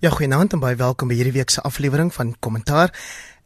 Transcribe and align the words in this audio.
Ja, 0.00 0.10
goeienaand 0.14 0.52
en 0.54 0.60
baie 0.62 0.76
welkom 0.78 1.08
by 1.10 1.16
hierdie 1.18 1.32
week 1.34 1.50
se 1.50 1.62
aflewering 1.66 2.12
van 2.14 2.28
Kommentaar. 2.38 2.92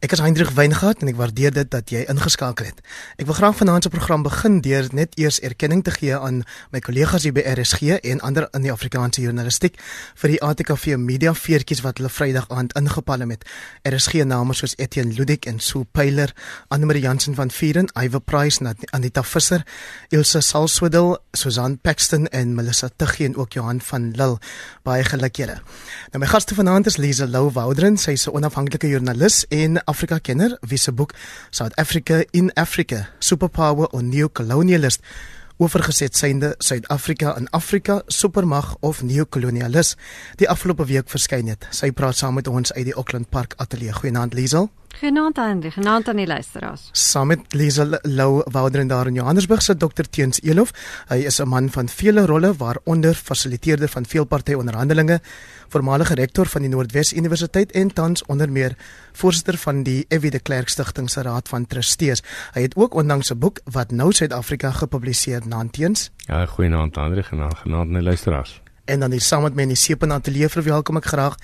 Ek 0.03 0.11
is 0.11 0.19
Hendrik 0.19 0.49
Weingart 0.51 0.99
en 0.99 1.07
ek 1.07 1.15
waardeer 1.15 1.53
dit 1.55 1.69
dat 1.71 1.87
jy 1.87 2.01
ingeskakel 2.11 2.65
het. 2.67 2.81
Ek 3.15 3.23
wil 3.29 3.37
graag 3.37 3.53
vanaand 3.55 3.85
se 3.85 3.89
program 3.89 4.25
begin 4.25 4.57
deur 4.59 4.89
net 4.91 5.13
eers 5.15 5.37
erkenning 5.39 5.79
te 5.87 5.93
gee 5.95 6.17
aan 6.17 6.41
my 6.73 6.81
kollegas 6.83 7.23
hier 7.23 7.31
by 7.31 7.39
RSG 7.47 8.01
en 8.11 8.19
ander 8.19 8.49
in 8.51 8.65
die 8.65 8.71
Afrikaanse 8.73 9.23
journalistiek 9.23 9.79
vir 10.19 10.33
die 10.33 10.39
ATKV 10.43 10.97
media 10.99 11.31
veertjies 11.31 11.85
wat 11.85 12.01
hulle 12.01 12.11
Vrydag 12.11 12.49
aand 12.51 12.75
ingepalem 12.75 13.31
het. 13.31 13.47
RSG 13.87 14.25
name 14.27 14.51
soos 14.51 14.75
Etienne 14.75 15.15
Ludik 15.15 15.47
en 15.47 15.61
Sue 15.63 15.87
Pyler, 15.95 16.35
Annelie 16.67 17.05
Jansen 17.05 17.39
van 17.39 17.47
Vieren, 17.47 17.87
Iwe 17.95 18.19
Price, 18.19 18.59
Anita 18.91 19.23
Visser, 19.23 19.63
Ilse 20.11 20.43
Salswedel, 20.43 21.15
Susan 21.31 21.79
Paxton 21.79 22.27
en 22.27 22.51
Melissa 22.59 22.89
Tuggie 22.91 23.29
en 23.29 23.37
ook 23.39 23.55
Johan 23.55 23.79
van 23.79 24.11
Lille. 24.11 24.43
Baie 24.83 25.07
gelukkige. 25.07 25.61
Nou 26.11 26.19
my 26.19 26.27
gaste 26.27 26.59
vanaand 26.59 26.91
is 26.91 26.99
Lisa 26.99 27.23
Lou 27.23 27.47
Woudren, 27.55 27.95
sy 27.97 28.19
is 28.19 28.27
'n 28.27 28.35
onafhanklike 28.35 28.91
joernalis 28.91 29.45
en 29.47 29.79
Afrika 29.93 30.17
kenner 30.19 30.57
wie 30.65 30.81
se 30.81 30.91
boek 30.91 31.13
South 31.49 31.77
Africa 31.77 32.23
in 32.31 32.49
Africa 32.57 33.05
Superpower 33.19 33.87
or 33.93 34.03
Neo-Colonialist 34.03 35.05
oorgeset 35.57 36.17
synde 36.17 36.55
Suid-Afrika 36.57 37.35
in 37.37 37.47
Afrika 37.49 38.01
supermag 38.07 38.75
of 38.79 39.03
neokolonialis 39.03 39.95
die 40.41 40.49
afgelope 40.49 40.85
week 40.89 41.11
verskyn 41.13 41.51
het. 41.51 41.67
Sy 41.71 41.91
praat 41.95 42.17
saam 42.17 42.39
met 42.39 42.49
ons 42.49 42.73
uit 42.73 42.87
die 42.89 42.95
Auckland 42.97 43.29
Park 43.29 43.53
Ateljee. 43.61 43.93
Goeienaand 43.93 44.33
Liesel. 44.33 44.71
Genaamd 44.93 45.37
aan 45.37 45.59
die 45.59 45.71
genaamd 45.71 46.07
aan 46.07 46.19
die 46.21 46.27
luisteraars. 46.27 46.89
Saam 46.91 47.27
met 47.27 47.53
Liesel 47.53 47.97
Lou 48.01 48.43
Wouderen 48.51 48.87
daar 48.87 49.07
in 49.07 49.13
Johannesburg 49.13 49.61
se 49.61 49.75
Dr 49.77 50.05
Teens 50.09 50.41
Elof. 50.41 50.71
Hy 51.07 51.25
is 51.25 51.39
'n 51.41 51.47
man 51.47 51.69
van 51.69 51.89
vele 51.89 52.25
rolle 52.25 52.53
waaronder 52.57 53.13
fasiliteerder 53.13 53.89
van 53.89 54.05
veelparty 54.05 54.53
onderhandelinge, 54.53 55.21
voormalige 55.67 56.13
rektor 56.13 56.45
van 56.45 56.61
die 56.61 56.69
Noordwes 56.69 57.13
Universiteit 57.13 57.71
en 57.71 57.93
tans 57.93 58.25
onder 58.25 58.51
meer 58.51 58.75
voorsitter 59.11 59.57
van 59.57 59.83
die 59.83 60.05
Evie 60.07 60.31
de 60.31 60.39
Klerk 60.39 60.69
Stichting 60.69 61.09
se 61.09 61.21
Raad 61.21 61.49
van 61.49 61.65
Trustees. 61.65 62.23
Hy 62.53 62.61
het 62.61 62.75
ook 62.75 62.93
onlangs 62.93 63.31
'n 63.31 63.37
boek 63.37 63.59
wat 63.71 63.91
nou 63.91 64.11
Suid-Afrika 64.11 64.71
gepubliseer, 64.71 65.41
Naanteens. 65.47 66.11
Ja, 66.17 66.45
goeienaand 66.45 66.97
Andre, 66.97 67.23
genaamd 67.23 67.57
genaamd 67.57 67.87
aan 67.87 67.93
die 67.93 68.01
luisteraars. 68.03 68.62
En 68.85 68.99
dan 68.99 69.11
hier 69.11 69.21
saam 69.21 69.45
met 69.47 69.55
my 69.55 69.63
in 69.63 69.71
die 69.71 69.79
Sepen 69.79 70.11
Ateljee 70.11 70.49
verwelkom 70.51 70.99
ek 70.99 71.05
graag 71.07 71.37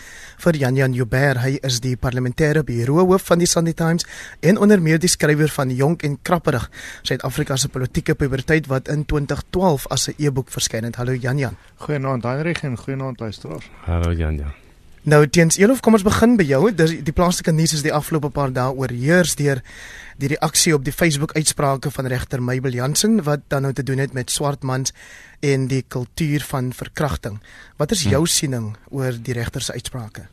vir 0.43 0.57
Jan 0.59 0.75
Jan 0.75 0.97
Joubert. 0.97 1.39
Hy 1.39 1.53
is 1.63 1.79
die 1.79 1.95
parlementêre 1.95 2.65
bureau 2.67 3.05
hoof 3.07 3.29
van 3.31 3.39
die 3.39 3.47
Sunday 3.47 3.73
Times 3.79 4.03
en 4.43 4.59
onder 4.59 4.83
meer 4.83 4.99
die 4.99 5.07
skrywer 5.07 5.47
van 5.55 5.71
Jonk 5.71 6.03
en 6.03 6.19
Krapperig, 6.19 6.67
Suid-Afrika 7.07 7.55
se 7.55 7.71
politieke 7.71 8.17
puberteit 8.19 8.67
wat 8.67 8.91
in 8.91 9.05
2012 9.05 9.87
as 9.87 10.09
'n 10.09 10.15
e-boek 10.19 10.51
verskyn 10.51 10.83
het. 10.83 10.95
Hallo 10.95 11.15
Jan 11.15 11.37
Jan. 11.37 11.55
Goeienaand 11.77 12.23
Heinrich 12.23 12.63
en 12.63 12.77
goeienaand 12.77 13.19
luisteraars. 13.19 13.69
Hallo 13.85 14.11
Jan 14.11 14.35
Jan. 14.35 14.68
Nou 15.07 15.21
teens 15.31 15.55
Elof, 15.57 15.79
kom 15.79 15.95
ons 15.95 16.03
begin 16.03 16.35
by 16.35 16.43
jou. 16.43 16.59
Dis 16.75 16.97
die 17.07 17.13
plaaslike 17.15 17.53
nuus 17.55 17.71
is 17.77 17.83
die 17.85 17.93
afgelope 17.95 18.31
paar 18.35 18.51
dae 18.51 18.73
oorheers 18.75 19.37
deur 19.39 19.61
die 20.19 20.33
reaksie 20.33 20.73
op 20.75 20.83
die 20.83 20.91
Facebook 20.91 21.31
uitsprake 21.37 21.91
van 21.95 22.09
regter 22.11 22.41
Mabel 22.43 22.75
Jansen 22.75 23.21
wat 23.23 23.45
dan 23.47 23.63
nou 23.63 23.71
te 23.73 23.83
doen 23.83 24.01
het 24.03 24.13
met 24.13 24.31
swart 24.31 24.65
mans 24.67 24.91
en 25.39 25.69
die 25.71 25.85
kultuur 25.87 26.43
van 26.49 26.73
verkrachting. 26.75 27.39
Wat 27.79 27.95
is 27.95 28.03
jou 28.03 28.25
hm. 28.25 28.33
siening 28.33 28.67
oor 28.91 29.15
die 29.15 29.37
regter 29.37 29.63
se 29.63 29.73
uitsprake? 29.73 30.27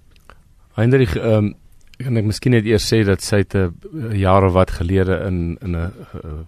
Hendrik, 0.75 1.14
ehm 1.14 1.53
um, 1.53 1.55
kan 1.97 2.19
ek 2.20 2.27
miskien 2.28 2.53
net 2.53 2.67
eers 2.69 2.84
sê 2.84 2.98
dat 3.09 3.22
sy 3.25 3.39
te 3.48 3.70
jare 4.12 4.50
wat 4.53 4.75
gelede 4.77 5.22
in 5.25 5.56
in 5.64 5.77
'n 5.77 5.87
uh, 5.87 6.42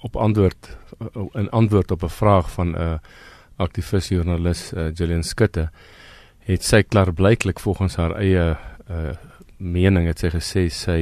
op 0.00 0.16
antwoord 0.16 0.76
uh, 1.02 1.26
in 1.34 1.50
antwoord 1.50 1.90
op 1.90 2.02
'n 2.02 2.08
vraag 2.08 2.50
van 2.50 2.70
'n 2.70 2.80
uh, 2.80 2.98
aktivis 3.56 4.08
joernalis 4.08 4.72
uh, 4.72 4.88
Gillian 4.94 5.22
Skutte 5.22 5.68
het 6.48 6.64
sy 6.64 6.82
klaarblyklik 6.82 7.60
volgens 7.60 7.96
haar 8.00 8.16
eie 8.18 8.56
uh, 8.90 9.12
mening 9.58 10.08
het 10.08 10.22
sy 10.22 10.32
gesê 10.34 10.68
sy 10.72 11.00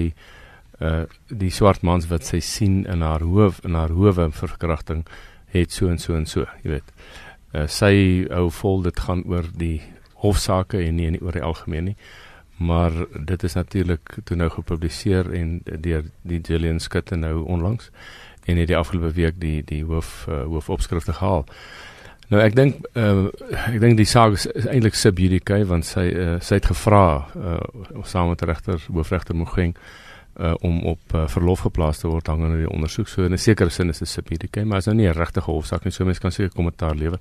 uh 0.79 1.07
die 1.29 1.51
swart 1.51 1.83
mans 1.83 2.07
wat 2.11 2.27
sy 2.27 2.39
sien 2.45 2.85
in 2.87 3.03
haar 3.03 3.25
hoof 3.27 3.59
in 3.67 3.75
haar 3.75 3.91
howe 3.91 4.29
verkrachting 4.31 5.05
het 5.51 5.73
so 5.73 5.89
en 5.89 5.99
so 5.99 6.15
en 6.15 6.27
so, 6.27 6.47
jy 6.63 6.77
weet. 6.77 6.93
Uh, 7.55 7.67
sy 7.67 8.27
hou 8.31 8.49
vol 8.53 8.83
dit 8.85 9.01
gaan 9.01 9.25
oor 9.27 9.49
die 9.57 9.81
hofsaake 10.23 10.81
en 10.83 10.99
nie, 10.99 11.11
nie 11.15 11.23
oor 11.25 11.37
die 11.37 11.45
algemeen 11.45 11.93
nie. 11.93 11.97
Maar 12.59 12.93
dit 13.15 13.45
is 13.47 13.55
natuurlik 13.55 14.19
toe 14.27 14.37
nou 14.37 14.49
gepubliseer 14.51 15.31
en 15.35 15.61
deur 15.65 16.09
die 16.27 16.41
Gillian 16.45 16.81
Skutte 16.83 17.17
nou 17.17 17.45
onlangs 17.47 17.93
en 18.49 18.57
het 18.59 18.69
die 18.71 18.77
afgelope 18.77 19.13
week 19.15 19.39
die 19.41 19.63
die 19.63 19.85
hoof 19.87 20.27
uh, 20.29 20.43
hoofopskrifte 20.51 21.15
gehaal. 21.21 21.47
Nou 22.29 22.43
ek 22.45 22.55
dink 22.55 22.83
uh, 22.95 23.29
ek 23.71 23.79
dink 23.81 23.97
die 23.97 24.09
saak 24.09 24.37
is, 24.37 24.45
is 24.53 24.67
eintlik 24.69 24.95
sub 24.95 25.19
judice 25.19 25.65
want 25.65 25.87
sy 25.89 26.11
uh, 26.13 26.37
sy 26.45 26.59
het 26.61 26.69
gevra 26.69 27.25
uh, 27.37 27.63
saam 28.05 28.29
met 28.29 28.43
regter 28.43 28.83
hoofregter 28.93 29.35
Mogeng 29.35 29.73
uh, 30.39 30.53
om 30.61 30.83
op 30.87 31.15
uh, 31.15 31.25
verlof 31.29 31.65
geplaas 31.67 32.03
te 32.03 32.09
word 32.09 32.29
hangende 32.29 32.61
die 32.63 32.71
ondersoek. 32.71 33.09
So 33.09 33.25
in 33.25 33.33
'n 33.33 33.39
sekere 33.39 33.71
sin 33.71 33.89
is 33.89 33.99
dit 33.99 34.09
subjektief, 34.09 34.65
maar 34.65 34.79
is 34.79 34.87
nou 34.87 34.97
nie 34.97 35.09
'n 35.09 35.17
regtige 35.17 35.51
hofsaak 35.51 35.85
nie. 35.85 35.91
So 35.91 36.05
mense 36.05 36.21
kan 36.21 36.33
seker 36.33 36.55
kommentaar 36.55 36.95
lewer. 36.95 37.19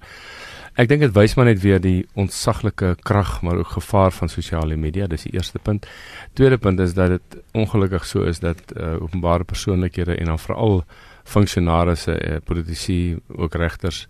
Ek 0.76 0.88
dink 0.88 1.02
dit 1.02 1.14
wys 1.14 1.36
maar 1.36 1.46
net 1.46 1.62
weer 1.62 1.80
die 1.82 2.06
ontsaglike 2.14 2.98
krag 3.02 3.42
maar 3.42 3.58
ook 3.58 3.68
gevaar 3.68 4.12
van 4.12 4.30
sosiale 4.30 4.76
media. 4.76 5.08
Dis 5.08 5.24
die 5.24 5.34
eerste 5.34 5.60
punt. 5.60 5.88
Tweede 6.34 6.58
punt 6.58 6.80
is 6.80 6.94
dat 6.94 7.10
dit 7.10 7.38
ongelukkig 7.54 8.06
so 8.06 8.22
is 8.24 8.40
dat 8.40 8.62
uh, 8.76 9.02
openbare 9.02 9.44
persoonlikhede 9.44 10.16
en 10.16 10.26
dan 10.26 10.40
veral 10.40 10.84
funksionarisse, 11.24 12.14
uh, 12.30 12.38
politici, 12.44 13.18
ook 13.28 13.56
regters 13.56 14.08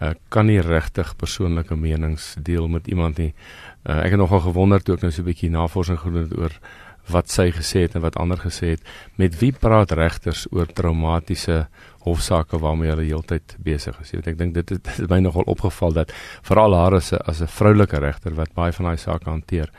uh, 0.00 0.14
kan 0.28 0.46
nie 0.46 0.60
regtig 0.60 1.16
persoonlike 1.16 1.76
menings 1.76 2.34
deel 2.38 2.68
met 2.68 2.86
iemand 2.86 3.18
nie. 3.18 3.34
Uh, 3.84 4.00
ek 4.04 4.14
het 4.14 4.20
nogal 4.22 4.40
gewonder 4.40 4.82
toe 4.82 4.96
ek 4.96 5.02
nou 5.02 5.12
so 5.12 5.22
'n 5.22 5.30
bietjie 5.30 5.50
navorsing 5.50 5.98
gedoen 5.98 6.22
het 6.28 6.38
oor 6.38 6.54
wat 7.10 7.30
sy 7.30 7.50
gesê 7.50 7.86
het 7.86 7.96
en 7.98 8.04
wat 8.04 8.16
ander 8.16 8.38
gesê 8.38 8.76
het. 8.76 8.82
Met 9.18 9.38
wie 9.40 9.52
praat 9.52 9.90
regters 9.90 10.46
oor 10.52 10.66
traumatiese 10.66 11.66
hofsaake 12.06 12.58
waarmee 12.58 12.90
hulle 12.90 13.08
heeltyd 13.08 13.56
besig 13.58 13.98
is? 14.00 14.12
Jy 14.12 14.20
weet 14.20 14.30
ek 14.34 14.38
dink 14.38 14.54
dit 14.54 14.68
het, 14.68 14.86
het 15.00 15.10
my 15.10 15.18
nogal 15.20 15.46
opgeval 15.46 15.92
dat 15.92 16.14
veral 16.42 16.74
haar 16.74 16.94
as 16.94 17.12
'n 17.12 17.20
as 17.26 17.42
'n 17.42 17.46
vroulike 17.46 17.98
regter 17.98 18.34
wat 18.34 18.54
baie 18.54 18.72
van 18.72 18.86
daai 18.86 18.98
sake 18.98 19.30
hanteer, 19.30 19.70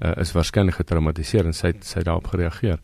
uh, 0.00 0.12
is 0.16 0.32
waarskynlik 0.32 0.74
getraumatiseer 0.74 1.46
en 1.46 1.52
sy 1.52 1.72
sy 1.80 2.02
daarop 2.02 2.26
gereageer. 2.26 2.78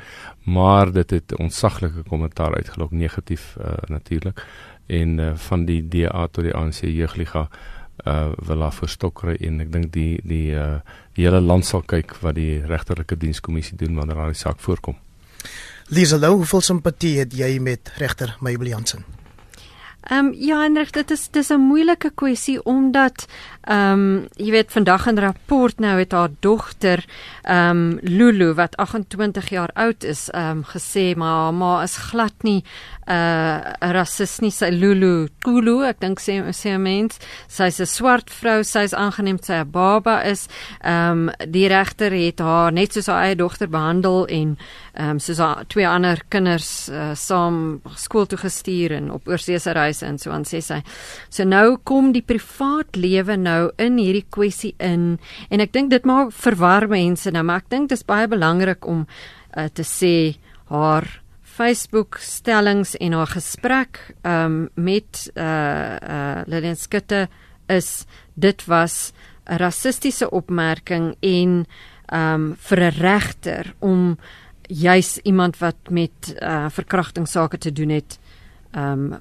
Maar 0.45 0.93
dit 0.93 1.11
het 1.11 1.39
ontsaglike 1.39 2.03
kommentaar 2.09 2.55
uitgelok 2.55 2.91
negatief 2.93 3.57
uh, 3.59 3.73
natuurlik 3.89 4.45
en 4.91 5.19
uh, 5.19 5.35
van 5.49 5.67
die 5.69 5.83
DA 5.89 6.27
tot 6.27 6.45
die 6.49 6.57
ANC 6.57 6.83
jeugliga 6.89 7.49
uh 8.09 8.33
wil 8.49 8.63
af 8.65 8.79
verstokre 8.81 9.35
en 9.45 9.61
ek 9.61 9.73
dink 9.73 9.93
die 9.93 10.21
die 10.25 10.55
uh 10.57 10.81
die 11.17 11.27
hele 11.27 11.41
land 11.45 11.67
sal 11.69 11.83
kyk 11.83 12.15
wat 12.25 12.39
die 12.39 12.63
regterlike 12.65 13.17
dienskommissie 13.17 13.77
doen 13.77 13.99
wanneer 13.99 14.17
daai 14.17 14.35
saak 14.35 14.61
voorkom. 14.61 14.97
Lisa 15.91 16.17
Lou, 16.17 16.37
hoeveel 16.41 16.63
simpatie 16.63 17.19
het 17.19 17.35
jy 17.35 17.59
met 17.59 17.91
regter 17.99 18.37
Mabel 18.41 18.71
Jansen? 18.73 19.05
Ehm 20.01 20.27
um, 20.27 20.33
ja, 20.33 20.65
en 20.65 20.79
dit 20.93 21.11
is 21.11 21.29
dis 21.31 21.51
'n 21.51 21.61
moeilike 21.61 22.11
kwessie 22.15 22.63
omdat 22.65 23.27
ehm 23.69 23.93
um, 23.93 24.29
jy 24.41 24.51
weet 24.55 24.73
vandag 24.73 25.07
in 25.11 25.19
rapport 25.21 25.81
nou 25.81 25.99
het 25.99 26.13
haar 26.17 26.31
dogter 26.41 27.05
ehm 27.43 27.71
um, 27.71 27.99
Lulu 28.03 28.55
wat 28.55 28.77
28 28.77 29.51
jaar 29.51 29.71
oud 29.75 30.05
is 30.05 30.31
ehm 30.31 30.63
um, 30.63 30.65
gesê 30.65 31.15
maar 31.17 31.45
haar 31.45 31.55
ma 31.55 31.83
is 31.83 31.97
glad 31.97 32.35
nie 32.43 32.65
'n 33.11 33.13
uh, 33.13 33.93
rassist 33.93 34.41
nie. 34.41 34.53
Sy 34.55 34.69
Lulu 34.71 35.29
Kulu 35.43 35.81
ek 35.89 35.99
dink 36.01 36.21
sê 36.23 36.39
sê 36.55 36.77
mens. 36.79 37.19
Sy's 37.49 37.81
'n 37.81 37.87
swart 37.87 38.31
vrou 38.31 38.63
sy's 38.63 38.95
aangeneem 38.95 39.39
sy 39.43 39.59
'n 39.61 39.71
baba 39.71 40.23
is. 40.23 40.47
Ehm 40.85 41.29
um, 41.29 41.31
die 41.51 41.67
regter 41.69 42.13
het 42.13 42.39
haar 42.39 42.73
net 42.73 42.93
soos 42.93 43.07
haar 43.07 43.25
eie 43.25 43.37
dogter 43.37 43.69
behandel 43.69 44.27
en 44.27 44.57
ehm 44.95 45.11
um, 45.11 45.19
soos 45.19 45.39
haar 45.39 45.65
twee 45.67 45.89
ander 45.89 46.23
kinders 46.29 46.89
uh, 46.89 47.15
saam 47.15 47.81
skool 47.97 48.27
toe 48.27 48.39
gestuur 48.39 48.93
en 48.93 49.11
op 49.11 49.27
oorseese 49.29 49.73
reise 49.73 50.07
en 50.07 50.19
so 50.19 50.31
aan 50.31 50.45
sê 50.45 50.61
sy. 50.63 50.83
So 51.29 51.45
nou 51.45 51.79
kom 51.83 52.13
die 52.13 52.23
privaat 52.23 52.95
lewe 52.97 53.37
nou 53.37 53.50
in 53.77 53.99
hierdie 53.99 54.27
kwessie 54.29 54.75
in. 54.79 55.19
En 55.51 55.61
ek 55.61 55.73
dink 55.73 55.91
dit 55.91 56.05
maak 56.09 56.33
verwar 56.33 56.89
mense 56.91 57.31
nou 57.31 57.45
maar 57.47 57.65
ek 57.65 57.71
dink 57.73 57.91
dit 57.91 57.99
is 57.99 58.07
baie 58.07 58.29
belangrik 58.31 58.87
om 58.87 59.07
uh, 59.07 59.69
te 59.69 59.85
sê 59.87 60.15
haar 60.71 61.09
Facebook 61.61 62.17
stellings 62.23 62.95
en 62.97 63.13
haar 63.13 63.33
gesprek 63.35 63.99
um, 64.25 64.69
met 64.75 65.27
uh 65.35 65.97
uh 66.01 66.43
Lilian 66.47 66.79
Skutte 66.79 67.27
is 67.69 68.07
dit 68.35 68.65
was 68.65 69.13
'n 69.47 69.59
rassistiese 69.59 70.31
opmerking 70.31 71.17
en 71.21 71.67
um 72.13 72.57
vir 72.57 72.81
'n 72.81 72.95
regter 73.01 73.75
om 73.79 74.19
juis 74.69 75.19
iemand 75.19 75.59
wat 75.59 75.77
met 75.91 76.35
uh 76.43 76.71
verkrachtingssake 76.71 77.59
te 77.59 77.73
doen 77.73 77.89
het 77.89 78.19
um 78.73 79.21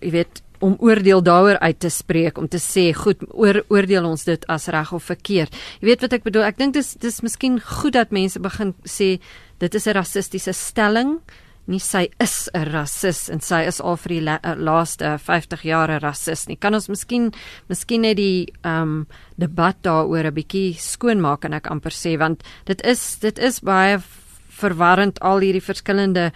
jy 0.00 0.10
weet 0.10 0.42
om 0.60 0.76
oordeel 0.78 1.22
daaroor 1.24 1.58
uit 1.58 1.78
te 1.80 1.90
spreek 1.92 2.38
om 2.38 2.48
te 2.48 2.60
sê 2.60 2.90
goed 2.96 3.22
oor, 3.30 3.62
oordeel 3.68 4.04
ons 4.04 4.24
dit 4.24 4.46
as 4.52 4.68
reg 4.72 4.92
of 4.92 5.04
verkeerd. 5.08 5.54
Jy 5.80 5.90
weet 5.90 6.04
wat 6.04 6.16
ek 6.18 6.26
bedoel? 6.26 6.48
Ek 6.48 6.58
dink 6.60 6.76
dis 6.76 6.94
dis 7.00 7.20
miskien 7.24 7.60
goed 7.60 7.96
dat 7.96 8.12
mense 8.12 8.40
begin 8.40 8.74
sê 8.84 9.18
dit 9.58 9.74
is 9.74 9.86
'n 9.86 9.96
rassistiese 9.96 10.52
stelling, 10.52 11.20
nie 11.66 11.80
sy 11.80 12.08
is 12.20 12.48
'n 12.54 12.64
rasis 12.72 13.28
en 13.30 13.40
sy 13.40 13.62
is 13.66 13.80
al 13.80 13.96
vir 13.96 14.08
die 14.08 14.20
la, 14.20 14.38
uh, 14.44 14.54
laaste 14.56 15.18
50 15.18 15.62
jaar 15.62 15.90
'n 15.90 16.00
rasis 16.00 16.48
nie. 16.48 16.56
Kan 16.56 16.74
ons 16.74 16.88
miskien 16.88 17.32
miskien 17.68 18.02
net 18.02 18.16
die 18.16 18.52
ehm 18.64 18.82
um, 18.82 19.06
debat 19.38 19.76
daaroor 19.82 20.26
'n 20.26 20.34
bietjie 20.34 20.74
skoonmaak 20.78 21.44
en 21.44 21.54
ek 21.54 21.70
amper 21.70 21.92
sê 21.92 22.18
want 22.18 22.42
dit 22.66 22.80
is 22.84 23.18
dit 23.20 23.38
is 23.38 23.60
baie 23.60 24.00
verwarrend 24.48 25.20
al 25.20 25.40
hierdie 25.40 25.64
verskillende 25.64 26.32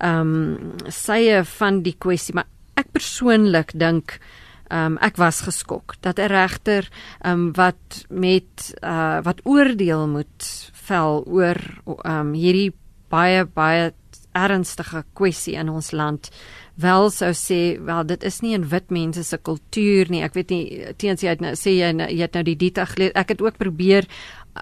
ehm 0.00 0.20
um, 0.20 0.72
sye 0.88 1.44
van 1.44 1.82
die 1.82 1.96
kwessie, 1.98 2.34
maar 2.34 2.55
ek 2.76 2.92
persoonlik 2.92 3.72
dink 3.74 4.18
ehm 4.66 4.96
um, 4.96 4.98
ek 4.98 5.16
was 5.16 5.44
geskok 5.46 5.94
dat 6.02 6.18
'n 6.18 6.28
regter 6.28 6.88
ehm 7.22 7.32
um, 7.32 7.52
wat 7.52 8.06
met 8.08 8.74
uh 8.82 9.22
wat 9.22 9.40
oordeel 9.44 10.08
moet 10.08 10.70
vel 10.72 11.24
oor 11.26 11.58
ehm 11.86 12.20
um, 12.20 12.32
hierdie 12.34 12.72
baie 13.08 13.44
baie 13.44 13.92
ernstige 14.36 15.04
kwessie 15.14 15.54
in 15.54 15.68
ons 15.68 15.92
land 15.92 16.30
wel 16.76 17.10
sou 17.10 17.32
sê 17.32 17.78
wel 17.80 18.04
dit 18.04 18.22
is 18.22 18.40
nie 18.40 18.56
'n 18.58 18.68
wit 18.68 18.90
mense 18.90 19.24
se 19.24 19.38
kultuur 19.38 20.10
nie. 20.10 20.22
Ek 20.22 20.34
weet 20.34 20.50
nie 20.50 20.94
teens 20.96 21.22
jy 21.22 21.28
het 21.28 21.40
nou 21.40 21.54
sê 21.54 21.70
jy, 21.70 21.90
jy 22.10 22.20
het 22.20 22.34
nou 22.34 22.42
die 22.42 22.56
dita 22.56 22.84
geleer 22.84 23.12
ek 23.14 23.28
het 23.28 23.42
ook 23.42 23.56
probeer 23.56 24.06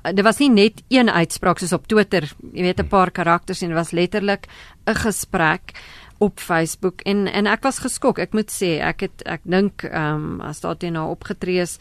dit 0.03 0.25
was 0.25 0.39
nie 0.39 0.51
net 0.51 0.83
een 0.89 1.11
uitspraak 1.11 1.59
soos 1.59 1.73
op 1.73 1.87
Twitter 1.87 2.23
jy 2.53 2.63
weet 2.63 2.81
'n 2.81 2.89
paar 2.89 3.11
karakters 3.11 3.63
en 3.63 3.69
dit 3.69 3.77
was 3.77 3.93
letterlik 3.93 4.47
'n 4.87 4.95
gesprek 4.95 5.73
op 6.19 6.41
Facebook 6.41 7.01
en 7.01 7.27
en 7.27 7.47
ek 7.47 7.63
was 7.63 7.79
geskok. 7.83 8.19
Ek 8.19 8.33
moet 8.33 8.51
sê 8.53 8.79
ek 8.85 9.07
het 9.09 9.23
ek 9.27 9.45
dink 9.45 9.85
ehm 9.89 10.39
um, 10.39 10.41
as 10.41 10.61
daar 10.61 10.77
teen 10.77 10.95
haar 10.95 11.11
opgetree 11.11 11.63
is 11.63 11.79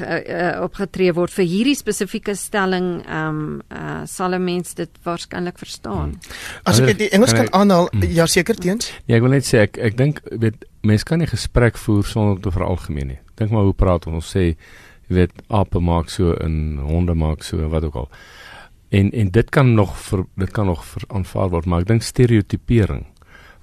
uh, 0.00 0.62
opgetree 0.62 1.12
word 1.12 1.32
vir 1.34 1.46
hierdie 1.48 1.76
spesifieke 1.76 2.34
stelling 2.38 3.02
ehm 3.02 3.28
um, 3.28 3.60
uh, 3.74 4.02
sal 4.06 4.34
'n 4.34 4.44
mens 4.44 4.74
dit 4.74 4.90
waarskynlik 5.04 5.58
verstaan. 5.58 6.14
Hmm. 6.14 6.62
As 6.64 6.80
ek 6.80 6.98
die 6.98 7.10
Engels 7.10 7.32
kan 7.32 7.52
aanhaal, 7.52 7.88
hmm. 7.90 8.02
ja 8.02 8.26
seker 8.26 8.56
teens. 8.56 8.92
Ja, 9.06 9.16
ek 9.16 9.22
wil 9.22 9.36
net 9.36 9.46
sê 9.46 9.66
ek 9.66 9.78
ek 9.78 9.96
dink 9.96 10.22
weet 10.30 10.64
mense 10.82 11.04
kan 11.04 11.18
nie 11.18 11.30
gesprek 11.30 11.78
voer 11.78 12.04
sonder 12.04 12.36
om 12.36 12.40
te 12.40 12.50
veralgemeen 12.50 13.06
nie. 13.06 13.20
Dink 13.34 13.50
maar 13.50 13.64
hoe 13.64 13.74
praat 13.74 14.06
ons 14.06 14.36
sê 14.36 14.40
jy 14.52 14.56
weet 15.08 15.32
ape 15.48 15.80
maak 15.80 16.10
so 16.10 16.34
en 16.34 16.78
honde 16.78 17.14
maak 17.14 17.42
so 17.42 17.68
wat 17.68 17.84
ook 17.84 17.94
al. 17.94 18.08
En 18.90 19.10
en 19.10 19.30
dit 19.30 19.50
kan 19.50 19.74
nog 19.74 19.96
vir 19.98 20.24
dit 20.36 20.50
kan 20.50 20.66
nog 20.66 20.84
aanvaar 21.08 21.48
word, 21.48 21.66
maar 21.66 21.80
ek 21.80 21.88
dink 21.88 22.02
stereotipering 22.02 23.11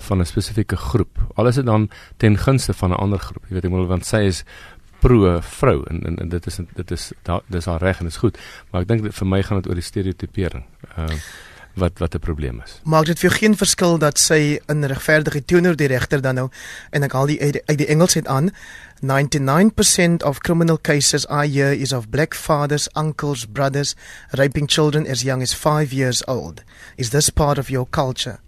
van 0.04 0.20
'n 0.20 0.26
spesifieke 0.26 0.76
groep. 0.76 1.18
Al 1.36 1.48
is 1.48 1.56
dit 1.56 1.66
dan 1.66 1.90
ten 2.18 2.38
gunste 2.38 2.74
van 2.74 2.90
'n 2.90 3.02
ander 3.02 3.20
groep. 3.20 3.44
Jy 3.48 3.54
weet 3.54 3.66
ek 3.66 3.72
moet 3.72 3.88
want 3.88 4.06
sy 4.06 4.18
is 4.18 4.44
pro 5.00 5.40
vrou 5.42 5.84
en, 5.88 6.04
en 6.06 6.18
en 6.18 6.30
dit 6.30 6.46
is 6.46 6.60
dit 6.74 6.92
is 6.92 7.12
daar 7.24 7.42
dis 7.48 7.66
haar 7.66 7.82
reg 7.82 8.00
en 8.00 8.06
dit 8.06 8.14
is 8.14 8.20
goed. 8.20 8.38
Maar 8.72 8.82
ek 8.82 8.88
dink 8.88 9.14
vir 9.14 9.28
my 9.28 9.44
gaan 9.44 9.62
dit 9.62 9.68
oor 9.68 9.80
die 9.80 9.84
stereotipering. 9.84 10.66
Ehm 10.96 11.12
uh, 11.12 11.20
wat 11.80 12.00
wat 12.00 12.14
'n 12.16 12.20
probleem 12.20 12.62
is. 12.66 12.80
Maak 12.84 13.06
dit 13.06 13.20
vir 13.20 13.32
geen 13.32 13.58
verskil 13.58 13.98
dat 13.98 14.20
sy 14.20 14.60
in 14.66 14.84
regverdigheid 14.84 15.48
teenoor 15.48 15.76
die 15.76 15.88
regter 15.88 16.22
dan 16.22 16.36
nou 16.36 16.50
en 16.90 17.04
ek 17.04 17.12
haal 17.12 17.26
die 17.26 17.42
uit, 17.42 17.62
uit 17.66 17.78
die 17.78 17.88
Engels 17.88 18.14
het 18.14 18.28
aan 18.28 18.50
99% 19.02 20.24
of 20.24 20.40
criminal 20.40 20.80
cases 20.82 21.26
I 21.30 21.48
hear 21.48 21.72
is 21.72 21.94
of 21.94 22.10
black 22.10 22.36
fathers, 22.36 22.90
uncles, 22.96 23.46
brothers 23.46 23.96
raping 24.30 24.72
children 24.72 25.08
as 25.08 25.22
young 25.22 25.42
as 25.42 25.56
5 25.56 25.92
years 25.94 26.26
old. 26.28 26.64
Is 26.96 27.10
this 27.10 27.30
part 27.30 27.58
of 27.58 27.70
your 27.70 27.88
culture? 27.90 28.40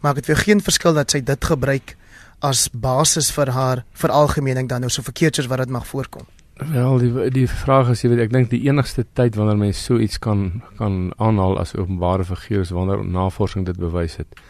Maak 0.00 0.20
dit 0.20 0.26
vir 0.26 0.36
geen 0.36 0.60
verskil 0.60 0.94
dat 0.94 1.10
sy 1.10 1.20
dit 1.20 1.44
gebruik 1.44 1.96
as 2.40 2.68
basis 2.72 3.30
vir 3.36 3.52
haar 3.52 3.84
veralgemening 3.92 4.68
dan 4.68 4.80
nou 4.80 4.90
so 4.90 5.04
verkeerd 5.04 5.36
soos 5.36 5.48
wat 5.50 5.58
dit 5.64 5.72
mag 5.72 5.86
voorkom. 5.86 6.26
Wel 6.60 6.98
die 7.00 7.30
die 7.32 7.48
vraag 7.48 7.92
is 7.94 8.02
jy 8.04 8.10
weet 8.12 8.24
ek 8.26 8.32
dink 8.32 8.50
die 8.52 8.62
enigste 8.68 9.06
tyd 9.16 9.36
wanneer 9.36 9.60
mens 9.60 9.80
so 9.84 10.00
iets 10.00 10.20
kan 10.20 10.62
kan 10.80 11.12
aanhaal 11.16 11.56
as 11.60 11.76
openbare 11.76 12.24
figuur 12.24 12.66
is 12.66 12.72
wanneer 12.76 13.04
navorsing 13.04 13.64
dit 13.68 13.78
bewys 13.80 14.18
het 14.20 14.40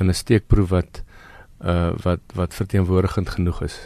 in 0.00 0.08
'n 0.08 0.14
steekproef 0.14 0.68
wat 0.68 1.02
uh 1.60 1.92
wat 2.04 2.20
wat 2.34 2.54
verteenwoordigend 2.54 3.28
genoeg 3.28 3.62
is. 3.62 3.76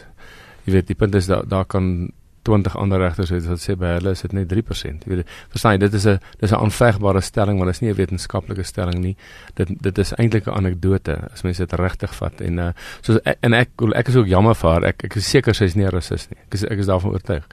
Jy 0.65 0.73
weet 0.73 0.87
die 0.87 0.95
punt 0.95 1.15
is 1.15 1.27
dat 1.27 1.49
daar 1.49 1.65
kan 1.65 2.11
20 2.43 2.75
ander 2.77 2.99
regters 2.99 3.29
het 3.29 3.45
wat 3.47 3.61
sê 3.63 3.75
by 3.79 3.95
hulle 3.97 4.13
is 4.15 4.21
dit 4.25 4.33
net 4.35 4.49
3%. 4.51 5.05
Jy 5.05 5.11
weet, 5.11 5.33
verstaan 5.53 5.75
jy, 5.75 5.79
dit 5.85 5.93
is 5.99 6.05
'n 6.07 6.19
dis 6.39 6.51
'n 6.51 6.55
aanvegbare 6.55 7.21
stelling, 7.21 7.57
maar 7.57 7.67
dit 7.67 7.75
is 7.75 7.81
nie 7.81 7.91
'n 7.91 7.95
wetenskaplike 7.95 8.63
stelling 8.63 8.99
nie. 8.99 9.15
Dit 9.55 9.69
dit 9.81 9.97
is 9.97 10.13
eintlik 10.13 10.47
'n 10.47 10.57
anekdote 10.57 11.29
as 11.33 11.43
mens 11.43 11.57
dit 11.57 11.73
regtig 11.73 12.15
vat 12.15 12.41
en 12.41 12.57
uh 12.57 12.71
soos 13.01 13.19
e, 13.25 13.33
en 13.41 13.53
ek 13.53 13.69
ek 13.95 14.07
is 14.07 14.15
ook 14.15 14.27
jammer 14.27 14.55
vir 14.55 14.69
haar. 14.69 14.83
Ek 14.83 15.03
ek 15.03 15.15
is 15.15 15.29
seker 15.29 15.55
sy 15.55 15.65
is 15.65 15.75
nie 15.75 15.85
'n 15.85 15.91
rasis 15.91 16.29
nie. 16.29 16.39
Ek 16.47 16.53
is 16.53 16.63
ek 16.63 16.79
is 16.79 16.87
daarvan 16.87 17.11
oortuig. 17.11 17.47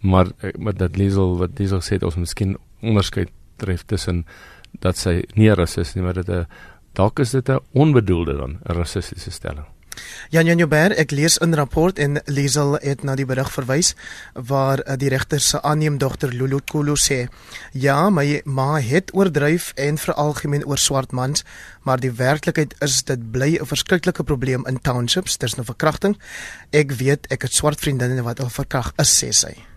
Maar 0.00 0.26
met 0.58 0.78
dat 0.78 0.96
Liesel 0.96 1.38
wat 1.38 1.58
Liesel 1.58 1.80
sê 1.80 2.02
ons 2.02 2.16
miskien 2.16 2.56
onderskeid 2.82 3.30
tref 3.56 3.84
tussen 3.86 4.26
dat 4.80 4.96
sy 4.96 5.22
nie 5.34 5.50
'n 5.50 5.56
rasis 5.56 5.88
is 5.88 5.94
nie, 5.94 6.04
maar 6.04 6.14
dit 6.14 6.28
'n 6.28 6.46
dalk 6.94 7.18
is 7.18 7.30
dit 7.30 7.48
'n 7.48 7.60
onbedoelde 7.72 8.36
dan 8.36 8.50
'n 8.50 8.72
rassistiese 8.72 9.30
stelling. 9.30 9.71
Jan 10.30 10.46
Jan 10.46 10.58
Joubert, 10.58 10.96
ek 10.96 11.10
lees 11.10 11.38
in 11.44 11.54
rapport 11.54 11.98
en 11.98 12.20
Liesel 12.26 12.78
het 12.80 13.02
na 13.02 13.16
die 13.18 13.26
berig 13.28 13.50
verwys 13.52 13.92
waar 14.34 14.80
uh, 14.84 14.96
die 14.96 15.10
regter 15.12 15.40
se 15.40 15.60
aanneem 15.62 15.98
dogter 15.98 16.32
Lulu 16.32 16.60
Kulu 16.64 16.94
sê: 16.96 17.26
"Ja, 17.72 18.10
my 18.10 18.42
ma 18.44 18.80
het 18.80 19.12
oordryf 19.14 19.72
en 19.76 19.98
veralgemeen 19.98 20.66
oor 20.66 20.78
swart 20.78 21.12
mans, 21.12 21.44
maar 21.82 22.00
die 22.00 22.12
werklikheid 22.12 22.74
is 22.80 23.02
dit 23.02 23.30
bly 23.32 23.58
'n 23.60 23.66
verskriklike 23.66 24.22
probleem 24.22 24.66
in 24.66 24.80
townships, 24.80 25.38
dis 25.38 25.52
'n 25.52 25.56
nou 25.60 25.66
verkrachting. 25.66 26.16
Ek 26.70 26.92
weet 26.92 27.26
ek 27.30 27.42
het 27.42 27.52
swart 27.52 27.80
vriendinne 27.80 28.22
wat 28.22 28.40
al 28.40 28.50
verkragt 28.50 29.00
is," 29.00 29.24
sê 29.24 29.32
sy. 29.32 29.71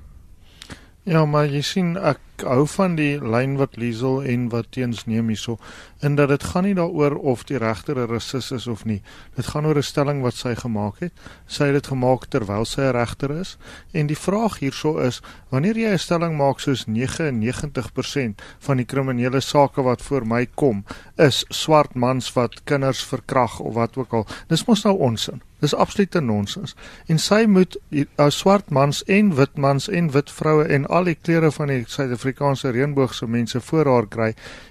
Ja, 1.05 1.19
maar 1.29 1.45
jy 1.45 1.59
sien 1.61 1.91
ek 2.01 2.41
hou 2.41 2.63
van 2.65 2.95
die 2.97 3.19
lyn 3.21 3.59
wat 3.59 3.75
Liesel 3.77 4.23
en 4.25 4.47
wat 4.49 4.71
teens 4.73 5.03
neem 5.05 5.27
hierso 5.29 5.59
in 6.01 6.15
dat 6.17 6.31
dit 6.31 6.47
gaan 6.49 6.65
nie 6.65 6.73
daaroor 6.73 7.13
of 7.31 7.43
die 7.45 7.59
regter 7.61 7.99
'n 8.01 8.09
rasis 8.09 8.49
is 8.51 8.65
of 8.67 8.85
nie. 8.85 9.03
Dit 9.35 9.45
gaan 9.53 9.67
oor 9.67 9.77
'n 9.77 9.83
stelling 9.83 10.23
wat 10.23 10.33
sy 10.33 10.55
gemaak 10.55 10.99
het. 10.99 11.13
Sy 11.45 11.65
het 11.65 11.73
dit 11.73 11.87
gemaak 11.93 12.25
terwyl 12.25 12.65
sy 12.65 12.81
'n 12.81 12.97
regter 12.97 13.31
is 13.39 13.57
en 13.93 14.07
die 14.07 14.17
vraag 14.17 14.57
hierso 14.59 14.97
is 14.97 15.21
wanneer 15.51 15.77
jy 15.77 15.93
'n 15.93 15.99
stelling 15.99 16.37
maak 16.37 16.59
soos 16.59 16.87
99% 16.87 18.41
van 18.59 18.77
die 18.77 18.85
kriminele 18.85 19.41
sake 19.41 19.81
wat 19.83 20.01
voor 20.01 20.25
my 20.25 20.47
kom 20.55 20.85
is 21.17 21.45
swart 21.49 21.93
mans 21.93 22.33
wat 22.33 22.63
kinders 22.63 23.03
verkrag 23.03 23.59
of 23.59 23.73
wat 23.73 23.97
ook 23.97 24.13
al. 24.13 24.27
Dis 24.47 24.65
mos 24.65 24.83
nou 24.83 24.97
onsin. 24.97 25.41
Dis 25.65 25.73
absolute 25.73 26.21
nonsens. 26.21 26.75
En 27.09 27.17
sy 27.21 27.45
moet 27.49 27.73
uh, 27.89 28.27
swart 28.29 28.69
mans 28.69 28.99
en 29.09 29.31
wit 29.39 29.55
mans 29.57 29.87
en 29.89 30.11
wit 30.13 30.29
vroue 30.29 30.67
en 30.77 30.85
al 30.93 31.09
die 31.09 31.15
kleure 31.17 31.49
van 31.55 31.73
die 31.73 31.79
Suid-Afrikaanse 31.89 32.69
reënboogse 32.75 33.25
mense 33.25 33.61
voor 33.65 33.89
haar 33.89 34.09
kry 34.13 34.27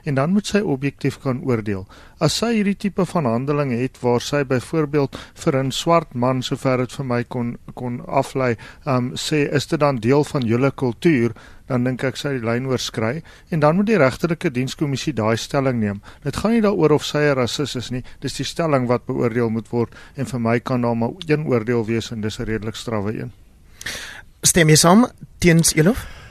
en 0.06 0.20
dan 0.20 0.37
moet 0.37 0.46
sy 0.46 0.62
objektief 0.62 1.19
kan 1.25 1.43
oordeel. 1.43 1.88
As 2.21 2.37
sy 2.39 2.53
hierdie 2.55 2.77
tipe 2.79 3.05
van 3.11 3.27
handeling 3.27 3.73
het 3.75 3.99
waar 4.03 4.21
sy 4.23 4.45
byvoorbeeld 4.47 5.17
vir 5.45 5.57
'n 5.59 5.73
swart 5.73 6.15
man 6.15 6.43
sover 6.43 6.79
dit 6.79 6.93
vir 6.93 7.05
my 7.05 7.25
kon 7.25 7.59
kon 7.75 8.01
aflei, 8.07 8.57
um 8.87 9.13
sê 9.15 9.49
is 9.53 9.67
dit 9.67 9.81
dan 9.81 9.97
deel 9.97 10.25
van 10.25 10.43
julle 10.43 10.71
kultuur, 10.71 11.33
dan 11.67 11.85
dink 11.85 12.05
ek 12.05 12.17
sy 12.17 12.39
die 12.39 12.47
lyn 12.47 12.67
oorskry 12.67 13.23
en 13.51 13.61
dan 13.61 13.77
moet 13.77 13.87
die 13.87 13.99
regterlike 13.99 14.51
dienskommissie 14.51 15.13
daai 15.13 15.37
stelling 15.37 15.81
neem. 15.81 16.03
Dit 16.23 16.37
gaan 16.37 16.53
nie 16.53 16.61
daaroor 16.61 16.93
of 16.93 17.05
sy 17.05 17.19
'n 17.19 17.35
rasis 17.35 17.77
is 17.77 17.91
nie, 17.91 18.05
dis 18.21 18.37
die 18.37 18.44
stelling 18.44 18.87
wat 18.87 19.06
beoordeel 19.06 19.51
moet 19.51 19.69
word 19.71 19.94
en 20.17 20.27
vir 20.27 20.41
my 20.41 20.61
kan 20.61 20.83
daar 20.83 20.97
maar 20.97 21.11
een 21.27 21.47
oordeel 21.47 21.85
wees 21.87 22.13
en 22.13 22.21
dis 22.21 22.39
'n 22.39 22.44
redelik 22.44 22.77
strawwe 22.77 23.19
een. 23.21 23.33
Stem 24.43 24.69
jy 24.69 24.77
saam 24.77 25.06
teens 25.39 25.75
Elof? 25.75 26.24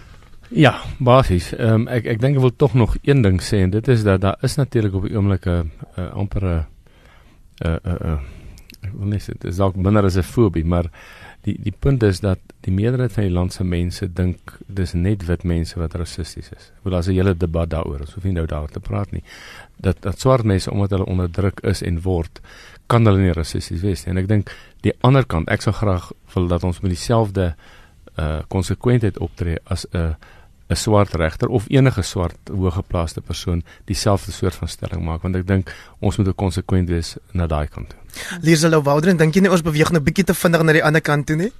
Ja, 0.54 0.76
basies. 1.02 1.48
Ehm 1.58 1.74
um, 1.74 1.86
ek 1.90 2.06
ek 2.12 2.20
dink 2.22 2.38
ek 2.38 2.44
wil 2.44 2.52
tog 2.54 2.76
nog 2.78 2.92
een 3.02 3.24
ding 3.26 3.40
sê 3.42 3.64
en 3.66 3.72
dit 3.74 3.88
is 3.90 4.04
dat 4.06 4.22
daar 4.22 4.38
is 4.46 4.56
natuurlik 4.56 4.94
op 4.94 5.08
die 5.08 5.16
oomblik 5.18 5.48
'n 5.48 5.72
uh, 5.98 6.12
amper 6.14 6.44
'n 6.46 6.66
uh, 7.66 7.78
uh, 7.86 7.96
uh, 8.06 8.20
ek 8.82 8.92
wil 8.94 9.08
net 9.08 9.22
sê 9.22 9.34
dit 9.34 9.50
is 9.50 9.58
dalk 9.58 9.76
minder 9.76 10.06
as 10.06 10.18
'n 10.18 10.22
fobie, 10.22 10.66
maar 10.66 10.92
die 11.42 11.58
die 11.60 11.74
punt 11.80 12.04
is 12.04 12.20
dat 12.20 12.40
die 12.62 12.72
meerderheid 12.74 13.12
van 13.12 13.24
die 13.24 13.34
land 13.34 13.54
se 13.54 13.64
mense 13.64 14.14
dink 14.14 14.60
dis 14.68 14.94
net 14.94 15.26
wit 15.26 15.44
mense 15.44 15.80
wat 15.80 15.96
rassisties 15.96 16.52
is. 16.52 16.72
Ek 16.78 16.84
bedoel 16.84 17.00
as 17.00 17.08
'n 17.08 17.14
hele 17.14 17.34
debat 17.34 17.70
daaroor, 17.70 18.00
ons 18.00 18.14
hoef 18.14 18.24
nie 18.24 18.34
nou 18.34 18.46
daaroor 18.46 18.72
te 18.72 18.80
praat 18.80 19.12
nie. 19.12 19.24
Dat 19.78 20.02
dat 20.02 20.20
swart 20.20 20.44
mense 20.44 20.72
omdat 20.72 20.90
hulle 20.90 21.06
onderdruk 21.06 21.60
is 21.64 21.82
en 21.82 22.02
word, 22.02 22.42
kan 22.88 23.06
hulle 23.06 23.20
nie 23.20 23.34
rassisties 23.34 23.82
wees 23.82 24.06
nie. 24.06 24.12
En 24.12 24.18
ek 24.18 24.28
dink 24.28 24.52
die 24.82 24.94
ander 25.02 25.26
kant, 25.26 25.50
ek 25.50 25.62
sou 25.62 25.74
graag 25.74 26.12
wil 26.34 26.48
dat 26.48 26.64
ons 26.64 26.80
met 26.82 26.92
dieselfde 26.92 27.56
uh 28.20 28.42
konsekwentheid 28.48 29.18
optree 29.18 29.58
as 29.64 29.88
'n 29.92 29.98
uh, 29.98 30.14
'n 30.74 30.82
swart 30.86 31.14
regter 31.14 31.48
of 31.48 31.66
enige 31.70 32.02
swart 32.02 32.50
hoëgeplaaste 32.50 33.22
persoon 33.22 33.64
dieselfde 33.86 34.32
soort 34.32 34.56
van 34.56 34.68
stelling 34.68 35.04
maak 35.06 35.22
want 35.22 35.36
ek 35.36 35.48
dink 35.48 35.74
ons 36.00 36.18
moet 36.18 36.36
konsekwent 36.36 36.90
wees 36.90 37.18
na 37.32 37.48
daai 37.48 37.68
kant 37.68 37.90
toe. 37.90 38.00
Liesel 38.42 38.82
Woudren, 38.84 39.18
dink 39.18 39.36
jy 39.36 39.42
nie 39.42 39.52
ons 39.52 39.66
beweeg 39.66 39.92
nou 39.92 40.02
bietjie 40.02 40.26
te 40.26 40.34
vinnig 40.34 40.64
na 40.64 40.74
die 40.74 40.84
ander 40.84 41.02
kant 41.02 41.28
toe 41.28 41.38
nie? 41.38 41.52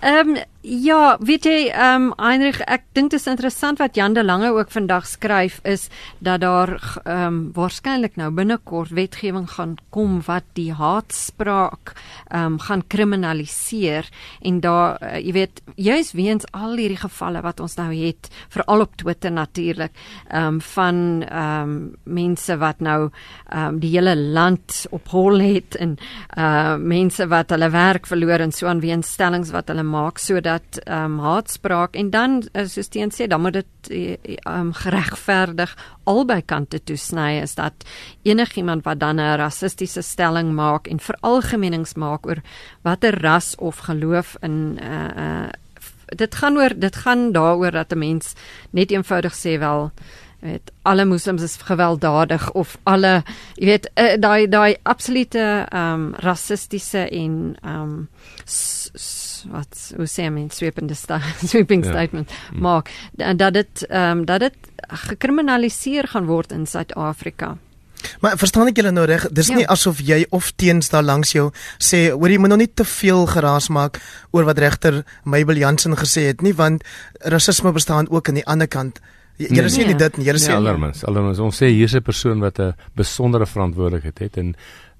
Ehm 0.00 0.36
um, 0.36 0.42
ja, 0.64 1.16
weet 1.20 1.44
jy, 1.44 1.68
ehm 1.68 2.08
um, 2.08 2.12
Heinrich, 2.16 2.60
ek 2.70 2.86
dink 2.96 3.10
dit 3.12 3.20
is 3.20 3.28
interessant 3.28 3.80
wat 3.82 3.96
Jan 3.98 4.14
de 4.16 4.22
Lange 4.24 4.48
ook 4.54 4.70
vandag 4.72 5.04
skryf 5.06 5.58
is 5.68 5.88
dat 6.24 6.40
daar 6.40 6.72
ehm 7.04 7.26
um, 7.26 7.38
waarskynlik 7.52 8.16
nou 8.16 8.30
binnekort 8.32 8.94
wetgewing 8.96 9.44
gaan 9.50 9.76
kom 9.92 10.22
wat 10.24 10.46
die 10.56 10.72
haatspraak 10.72 11.92
ehm 12.30 12.54
um, 12.54 12.58
gaan 12.58 12.84
kriminaliseer 12.88 14.08
en 14.40 14.60
daar 14.60 14.96
uh, 15.02 15.18
jy 15.20 15.32
weet, 15.32 15.60
juis 15.76 16.12
weens 16.12 16.48
al 16.52 16.76
hierdie 16.80 17.02
gevalle 17.02 17.42
wat 17.44 17.60
ons 17.60 17.76
nou 17.76 17.90
het, 17.92 18.30
veral 18.48 18.86
op 18.86 18.96
Twitter 18.96 19.32
natuurlik, 19.32 19.92
ehm 20.30 20.54
um, 20.54 20.60
van 20.60 21.22
ehm 21.28 21.62
um, 21.62 21.92
mense 22.04 22.56
wat 22.56 22.80
nou 22.80 23.10
ehm 23.50 23.66
um, 23.74 23.78
die 23.84 23.92
hele 23.98 24.16
land 24.16 24.86
op 24.90 25.12
hol 25.12 25.40
het 25.44 25.76
en 25.76 25.98
uh 26.38 26.76
mense 26.80 27.26
wat 27.28 27.50
hulle 27.50 27.68
werk 27.70 28.06
verloor 28.06 28.40
en 28.40 28.52
so 28.52 28.66
aan 28.66 28.80
weens 28.80 29.12
stellings 29.12 29.52
wat 29.52 29.68
hulle 29.68 29.82
maak 29.84 30.18
sodat 30.18 30.53
ehm 30.84 31.04
um, 31.04 31.18
haatspraak 31.18 31.96
en 31.96 32.10
dan 32.10 32.42
eh, 32.52 32.66
soos 32.66 32.88
Teen 32.88 33.10
sê 33.10 33.26
dan 33.26 33.40
moet 33.40 33.52
dit 33.52 33.90
ehm 33.90 34.60
um, 34.60 34.72
geregverdig 34.72 35.76
albei 36.04 36.42
kante 36.42 36.82
toesny 36.84 37.40
is 37.42 37.54
dat 37.54 37.72
enigiemand 38.22 38.84
wat 38.84 39.00
dan 39.00 39.20
'n 39.20 39.36
rassistiese 39.36 40.02
stelling 40.02 40.52
maak 40.52 40.86
en 40.86 41.00
veralgemenings 41.00 41.94
maak 41.94 42.26
oor 42.26 42.42
watter 42.82 43.20
ras 43.20 43.54
of 43.56 43.78
geloof 43.78 44.36
in 44.40 44.78
uh 44.82 45.08
uh 45.16 45.48
dit 46.06 46.34
gaan 46.34 46.56
oor 46.56 46.72
dit 46.76 46.96
gaan 46.96 47.32
daaroor 47.32 47.70
dat 47.70 47.92
'n 47.92 47.98
mens 47.98 48.34
net 48.70 48.90
eenvoudig 48.90 49.34
sê 49.34 49.58
wel 49.58 49.92
weet 50.44 50.72
alle 50.82 51.04
moslems 51.04 51.42
is 51.42 51.56
gewelddadig 51.56 52.52
of 52.52 52.76
alle 52.82 53.22
jy 53.56 53.66
weet 53.66 53.88
daai 54.20 54.48
daai 54.48 54.76
absolute 54.82 55.44
ehm 55.70 55.92
um, 55.92 56.14
rassistiese 56.14 57.08
en 57.08 57.56
ehm 57.62 57.82
um, 57.82 58.08
wat 59.50 59.92
hoe 59.96 60.06
sê 60.06 60.30
men 60.30 60.50
swepende 60.50 60.94
sta, 60.94 61.20
sweeping 61.50 61.84
ja. 61.84 61.90
statement 61.90 62.30
hmm. 62.50 62.60
maak 62.60 62.90
dat 63.12 63.52
dit 63.54 63.86
ehm 63.88 64.18
um, 64.18 64.24
dat 64.24 64.40
dit 64.40 64.56
gekriminaliseer 64.88 66.08
gaan 66.08 66.26
word 66.26 66.52
in 66.52 66.66
Suid-Afrika. 66.66 67.56
Maar 68.20 68.36
verstaan 68.38 68.68
ek 68.68 68.76
julle 68.76 68.92
nou 68.92 69.06
reg? 69.08 69.26
Dis 69.32 69.48
ja. 69.48 69.58
nie 69.58 69.66
asof 69.70 70.00
jy 70.04 70.24
of 70.34 70.52
teens 70.60 70.90
daar 70.92 71.04
langs 71.04 71.32
jou 71.32 71.50
sê 71.78 72.10
hoor 72.12 72.30
jy 72.30 72.38
moet 72.42 72.52
nog 72.52 72.62
nie 72.64 72.70
te 72.70 72.84
veel 72.84 73.26
geraas 73.30 73.70
maak 73.72 74.00
oor 74.32 74.44
wat 74.48 74.60
regter 74.60 75.02
Mabel 75.24 75.60
Jansen 75.62 75.96
gesê 75.98 76.28
het 76.32 76.44
nie 76.44 76.54
want 76.56 76.84
rasisme 77.20 77.72
bestaan 77.72 78.10
ook 78.10 78.28
aan 78.28 78.40
die 78.42 78.46
ander 78.46 78.68
kant. 78.68 79.00
Jy 79.40 79.50
nee, 79.50 79.70
sê 79.72 79.82
nie 79.88 79.98
dit 79.98 80.18
nie. 80.20 80.28
Jy 80.28 80.36
sê 80.38 80.54
alarmens. 80.54 81.02
Alarmens. 81.08 81.40
Ons 81.42 81.58
sê 81.58 81.72
hier's 81.72 81.94
'n 81.94 82.02
persoon 82.02 82.40
wat 82.40 82.60
'n 82.60 82.74
besondere 82.94 83.46
verantwoordelikheid 83.46 84.18
het 84.18 84.36
en 84.36 84.54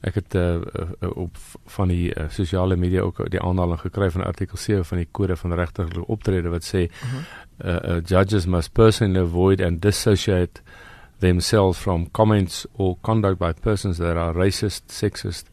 ek 0.04 0.18
het 0.20 0.34
uh, 0.36 0.60
uh, 0.60 1.10
op 1.16 1.38
van 1.76 1.88
die 1.88 2.10
uh, 2.12 2.28
sosiale 2.28 2.76
media 2.76 3.00
ook 3.00 3.22
die 3.32 3.40
aanhaling 3.40 3.80
gekry 3.80 4.10
van 4.10 4.24
artikel 4.24 4.60
7 4.60 4.84
van 4.84 5.00
die 5.00 5.08
kode 5.10 5.36
van 5.36 5.54
regterlike 5.56 6.06
optrede 6.12 6.52
wat 6.52 6.64
sê 6.64 6.86
uh 6.86 6.88
-huh. 7.00 7.22
uh, 7.64 7.96
uh, 7.96 8.00
judges 8.04 8.46
must 8.46 8.72
personally 8.72 9.20
avoid 9.20 9.60
and 9.60 9.80
dissociate 9.80 10.60
themselves 11.18 11.78
from 11.78 12.10
comments 12.10 12.66
or 12.76 12.96
conduct 13.00 13.38
by 13.38 13.52
persons 13.52 13.96
that 13.96 14.16
are 14.16 14.32
racist, 14.32 14.82
sexist 14.86 15.48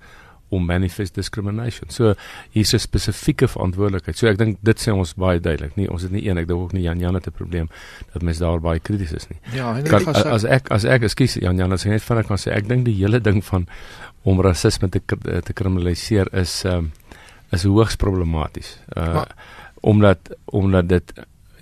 or 0.51 0.62
manifest 0.62 1.15
discrimination. 1.15 1.89
So 1.89 2.13
hier's 2.51 2.74
'n 2.74 2.79
spesifieke 2.79 3.48
verantwoordelikheid. 3.48 4.17
So 4.17 4.27
ek 4.27 4.38
dink 4.38 4.58
dit 4.62 4.77
sê 4.79 4.91
ons 4.93 5.13
baie 5.15 5.39
duidelik. 5.39 5.75
Nie 5.77 5.89
ons 5.89 6.01
het 6.01 6.12
nie 6.12 6.27
een, 6.27 6.38
ek 6.38 6.48
dink 6.48 6.60
ook 6.60 6.74
nie 6.74 6.84
Jan 6.84 7.00
Jan 7.00 7.15
het 7.15 7.27
'n 7.27 7.31
probleem 7.31 7.70
dat 8.13 8.22
mense 8.22 8.39
daar 8.39 8.60
baie 8.60 8.79
krities 8.79 9.12
is 9.12 9.27
nie. 9.29 9.39
Ja, 9.55 9.77
en 9.77 9.84
kan, 9.84 10.08
as 10.08 10.43
ek 10.43 10.72
as 10.72 10.84
ek 10.84 11.01
ekskuus 11.01 11.39
Jan 11.41 11.58
Jan 11.58 11.72
as 11.72 11.86
ek 11.86 11.91
net 11.91 12.03
vinnig 12.03 12.27
kan 12.27 12.38
sê 12.38 12.51
ek 12.51 12.67
dink 12.67 12.86
die 12.86 12.96
hele 12.96 13.20
ding 13.20 13.43
van 13.46 13.67
om 14.24 14.41
rasisme 14.41 14.89
te 14.89 15.01
te 15.41 15.53
kriminaliseer 15.53 16.27
is 16.34 16.65
um, 16.65 16.91
is 17.51 17.63
hoogs 17.63 17.96
problematies. 17.96 18.77
Uh 18.98 19.13
maar, 19.13 19.36
omdat 19.81 20.20
omdat 20.46 20.89
dit 20.89 21.13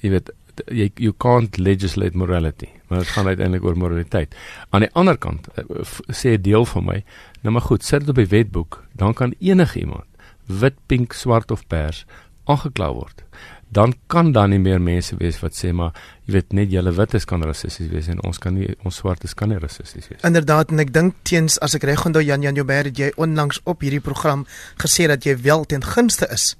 jy 0.01 0.09
weet 0.09 0.31
jy 0.67 0.91
you 0.95 1.13
can't 1.17 1.57
legislate 1.57 2.17
morality 2.17 2.78
maar 2.89 2.99
dit 2.99 3.13
gaan 3.15 3.27
uiteindelik 3.27 3.65
oor 3.65 3.77
moraliteit. 3.77 4.35
Aan 4.69 4.85
die 4.85 4.93
ander 4.93 5.17
kant 5.17 5.47
uh, 5.55 5.85
sê 6.09 6.35
'n 6.37 6.41
deel 6.41 6.65
van 6.65 6.85
my, 6.85 7.03
nou 7.41 7.53
maar 7.53 7.67
goed, 7.69 7.85
sit 7.85 7.99
dit 7.99 8.09
op 8.09 8.15
die 8.15 8.33
wetboek, 8.33 8.83
dan 8.93 9.13
kan 9.13 9.35
enige 9.39 9.79
iemand 9.79 10.05
wit, 10.45 10.75
pink, 10.87 11.13
swart 11.13 11.51
of 11.51 11.67
pers 11.67 12.05
aangekla 12.49 12.91
word 12.93 13.23
dan 13.69 13.93
kan 14.07 14.31
dan 14.31 14.49
nie 14.49 14.59
meer 14.59 14.81
mense 14.81 15.15
wees 15.19 15.37
wat 15.43 15.53
sê 15.53 15.69
maar 15.75 15.93
jy 16.25 16.33
weet 16.39 16.55
net 16.57 16.71
julle 16.73 16.93
wites 16.97 17.27
kan 17.29 17.43
rassisties 17.45 17.91
wees 17.91 18.07
en 18.09 18.21
ons 18.25 18.41
kan 18.41 18.55
nie 18.57 18.71
ons 18.81 18.97
swartes 19.01 19.35
kan 19.37 19.51
nie 19.53 19.59
rassisties 19.61 20.09
wees. 20.09 20.23
Inderdaad 20.25 20.73
en 20.73 20.81
ek 20.81 20.93
dink 20.93 21.19
teens 21.29 21.59
as 21.61 21.77
ek 21.77 21.85
reg 21.89 22.05
onthou 22.05 22.23
Jan 22.25 22.45
Jan 22.45 22.57
Joubert 22.57 22.89
het 22.89 22.97
jy 22.97 23.11
onlangs 23.21 23.61
op 23.69 23.85
hierdie 23.85 24.01
program 24.01 24.47
gesê 24.81 25.05
dat 25.11 25.25
jy 25.25 25.37
wel 25.45 25.67
ten 25.69 25.85
gunste 25.85 26.29
is 26.33 26.55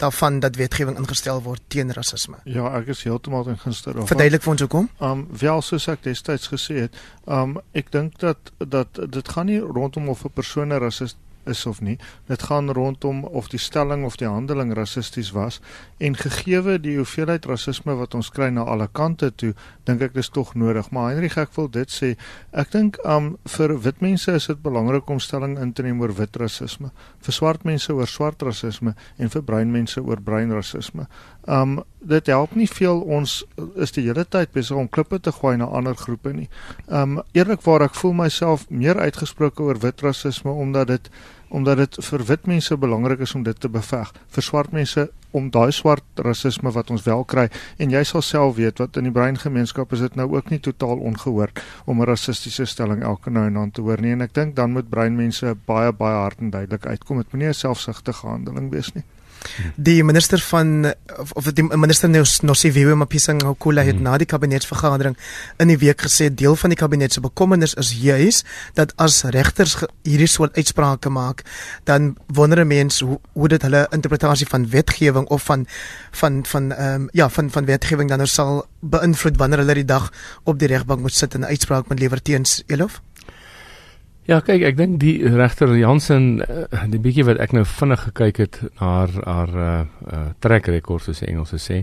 daarvan 0.00 0.40
dat 0.40 0.56
wetgewing 0.56 0.98
ingestel 0.98 1.42
word 1.42 1.62
teen 1.68 1.92
rasisme. 1.92 2.36
Ja, 2.44 2.70
ek 2.80 2.92
is 2.94 3.02
heeltemal 3.06 3.44
ten 3.44 3.58
gunste 3.58 3.90
daarvan. 3.90 4.10
Verduidelik 4.10 4.44
vir 4.44 4.52
ons 4.52 4.64
hoekom? 4.66 4.90
Um 4.98 5.26
wel 5.40 5.62
soos 5.62 5.88
ek 5.92 6.04
destyds 6.06 6.50
gesê 6.52 6.86
het, 6.86 7.00
um 7.26 7.58
ek 7.76 7.92
dink 7.94 8.18
dat 8.22 8.52
dat 8.58 9.00
dit 9.16 9.34
gaan 9.34 9.50
nie 9.52 9.60
rondom 9.60 10.08
of 10.08 10.24
'n 10.24 10.32
persoon 10.34 10.72
'n 10.72 10.80
rassist 10.80 11.16
is 11.46 11.66
of 11.66 11.80
nie. 11.80 11.98
Dit 12.26 12.42
gaan 12.48 12.70
rondom 12.72 13.24
of 13.24 13.48
die 13.48 13.58
stelling 13.58 14.04
of 14.04 14.16
die 14.16 14.28
handeling 14.28 14.74
rassisties 14.74 15.30
was 15.36 15.60
en 15.98 16.16
gegeewe 16.16 16.78
die 16.80 16.96
hoeveelheid 16.96 17.46
rasisme 17.46 17.94
wat 17.98 18.14
ons 18.14 18.30
kry 18.30 18.50
na 18.50 18.64
alle 18.64 18.88
kante 18.92 19.30
toe, 19.30 19.52
dink 19.84 20.02
ek 20.02 20.14
dis 20.14 20.28
tog 20.28 20.54
nodig. 20.54 20.90
Maar 20.90 21.14
Henry, 21.14 21.30
ek 21.36 21.54
wil 21.56 21.68
dit 21.72 21.90
sê, 21.92 22.14
ek 22.52 22.72
dink 22.74 23.00
um 23.04 23.34
vir 23.56 23.76
wit 23.84 24.00
mense 24.04 24.32
is 24.32 24.48
dit 24.50 24.62
belangrik 24.62 25.10
om 25.10 25.20
stelling 25.20 25.58
in 25.60 25.72
te 25.72 25.84
neem 25.86 26.00
oor 26.00 26.14
wit 26.16 26.36
rasisme, 26.40 26.92
vir 27.20 27.36
swart 27.36 27.66
mense 27.68 27.92
oor 27.92 28.08
swart 28.08 28.42
rasisme 28.46 28.94
en 29.18 29.32
vir 29.32 29.44
bruin 29.46 29.72
mense 29.72 30.00
oor 30.00 30.20
bruin 30.24 30.52
rasisme. 30.54 31.06
Um 31.46 31.80
dit 32.00 32.26
help 32.26 32.54
nie 32.56 32.68
veel 32.68 33.00
ons 33.00 33.44
is 33.76 33.92
die 33.92 34.06
hele 34.06 34.24
tyd 34.24 34.52
besig 34.52 34.76
om 34.76 34.88
klippe 34.88 35.18
te 35.20 35.32
gooi 35.32 35.56
na 35.60 35.68
ander 35.68 35.96
groepe 35.96 36.32
nie. 36.32 36.48
Um 36.88 37.20
eerlikwaar 37.36 37.84
ek 37.88 37.94
voel 37.94 38.12
myself 38.12 38.66
meer 38.68 39.00
uitgesproke 39.00 39.62
oor 39.62 39.80
wit 39.80 40.00
rasisme 40.00 40.50
omdat 40.50 40.88
dit 40.88 41.10
omdat 41.50 41.76
dit 41.76 41.96
vir 42.06 42.22
wit 42.24 42.46
mense 42.46 42.76
belangrik 42.76 43.24
is 43.26 43.34
om 43.34 43.42
dit 43.42 43.60
te 43.60 43.68
beveg. 43.68 44.12
Vir 44.30 44.42
swart 44.42 44.72
mense 44.72 45.08
om 45.34 45.50
daai 45.50 45.72
swart 45.74 46.22
rasisme 46.24 46.70
wat 46.74 46.90
ons 46.90 47.04
wel 47.06 47.24
kry 47.24 47.48
en 47.78 47.90
jy 47.90 48.02
sal 48.06 48.22
self 48.22 48.56
weet 48.56 48.78
wat 48.82 48.96
in 48.96 49.08
die 49.08 49.14
breingemeenskap 49.14 49.92
is 49.92 50.04
dit 50.06 50.16
nou 50.18 50.28
ook 50.36 50.50
nie 50.50 50.60
totaal 50.62 51.02
ongehoord 51.10 51.62
om 51.86 52.00
'n 52.00 52.06
rassistiese 52.06 52.66
stelling 52.66 53.02
elke 53.02 53.30
nou 53.30 53.46
en 53.46 53.54
dan 53.54 53.70
te 53.70 53.82
hoor 53.82 54.00
nie 54.00 54.12
en 54.12 54.22
ek 54.22 54.34
dink 54.34 54.56
dan 54.56 54.72
moet 54.72 54.90
breinmense 54.90 55.56
baie 55.66 55.92
baie 55.92 56.16
hard 56.16 56.38
en 56.38 56.50
duidelik 56.50 56.86
uitkom. 56.86 57.16
Dit 57.16 57.32
moenie 57.32 57.48
'n 57.48 57.54
selfsugtige 57.54 58.26
handeling 58.26 58.70
wees 58.70 58.92
nie. 58.94 59.04
Die 59.76 60.04
minister 60.04 60.38
van 60.38 60.92
of, 61.18 61.32
of 61.32 61.44
die 61.52 61.64
minister 61.64 62.08
Nosiviwe 62.42 62.94
Mapisang 62.94 63.42
Okula 63.44 63.82
het 63.82 63.94
hmm. 63.94 64.02
na 64.02 64.18
die 64.18 64.26
kabinetsvergadering 64.26 65.16
in 65.58 65.72
die 65.72 65.78
week 65.78 66.02
gesê 66.06 66.28
deel 66.34 66.56
van 66.56 66.72
die 66.72 66.78
kabinet 66.78 67.12
se 67.12 67.20
bekommernis 67.20 67.74
is 67.80 67.92
juis 68.00 68.42
dat 68.74 68.92
as 68.96 69.22
regters 69.36 69.76
hierdie 70.06 70.28
soort 70.28 70.56
uitsprake 70.56 71.10
maak 71.10 71.44
dan 71.84 72.16
wonder 72.26 72.66
mense 72.66 73.04
hoe, 73.04 73.20
hoe 73.32 73.48
dit 73.48 73.62
hulle 73.62 73.86
interpretasie 73.90 74.48
van 74.50 74.68
wetgewing 74.70 75.28
of 75.28 75.42
van 75.48 75.66
van 76.10 76.44
van 76.46 76.72
ehm 76.72 76.94
um, 76.94 77.08
ja 77.12 77.28
van 77.28 77.50
van 77.50 77.64
wetgewing 77.64 78.08
dan 78.08 78.18
nou 78.18 78.28
sal 78.28 78.66
beïnvloed 78.80 79.36
wanneer 79.36 79.58
hulle 79.64 79.74
die 79.74 79.84
dag 79.84 80.10
op 80.44 80.58
die 80.58 80.68
regbank 80.68 81.00
moet 81.00 81.14
sit 81.14 81.34
en 81.34 81.40
'n 81.40 81.52
uitspraak 81.52 81.88
moet 81.88 82.00
lewer 82.00 82.22
teens 82.22 82.62
Elof. 82.66 83.00
Ja, 84.30 84.36
kyk, 84.46 84.62
ek 84.62 84.76
dink 84.78 85.00
die 85.02 85.16
regter 85.26 85.72
Jansen 85.74 86.36
uh, 86.44 86.84
die 86.92 87.00
bietjie 87.02 87.24
wat 87.26 87.40
ek 87.42 87.50
nou 87.56 87.64
vinnig 87.66 88.04
gekyk 88.04 88.36
het 88.44 88.58
na 88.78 88.90
haar 89.00 89.16
haar 89.24 89.56
uh, 89.58 89.72
uh 90.06 90.20
track 90.38 90.68
record 90.70 91.02
soos 91.02 91.24
die 91.24 91.32
Engelse 91.32 91.58
sê, 91.58 91.80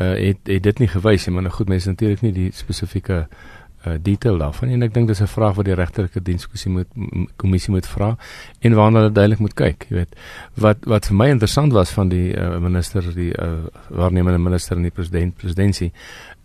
uh 0.00 0.14
het 0.16 0.48
het 0.48 0.64
dit 0.64 0.80
nie 0.80 0.88
gewys 0.88 1.26
nie, 1.26 1.34
maar 1.36 1.44
nou 1.44 1.52
goed, 1.52 1.68
mense 1.68 1.92
natuurlik 1.92 2.24
nie 2.24 2.32
die 2.32 2.46
spesifieke 2.56 3.26
uh 3.26 3.98
detail 4.08 4.40
daarvan 4.40 4.72
en 4.72 4.86
ek 4.88 4.94
dink 4.94 5.12
dis 5.12 5.20
'n 5.20 5.28
vraag 5.28 5.58
wat 5.60 5.68
die 5.68 5.76
regterlike 5.76 6.22
dienskommissie 6.24 6.72
moet 6.72 6.88
kommissie 7.36 7.74
moet 7.74 7.86
vra 7.86 8.16
en 8.60 8.78
waarna 8.80 9.04
hulle 9.04 9.12
duidelik 9.12 9.44
moet 9.44 9.54
kyk, 9.54 9.86
jy 9.90 9.96
weet. 9.96 10.16
Wat 10.56 10.88
wat 10.88 11.12
vir 11.12 11.16
my 11.16 11.28
interessant 11.28 11.76
was 11.76 11.92
van 11.92 12.08
die 12.08 12.32
uh, 12.32 12.56
minister 12.58 13.04
die 13.14 13.34
uh, 13.36 13.68
waarnemende 13.90 14.40
minister 14.40 14.76
en 14.76 14.88
die 14.88 14.96
president 14.96 15.36
presidentsie 15.36 15.92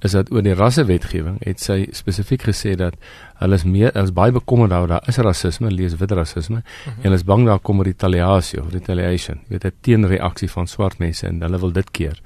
is 0.01 0.11
dat 0.11 0.31
oor 0.31 0.41
die 0.45 0.53
rassewetgewing 0.57 1.37
het 1.45 1.61
sy 1.61 1.85
spesifiek 1.95 2.47
gesê 2.49 2.73
dat 2.79 2.97
hulle 3.41 3.59
is 3.59 3.65
meer 3.65 3.91
as 3.97 4.13
baie 4.13 4.33
bekommerd 4.33 4.73
daaroor 4.73 4.95
daar 4.95 5.11
is 5.11 5.17
rasisme, 5.17 5.71
lees 5.71 5.97
wit 5.99 6.11
rasisme 6.11 6.55
mm 6.55 6.63
-hmm. 6.63 6.97
en 6.97 7.03
hulle 7.09 7.15
is 7.15 7.23
bang 7.23 7.45
daar 7.45 7.59
kom 7.59 7.81
retaliasie 7.81 8.61
of 8.61 8.71
retaliation, 8.73 9.39
jy 9.47 9.57
weet 9.57 9.65
'n 9.65 9.77
teenreaksie 9.81 10.51
van 10.51 10.67
swart 10.67 10.97
mense 10.97 11.27
en 11.27 11.41
hulle 11.41 11.59
wil 11.59 11.71
dit 11.71 11.91
keer. 11.91 12.21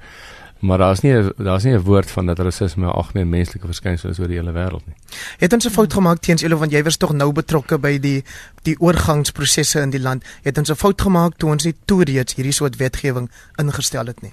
Maar 0.58 0.78
daar's 0.78 1.00
nie 1.00 1.12
daar's 1.36 1.64
nie 1.64 1.72
'n 1.72 1.82
woord 1.82 2.10
van 2.10 2.26
dat 2.26 2.38
rasisme 2.38 2.90
ag 2.90 3.12
nee 3.12 3.24
menslike 3.24 3.66
verskynsel 3.66 4.10
is 4.10 4.18
oor 4.18 4.28
die 4.28 4.36
hele 4.36 4.52
wêreld 4.52 4.86
nie. 4.86 4.96
Het 5.38 5.52
ons 5.52 5.66
'n 5.66 5.70
fout 5.70 5.92
gemaak 5.92 6.18
teens 6.18 6.40
julle 6.40 6.56
want 6.56 6.72
jy 6.72 6.82
was 6.82 6.96
tog 6.96 7.12
nou 7.12 7.32
betrokke 7.32 7.78
by 7.78 7.98
die 7.98 8.24
die 8.62 8.80
oorgangsprosesse 8.80 9.80
in 9.80 9.90
die 9.90 10.00
land. 10.00 10.24
Het 10.42 10.58
ons 10.58 10.70
'n 10.70 10.74
fout 10.74 11.00
gemaak 11.00 11.36
toe 11.36 11.50
ons 11.50 11.64
nie 11.64 11.74
toe 11.84 12.04
reeds 12.04 12.34
hierdie 12.34 12.52
soort 12.52 12.76
wetgewing 12.76 13.30
ingestel 13.56 14.06
het 14.06 14.22
nie? 14.22 14.32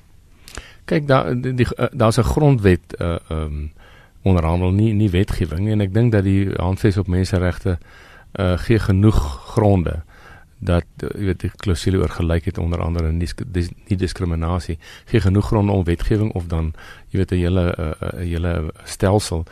Kyk 0.86 1.08
daar 1.08 1.34
die 1.42 1.68
eh, 1.76 1.88
daar's 1.92 2.18
'n 2.18 2.24
grondwet 2.24 2.96
uh 3.00 3.18
um, 3.30 3.72
onderhandel 4.24 4.72
nie 4.72 4.94
nie 4.94 5.10
wetgewing 5.10 5.70
en 5.70 5.82
ek 5.82 5.94
dink 5.94 6.12
dat 6.12 6.24
die 6.24 6.50
handves 6.56 6.98
op 6.98 7.08
menseregte 7.08 7.78
uh 8.40 8.58
gee 8.58 8.80
genoeg 8.80 9.20
gronde 9.54 10.04
dat 10.64 10.86
jy 10.98 11.26
weet 11.28 11.42
die 11.44 11.52
klousule 11.60 12.00
oor 12.00 12.10
gelykheid 12.10 12.58
onder 12.58 12.82
andere 12.82 13.12
nie, 13.12 13.28
dis, 13.52 13.70
nie 13.90 13.98
diskriminasie 13.98 14.78
gee 15.12 15.20
genoeg 15.20 15.50
grond 15.52 15.70
om 15.70 15.84
wetgewing 15.84 16.32
of 16.40 16.48
dan 16.48 16.74
jy 17.12 17.20
weet 17.20 17.32
'n 17.32 17.42
hele 17.44 17.66
'n 17.78 17.82
uh, 17.82 18.20
hele 18.20 18.72
stelsel 18.84 19.46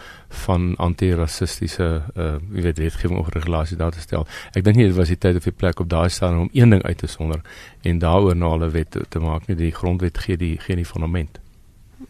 van 0.45 0.75
anti-rassistiese 0.77 1.87
uh, 2.15 2.37
jy 2.55 2.63
weet 2.67 2.79
wetgewing 2.79 3.19
of 3.19 3.29
regulasies 3.35 3.77
daar 3.77 3.91
te 3.91 3.99
stel. 3.99 4.27
Ek 4.55 4.63
dink 4.63 4.79
nie 4.79 4.87
dit 4.87 4.95
was 4.95 5.11
die 5.11 5.19
tyd 5.19 5.35
of 5.41 5.43
die 5.47 5.55
plek 5.55 5.83
op 5.83 5.89
daai 5.91 6.09
staan 6.09 6.39
om 6.39 6.49
een 6.53 6.69
ding 6.69 6.83
uit 6.83 6.97
te 6.97 7.07
sonder 7.07 7.43
en 7.81 7.99
daaroor 7.99 8.35
na 8.35 8.53
hulle 8.55 8.71
wet 8.71 8.91
te, 8.95 9.03
te 9.09 9.19
maak 9.19 9.47
nie 9.47 9.59
die 9.59 9.73
grondwet 9.75 10.17
gee 10.23 10.37
die 10.37 10.55
gee 10.57 10.79
die 10.79 10.87
fundament. 10.87 11.39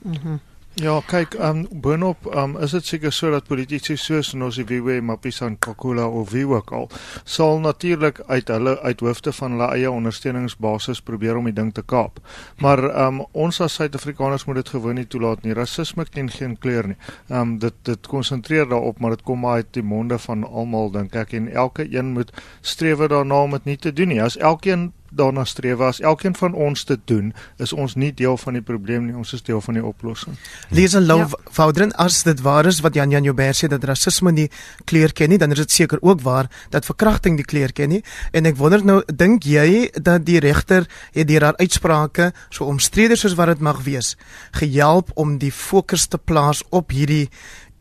Mhm. 0.02 0.18
Mm 0.38 0.40
Ja, 0.80 0.94
kyk, 1.04 1.34
um 1.36 1.66
boonop 1.84 2.30
um 2.32 2.54
is 2.64 2.72
dit 2.72 2.86
seker 2.88 3.12
so 3.12 3.28
dat 3.34 3.50
politici 3.50 3.98
soos 4.00 4.30
Nosiviwe 4.40 5.02
Mapisa 5.04 5.50
Nkakula 5.52 6.06
of 6.08 6.30
wie 6.32 6.46
ook 6.48 6.72
al 6.72 6.88
sal 7.28 7.60
natuurlik 7.60 8.22
uit 8.32 8.48
hulle 8.48 8.78
uit 8.80 9.04
hoofde 9.04 9.34
van 9.36 9.52
hulle 9.52 9.68
eie 9.76 9.92
ondersteuningsbasis 9.92 11.02
probeer 11.04 11.36
om 11.36 11.50
die 11.50 11.54
ding 11.58 11.74
te 11.76 11.84
kaap. 11.84 12.22
Maar 12.64 12.86
um 13.04 13.20
ons 13.34 13.60
as 13.60 13.76
Suid-Afrikaners 13.82 14.48
moet 14.48 14.62
dit 14.62 14.70
gewoon 14.70 14.96
nie 14.96 15.06
toelaat 15.08 15.44
nie. 15.44 15.54
Rasisme 15.54 16.06
ken 16.08 16.32
geen 16.32 16.56
kleur 16.58 16.88
nie. 16.94 16.98
Um 17.28 17.58
dit 17.60 17.76
dit 17.84 18.08
konsentreer 18.08 18.70
daarop, 18.72 19.04
maar 19.04 19.18
dit 19.18 19.28
kom 19.28 19.46
uit 19.46 19.68
die 19.76 19.84
monde 19.84 20.20
van 20.24 20.48
almal 20.48 20.92
dink 20.96 21.20
ek 21.20 21.36
en 21.36 21.52
elke 21.52 21.84
een 21.92 22.16
moet 22.16 22.32
streef 22.62 23.04
daarna 23.12 23.44
om 23.44 23.60
dit 23.60 23.66
nie 23.74 23.78
te 23.78 23.92
doen 23.92 24.16
nie. 24.16 24.24
As 24.24 24.40
elkeen 24.40 24.94
daarna 25.12 25.44
streef 25.46 25.80
as 25.84 26.00
elkeen 26.00 26.36
van 26.36 26.54
ons 26.54 26.86
dit 26.88 27.00
doen, 27.06 27.32
is 27.62 27.74
ons 27.74 27.96
nie 28.00 28.12
deel 28.16 28.38
van 28.40 28.58
die 28.58 28.64
probleem 28.64 29.06
nie, 29.06 29.16
ons 29.16 29.34
is 29.36 29.44
deel 29.44 29.62
van 29.62 29.78
die 29.78 29.84
oplossing. 29.86 30.38
Lees 30.70 30.96
en 30.98 31.06
love 31.06 31.38
ja. 31.38 31.52
Foudren 31.52 31.92
as 32.00 32.22
dit 32.24 32.42
waar 32.42 32.66
is 32.70 32.80
wat 32.86 32.96
Jan 32.96 33.12
Jan 33.12 33.28
Joubert 33.28 33.60
sê 33.60 33.68
dat 33.72 33.84
rasisme 33.88 34.32
nie 34.32 34.48
kleur 34.90 35.12
ken 35.14 35.34
nie, 35.34 35.40
dan 35.42 35.52
is 35.52 35.64
dit 35.66 35.76
seker 35.82 36.02
ook 36.02 36.24
waar 36.24 36.50
dat 36.72 36.88
verkrachting 36.88 37.38
die 37.40 37.48
kleur 37.48 37.74
ken 37.76 37.92
nie. 37.92 38.02
En 38.32 38.48
ek 38.48 38.58
wonder 38.60 38.84
nou, 38.86 39.02
dink 39.08 39.46
jy 39.48 39.90
dat 40.00 40.26
die 40.26 40.40
regter 40.40 40.88
het 41.12 41.28
deur 41.28 41.50
haar 41.50 41.60
uitsprake 41.60 42.32
so 42.50 42.70
omstrede 42.72 43.20
soos 43.20 43.36
wat 43.40 43.54
dit 43.54 43.66
mag 43.66 43.84
wees, 43.88 44.16
gehelp 44.56 45.12
om 45.20 45.38
die 45.42 45.52
fokus 45.52 46.08
te 46.08 46.18
plaas 46.18 46.64
op 46.70 46.96
hierdie 46.96 47.28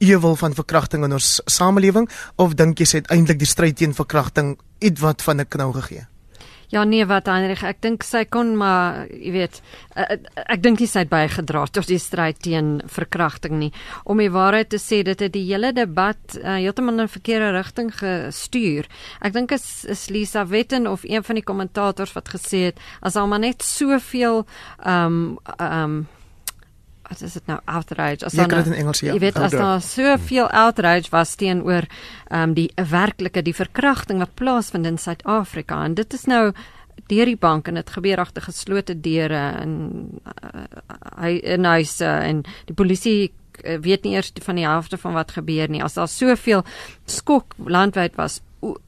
ewel 0.00 0.36
van 0.36 0.56
verkrachting 0.56 1.04
in 1.04 1.12
ons 1.12 1.40
samelewing 1.44 2.08
of 2.40 2.56
dink 2.56 2.80
jy 2.80 2.88
sy 2.88 3.02
het 3.02 3.10
eintlik 3.12 3.42
die 3.42 3.48
stryd 3.48 3.76
teen 3.76 3.92
verkrachting 3.96 4.56
ietwat 4.80 5.22
van 5.22 5.40
'n 5.40 5.48
knou 5.48 5.72
gegee? 5.76 6.06
Ja 6.70 6.84
nee, 6.86 7.02
wat 7.10 7.26
Heinrich, 7.26 7.64
ek 7.66 7.80
dink 7.82 8.04
sy 8.06 8.22
kon 8.30 8.52
maar, 8.58 9.02
jy 9.10 9.32
weet, 9.34 9.56
ek, 9.98 10.28
ek 10.54 10.60
dink 10.62 10.82
sy 10.86 11.02
het 11.02 11.10
bygedra 11.10 11.64
tot 11.66 11.88
die 11.90 11.98
stryd 11.98 12.38
teen 12.44 12.76
verkrachting 12.86 13.56
nie. 13.58 13.72
Om 14.06 14.22
die 14.22 14.30
waarheid 14.30 14.70
te 14.70 14.78
sê, 14.78 15.00
dit 15.06 15.18
het 15.18 15.34
die 15.34 15.42
hele 15.48 15.72
debat 15.74 16.38
uh, 16.38 16.60
heeltemal 16.60 16.94
in 16.94 17.08
'n 17.08 17.14
verkeerde 17.16 17.50
rigting 17.58 17.90
gestuur. 17.90 18.86
Ek 19.20 19.34
dink 19.34 19.50
is, 19.50 19.84
is 19.84 20.08
Lisa 20.14 20.46
Wetten 20.46 20.86
of 20.86 21.02
een 21.02 21.26
van 21.26 21.34
die 21.34 21.44
kommentators 21.44 22.14
wat 22.14 22.30
gesê 22.30 22.70
het 22.70 22.78
as 23.02 23.16
al 23.16 23.26
maar 23.26 23.42
net 23.42 23.62
soveel 23.62 24.46
ehm 24.78 25.06
um, 25.06 25.38
ehm 25.58 25.82
um, 25.82 26.06
wat 27.10 27.22
is 27.26 27.32
dit 27.32 27.46
nou 27.50 27.58
outrage? 27.64 28.24
As 28.24 28.36
dan 28.38 28.52
in 28.70 28.72
Engels 28.72 29.00
ja. 29.02 29.12
Jy 29.12 29.18
weet 29.18 29.38
as 29.38 29.54
daar. 29.54 29.80
soveel 29.82 30.50
outrage 30.50 31.10
was 31.10 31.34
teenoor 31.34 31.88
ehm 32.28 32.50
um, 32.50 32.54
die 32.54 32.70
werklike 32.90 33.42
die 33.42 33.54
verkrachting 33.54 34.22
wat 34.22 34.36
plaasvind 34.38 34.86
in 34.86 34.98
Suid-Afrika 34.98 35.82
en 35.84 35.94
dit 35.98 36.14
is 36.14 36.26
nou 36.30 36.52
deur 37.10 37.26
die 37.26 37.38
bank 37.38 37.68
en 37.68 37.80
dit 37.80 37.90
gebeur 37.90 38.22
agter 38.22 38.44
geslote 38.46 38.94
deure 39.00 39.40
en 39.58 39.74
uh, 40.22 40.64
hy 41.18 41.32
in 41.56 41.66
huise 41.66 42.06
en 42.06 42.44
die 42.70 42.76
polisie 42.76 43.32
uh, 43.64 43.78
weet 43.82 44.06
nie 44.06 44.14
eers 44.14 44.32
van 44.44 44.60
die 44.60 44.66
helfte 44.68 44.98
van 45.00 45.16
wat 45.18 45.34
gebeur 45.34 45.70
nie. 45.70 45.82
As 45.82 45.98
daar 45.98 46.08
soveel 46.08 46.64
skok 47.06 47.58
landwyd 47.66 48.14
was 48.20 48.40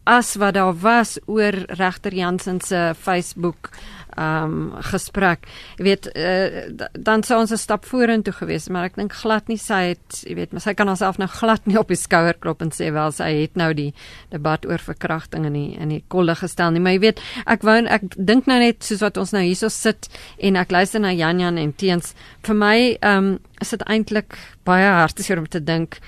as 0.05 0.35
wat 0.37 0.55
daar 0.55 0.75
was 0.83 1.19
oor 1.27 1.57
regter 1.79 2.15
Jansen 2.15 2.61
se 2.61 2.93
Facebook 2.99 3.71
um, 4.19 4.73
gesprek. 4.93 5.47
Jy 5.79 5.85
weet 5.87 6.09
uh, 6.13 6.89
dan 6.93 7.23
sou 7.25 7.41
ons 7.41 7.53
'n 7.53 7.61
stap 7.61 7.85
vorentoe 7.89 8.33
gewees, 8.33 8.69
maar 8.69 8.85
ek 8.91 8.97
dink 8.97 9.13
glad 9.13 9.49
nie 9.49 9.59
sy 9.59 9.95
het, 9.95 10.23
jy 10.27 10.35
weet, 10.37 10.53
maar 10.53 10.61
sy 10.61 10.75
kan 10.75 10.89
haarself 10.89 11.19
nou 11.19 11.29
glad 11.29 11.67
nie 11.67 11.79
op 11.79 11.89
die 11.89 11.97
skouer 11.97 12.37
klop 12.39 12.63
en 12.63 12.71
sê 12.71 12.93
wel 12.93 13.13
sy 13.13 13.31
het 13.43 13.57
nou 13.57 13.73
die 13.75 13.93
debat 14.31 14.67
oor 14.67 14.79
verkrachting 14.79 15.47
in 15.47 15.53
die 15.53 15.77
in 15.79 15.89
die 15.89 16.05
kolle 16.09 16.35
gestel 16.35 16.71
nie. 16.71 16.81
Maar 16.81 16.93
jy 16.93 17.01
weet, 17.01 17.21
ek 17.47 17.63
wou 17.63 17.79
ek 17.87 18.03
dink 18.17 18.47
nou 18.47 18.59
net 18.59 18.85
soos 18.85 19.01
wat 19.01 19.17
ons 19.17 19.33
nou 19.33 19.43
hierso 19.43 19.69
sit 19.69 20.09
en 20.39 20.57
ek 20.57 20.71
luister 20.71 21.01
na 21.01 21.13
Jan 21.13 21.41
Jan 21.41 21.59
en 21.59 21.73
Teens, 21.73 22.15
vir 22.43 22.55
my 22.55 22.99
um, 23.03 23.39
is 23.61 23.71
dit 23.71 23.83
eintlik 23.87 24.37
baie 24.65 24.87
hartseer 24.87 25.39
om 25.39 25.47
te 25.47 25.61
dink 25.61 26.01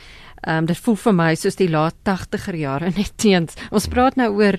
Ehm 0.44 0.64
um, 0.64 0.66
dit 0.66 0.78
voel 0.78 0.96
vir 0.96 1.14
my 1.14 1.30
soos 1.34 1.56
die 1.56 1.70
laat 1.70 1.96
80er 2.04 2.56
jare 2.56 2.90
net 2.98 3.12
teens. 3.16 3.56
Ons 3.70 3.88
praat 3.88 4.16
nou 4.20 4.30
oor 4.36 4.58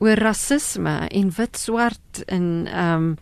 oor 0.00 0.16
rasisme 0.16 0.94
en 1.12 1.30
wit 1.36 1.58
swart 1.60 2.22
en 2.26 2.66
ehm 2.66 2.94
um, 2.94 3.16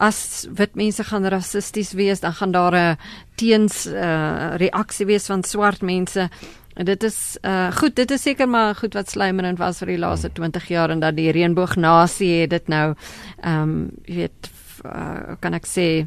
as 0.00 0.46
wit 0.56 0.76
mense 0.78 1.04
gaan 1.04 1.26
rassisties 1.28 1.92
wees, 1.92 2.20
dan 2.20 2.32
gaan 2.32 2.52
daar 2.52 2.74
'n 2.74 2.96
teens 3.36 3.86
uh, 3.86 4.56
reaksie 4.56 5.06
wees 5.06 5.26
van 5.26 5.42
swart 5.44 5.82
mense. 5.82 6.28
En 6.74 6.84
dit 6.84 7.02
is 7.02 7.38
uh 7.42 7.72
goed, 7.72 7.96
dit 7.96 8.10
is 8.10 8.22
seker 8.22 8.48
maar 8.48 8.74
goed 8.74 8.94
wat 8.94 9.10
slymerend 9.10 9.58
was 9.58 9.78
vir 9.78 9.86
die 9.86 9.98
laaste 9.98 10.32
20 10.32 10.68
jaar 10.68 10.90
en 10.90 11.00
dat 11.00 11.16
die 11.16 11.30
reënboognasie 11.30 12.40
het 12.40 12.50
dit 12.50 12.68
nou 12.68 12.94
ehm 13.42 13.62
um, 13.62 13.90
jy 14.06 14.14
weet 14.14 14.50
uh, 14.84 15.36
kan 15.40 15.54
ek 15.54 15.66
sê 15.66 16.06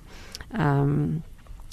ehm 0.53 0.81
um, 0.81 1.23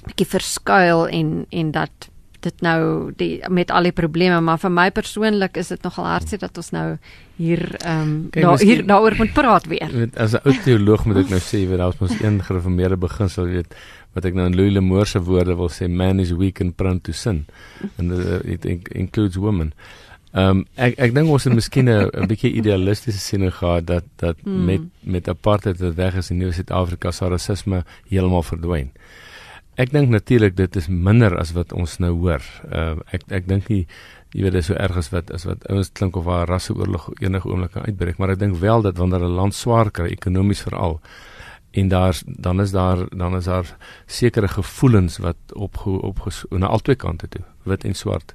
bietjie 0.05 0.27
verskuil 0.27 1.07
en 1.09 1.47
en 1.51 1.71
dat 1.71 2.11
dit 2.41 2.63
nou 2.65 3.13
die 3.17 3.41
met 3.49 3.71
al 3.71 3.89
die 3.89 3.95
probleme 3.97 4.41
maar 4.41 4.59
vir 4.59 4.73
my 4.73 4.91
persoonlik 4.91 5.57
is 5.61 5.69
dit 5.69 5.83
nogal 5.83 6.05
hartseer 6.05 6.43
dat 6.43 6.57
ons 6.57 6.71
nou 6.75 6.87
hier 7.37 7.63
ehm 7.81 8.03
um, 8.03 8.29
daar 8.31 8.59
hier 8.59 8.85
daaroor 8.87 9.17
moet 9.17 9.33
praat 9.33 9.67
weer. 9.67 9.89
Weet 9.93 10.17
as 10.17 10.35
'n 10.35 10.45
ou 10.45 10.55
teoloog 10.65 11.05
moet 11.05 11.25
ek 11.25 11.31
nou 11.31 11.41
sê 11.41 11.65
weet 11.69 11.79
daar's 11.79 12.01
mos 12.01 12.21
een 12.21 12.43
gereformeerde 12.43 12.97
beginsel 12.97 13.45
weet 13.45 13.75
wat 14.15 14.25
ek 14.25 14.35
nou 14.35 14.47
in 14.47 14.57
Louis 14.57 14.73
Lemoore 14.73 15.07
se 15.07 15.23
woorde 15.23 15.57
wil 15.57 15.71
sê 15.71 15.89
man 15.89 16.21
is 16.21 16.33
weak 16.33 16.61
and 16.61 16.77
prone 16.77 17.01
to 17.01 17.13
sin 17.13 17.47
and 17.99 18.13
uh, 18.13 18.41
it 18.45 18.65
includes 18.93 19.37
women. 19.37 19.73
Ehm 20.33 20.51
um, 20.51 20.67
ek 20.75 20.99
ek 20.99 21.15
dink 21.15 21.29
ons 21.29 21.45
het 21.45 21.55
miskien 21.55 21.89
'n 21.89 22.27
bietjie 22.27 22.53
idealistiese 22.53 23.19
siening 23.19 23.55
gehad 23.55 23.87
dat 23.87 24.05
dat 24.17 24.37
hmm. 24.45 24.65
met 24.65 24.83
met 25.01 25.29
apartheid 25.29 25.81
wat 25.81 25.95
weg 25.95 26.15
is 26.15 26.31
in 26.31 26.39
Nuwe-Suid-Afrika 26.39 27.11
sal 27.11 27.31
rasisme 27.31 27.85
heeltemal 28.09 28.43
verdwyn. 28.43 28.91
Ek 29.79 29.93
dink 29.93 30.11
natuurlik 30.11 30.57
dit 30.57 30.77
is 30.77 30.89
minder 30.89 31.37
as 31.39 31.53
wat 31.53 31.73
ons 31.73 31.99
nou 31.99 32.11
hoor. 32.19 32.43
Uh, 32.73 32.97
ek 33.15 33.29
ek 33.31 33.47
dink 33.47 33.69
nie 33.69 33.87
jy 34.35 34.45
weet 34.45 34.55
dit 34.55 34.63
is 34.63 34.71
so 34.71 34.79
erg 34.79 34.97
as 34.97 35.11
wat 35.11 35.31
as 35.35 35.47
wat 35.47 35.67
ouens 35.71 35.91
klink 35.93 36.17
of 36.17 36.25
waar 36.25 36.49
rasseoorlog 36.49 37.09
enige 37.21 37.49
oomblik 37.49 37.73
kan 37.75 37.87
uitbreek, 37.87 38.19
maar 38.19 38.35
ek 38.35 38.43
dink 38.43 38.59
wel 38.63 38.83
dat 38.83 38.99
wanneer 38.99 39.27
'n 39.27 39.39
land 39.39 39.55
swaar 39.55 39.91
kry 39.91 40.11
ekonomies 40.11 40.63
veral 40.63 41.01
en 41.71 41.89
daar 41.89 42.15
dan 42.27 42.61
is 42.61 42.71
daar 42.71 43.07
dan 43.17 43.37
is 43.37 43.45
daar 43.45 43.77
sekere 44.07 44.49
gevoelens 44.49 45.19
wat 45.19 45.37
op 45.55 45.87
op 45.87 46.19
na 46.51 46.67
albei 46.67 46.97
kante 46.97 47.29
toe, 47.29 47.45
wit 47.65 47.85
en 47.85 47.95
swart 47.95 48.35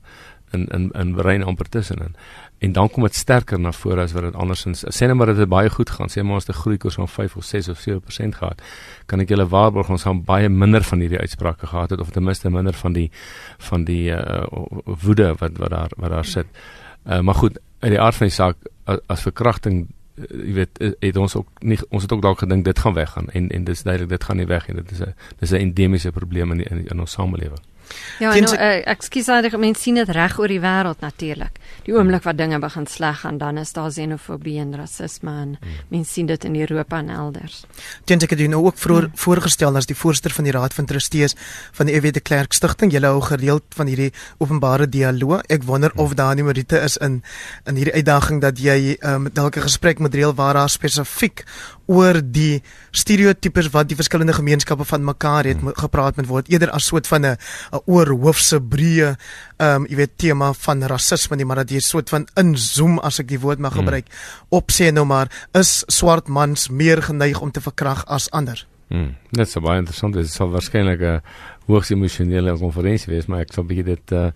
in 0.51 0.65
in 0.67 0.91
in 0.91 1.13
brein 1.15 1.43
amper 1.43 1.69
tussenin. 1.69 2.15
En 2.57 2.71
dan 2.71 2.89
kom 2.89 3.03
dit 3.03 3.15
sterker 3.15 3.59
na 3.59 3.71
vore 3.71 4.01
as 4.01 4.13
wat 4.15 4.23
dit 4.23 4.35
andersins 4.35 4.85
sê 4.97 5.07
net 5.07 5.15
maar 5.15 5.31
dit 5.33 5.37
het 5.37 5.49
baie 5.49 5.69
goed 5.69 5.89
gaan. 5.89 6.09
Sê 6.09 6.23
maar 6.23 6.39
ons 6.39 6.47
het 6.47 6.55
'n 6.55 6.59
groei 6.59 6.77
koers 6.77 6.95
van 6.95 7.07
5 7.07 7.35
of 7.35 7.43
6 7.43 7.69
of 7.69 7.79
7% 7.79 8.35
gehad. 8.35 8.61
Kan 9.05 9.19
ek 9.19 9.29
julle 9.29 9.47
waarborg 9.47 9.89
ons 9.89 10.03
gaan 10.03 10.23
baie 10.23 10.49
minder 10.49 10.83
van 10.83 10.99
hierdie 10.99 11.19
uitsprake 11.19 11.67
gehad 11.67 11.89
het 11.89 11.99
of 11.99 12.09
ten 12.09 12.23
minste 12.23 12.49
minder 12.49 12.73
van 12.73 12.93
die 12.93 13.11
van 13.57 13.83
die 13.83 14.09
uh, 14.09 14.43
woede 14.85 15.35
wat 15.37 15.57
wat 15.57 15.69
daar 15.69 15.91
wat 15.97 16.09
daar 16.09 16.25
sit. 16.25 16.45
Uh, 17.07 17.19
maar 17.19 17.35
goed 17.35 17.59
uit 17.79 17.91
die 17.91 18.01
aard 18.01 18.15
van 18.15 18.27
die 18.27 18.35
saak 18.35 18.55
as, 18.83 18.99
as 19.07 19.21
verkrachting 19.21 19.87
uh, 20.15 20.23
jy 20.47 20.53
weet 20.53 20.95
het 20.99 21.17
ons 21.17 21.35
ook 21.35 21.47
nie 21.59 21.79
ons 21.89 22.01
het 22.01 22.11
ook 22.11 22.21
dalk 22.21 22.39
gedink 22.39 22.65
dit 22.65 22.79
gaan 22.79 22.93
weggaan 22.93 23.29
en 23.29 23.49
en 23.49 23.63
dis 23.63 23.83
duidelik 23.83 24.09
dit 24.09 24.23
gaan 24.23 24.37
nie 24.37 24.47
weg 24.47 24.67
nie. 24.67 24.75
Dit 24.75 24.91
is 24.91 24.99
'n 24.99 25.13
dis 25.39 25.51
'n 25.51 25.55
endemiese 25.55 26.11
probleem 26.11 26.51
in 26.51 26.57
die, 26.57 26.67
in, 26.67 26.87
in 26.87 26.99
ons 26.99 27.11
samelewing 27.11 27.61
Ja, 28.19 28.33
nou, 28.35 28.55
uh, 28.55 28.81
ek 28.87 29.57
meen 29.59 29.75
sien 29.75 29.95
dit 29.99 30.09
reg 30.09 30.37
oor 30.39 30.47
die 30.47 30.59
wêreld 30.59 31.01
natuurlik. 31.03 31.59
Die 31.85 31.93
oomblik 31.93 32.23
wat 32.23 32.37
dinge 32.37 32.59
begin 32.59 32.87
sleg 32.87 33.19
gaan, 33.23 33.37
dan 33.37 33.57
is 33.57 33.73
daar 33.75 33.91
xenofobie 33.91 34.59
en 34.59 34.75
rasisme 34.75 35.31
en 35.31 35.57
hmm. 35.59 35.81
mense 35.89 36.11
sien 36.11 36.25
dit 36.25 36.43
in 36.47 36.55
Europa 36.55 36.99
en 36.99 37.09
elders. 37.09 37.63
Tens 38.05 38.23
ek 38.23 38.35
het 38.35 38.39
jou 38.39 38.49
nou 38.49 38.63
ook 38.65 38.77
vroeër 38.77 39.09
hmm. 39.09 39.17
voorgestel 39.25 39.75
as 39.75 39.89
die 39.89 39.97
voorsteur 39.97 40.33
van 40.35 40.47
die 40.47 40.53
Raad 40.55 40.73
van 40.73 40.87
Trustees 40.89 41.35
van 41.75 41.89
die 41.89 41.95
EW 41.95 42.11
de 42.15 42.23
Klerk 42.23 42.53
Stichting. 42.53 42.93
Jy 42.93 43.03
hou 43.05 43.21
gereeld 43.21 43.65
van 43.75 43.91
hierdie 43.91 44.11
openbare 44.39 44.87
dialoog. 44.89 45.43
Ek 45.49 45.67
wonder 45.67 45.91
hmm. 45.93 46.05
of 46.05 46.15
daar 46.15 46.35
nie 46.35 46.47
Marite 46.47 46.81
is 46.81 46.97
in 46.97 47.21
in 47.65 47.79
hierdie 47.79 47.95
uitdaging 47.95 48.41
dat 48.41 48.59
jy 48.59 48.97
um, 49.01 49.29
dalk 49.33 49.57
'n 49.57 49.67
gesprek 49.67 49.99
met 49.99 50.13
reël 50.15 50.33
waar 50.33 50.53
daar 50.53 50.69
spesifiek 50.69 51.43
oor 51.85 52.21
die 52.23 52.63
stereotypes 52.91 53.69
wat 53.69 53.87
die 53.89 53.95
verskillende 53.95 54.33
gemeenskappe 54.33 54.85
van 54.85 55.03
mekaar 55.03 55.45
het 55.45 55.59
hmm. 55.59 55.75
gepraat 55.75 56.15
met 56.15 56.27
word 56.27 56.49
eerder 56.49 56.69
as 56.69 56.85
soort 56.85 57.07
van 57.07 57.25
'n 57.25 57.37
oorhoofse 57.85 58.59
breë 58.59 59.11
ehm 59.11 59.83
um, 59.83 59.87
jy 59.89 59.99
weet 60.01 60.17
tema 60.17 60.51
van 60.65 60.83
rasisme 60.91 61.37
nie 61.37 61.47
maar 61.47 61.63
dat 61.63 61.71
jy 61.71 61.79
soort 61.79 62.09
van 62.09 62.27
inzoom 62.39 62.99
as 62.99 63.19
ek 63.23 63.29
die 63.31 63.39
woord 63.39 63.59
mag 63.59 63.73
hmm. 63.73 63.85
gebruik 63.85 64.09
hmm. 64.09 64.57
op 64.59 64.71
sê 64.71 64.91
nou 64.91 65.05
maar 65.05 65.31
is 65.53 65.83
swart 65.87 66.27
mans 66.27 66.69
meer 66.69 67.01
geneig 67.01 67.41
om 67.41 67.51
te 67.51 67.61
verkrag 67.61 68.03
as 68.07 68.29
ander. 68.31 68.65
Hmm. 68.89 69.15
Dit 69.31 69.47
is 69.47 69.57
baie 69.61 69.79
interessant 69.79 70.13
dit 70.13 70.29
sal 70.29 70.51
waarskynlik 70.53 71.01
'n 71.01 71.21
hoogs 71.67 71.91
emosionele 71.91 72.57
konferensie 72.57 73.13
wees 73.13 73.27
maar 73.27 73.41
ek 73.41 73.53
sal 73.53 73.63
bietjie 73.63 73.95
dit 73.95 74.11
uh, 74.11 74.29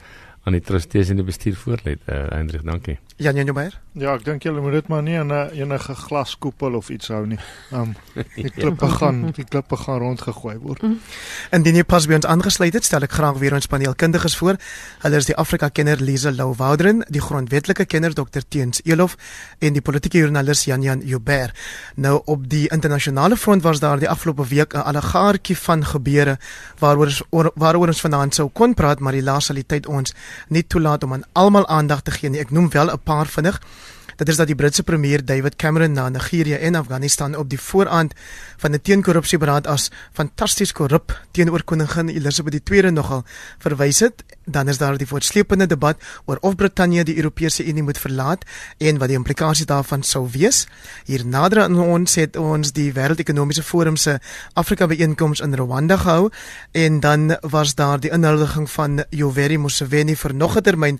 aan 0.45 0.53
die 0.53 0.65
trustees 0.65 1.09
en 1.09 1.19
die 1.21 1.27
bestuur 1.27 1.55
voorlê. 1.55 1.97
Uh, 2.07 2.25
Hendrik, 2.31 2.63
dankie. 2.65 2.97
Jan 3.19 3.35
Jan 3.35 3.51
Meyer. 3.53 3.73
Ja, 3.99 4.13
ek 4.15 4.21
dink 4.23 4.45
julle 4.45 4.61
moet 4.63 4.77
dit 4.77 4.87
maar 4.87 5.01
nie 5.03 5.17
in 5.19 5.27
'n 5.27 5.49
enige 5.51 5.95
glaskoepel 5.95 6.75
of 6.75 6.89
iets 6.89 7.07
hou 7.07 7.25
nie. 7.27 7.39
Um 7.71 7.95
die 8.35 8.49
klippe 8.49 8.87
gaan 8.87 9.31
die 9.35 9.43
klippe 9.43 9.75
gaan 9.75 9.99
rondgegooi 9.99 10.57
word. 10.57 10.83
Indien 11.51 11.75
jy 11.75 11.83
pas 11.83 12.07
by 12.07 12.13
ons 12.13 12.25
aangesluit 12.25 12.73
het, 12.73 12.85
stel 12.85 13.03
ek 13.03 13.11
graag 13.11 13.37
weer 13.37 13.53
ons 13.53 13.67
paneelkundiges 13.67 14.37
voor. 14.37 14.55
Hulle 15.01 15.17
is 15.17 15.25
die 15.25 15.35
Afrika-kenner 15.35 15.99
Lize 15.99 16.31
Lou 16.31 16.53
Woudren, 16.55 17.03
die 17.09 17.19
grondwetlike 17.21 17.85
kenner 17.85 18.13
Dr 18.13 18.39
Teens 18.47 18.81
Elof 18.85 19.17
en 19.59 19.73
die 19.73 19.81
politieke 19.81 20.17
joernalis 20.17 20.63
Jan 20.65 20.81
Jan 20.81 21.01
Joubert. 21.03 21.51
Nou 21.95 22.21
op 22.25 22.47
die 22.49 22.69
internasionale 22.71 23.35
front 23.35 23.63
was 23.63 23.79
daar 23.79 23.99
die 23.99 24.09
afgelope 24.09 24.47
week 24.47 24.73
'n 24.73 24.85
allegaartjie 24.85 25.57
van 25.57 25.85
gebeure 25.85 26.37
waaroor 26.79 27.11
waaroor 27.55 27.87
ons 27.87 28.01
vanaand 28.01 28.35
sou 28.35 28.49
kon 28.53 28.73
praat, 28.73 28.99
maar 28.99 29.13
die 29.13 29.23
laaste 29.23 29.65
tyd 29.65 29.87
ons 29.87 30.13
nie 30.47 30.67
toelaat 30.67 31.03
om 31.03 31.13
aan 31.13 31.23
almal 31.33 31.67
aandag 31.67 32.01
te 32.01 32.11
gee 32.11 32.29
nie. 32.29 32.39
Ek 32.39 32.51
noem 32.51 32.69
wel 32.69 32.91
'n 32.91 32.99
paar 33.09 33.29
vinnig. 33.33 33.57
Dit 34.19 34.27
is 34.27 34.35
dat 34.35 34.49
die 34.51 34.55
Britse 34.55 34.83
premier 34.83 35.21
David 35.25 35.55
Cameron 35.55 35.93
na 35.95 36.09
Nigerië 36.09 36.53
en 36.53 36.75
Afghanistan 36.75 37.35
op 37.35 37.49
die 37.49 37.59
vooraand 37.59 38.13
van 38.57 38.71
'n 38.71 38.81
teenkorrupsieberaad 38.81 39.67
as 39.67 39.91
fantasties 40.11 40.71
korrup 40.71 41.21
teenoor 41.31 41.63
koningin 41.63 42.09
Elizabeth 42.09 42.69
II 42.69 42.91
nogal 42.91 43.23
verwys 43.57 43.99
het. 43.99 44.23
Dan 44.45 44.67
is 44.67 44.77
daar 44.77 44.97
die 44.97 45.07
voortsleepende 45.07 45.65
debat 45.65 45.97
oor 46.25 46.37
of 46.41 46.55
Brittanje 46.55 47.03
die 47.03 47.15
Europese 47.15 47.65
Unie 47.65 47.83
moet 47.83 47.97
verlaat 47.97 48.43
en 48.77 48.97
wat 48.97 49.07
die 49.07 49.17
implikasies 49.17 49.65
daarvan 49.65 50.03
sou 50.03 50.27
wees. 50.31 50.67
Hier 51.05 51.25
nader 51.25 51.61
aan 51.61 51.79
ons 51.79 52.15
het 52.15 52.35
ons 52.35 52.71
die 52.71 52.91
Wêreldekonomiese 52.93 53.63
Forum 53.63 53.95
se 53.95 54.19
Afrika 54.53 54.87
byeenkoms 54.87 55.39
in 55.39 55.55
Rwanda 55.55 55.97
gehou 55.97 56.29
en 56.71 56.99
dan 56.99 57.37
was 57.41 57.75
daar 57.75 57.99
die 57.99 58.11
inhuldiging 58.11 58.69
van 58.69 59.03
Yoweri 59.09 59.57
Museveni 59.57 60.15
vir 60.15 60.35
nog 60.35 60.57
'n 60.57 60.61
termyn 60.61 60.99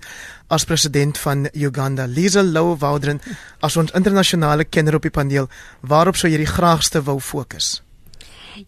as 0.50 0.64
president 0.64 1.18
van 1.18 1.48
Uganda. 1.52 2.04
Lisa 2.06 2.42
Lou 2.42 2.76
Woudren 3.10 3.36
as 3.60 3.76
ons 3.76 3.92
internasionale 3.96 4.64
kenner 4.64 4.96
op 4.96 5.06
die 5.06 5.14
paneel, 5.14 5.48
waarop 5.82 6.16
sou 6.16 6.30
jy 6.30 6.40
die 6.40 6.48
graagste 6.48 7.02
wou 7.04 7.18
fokus? 7.20 7.80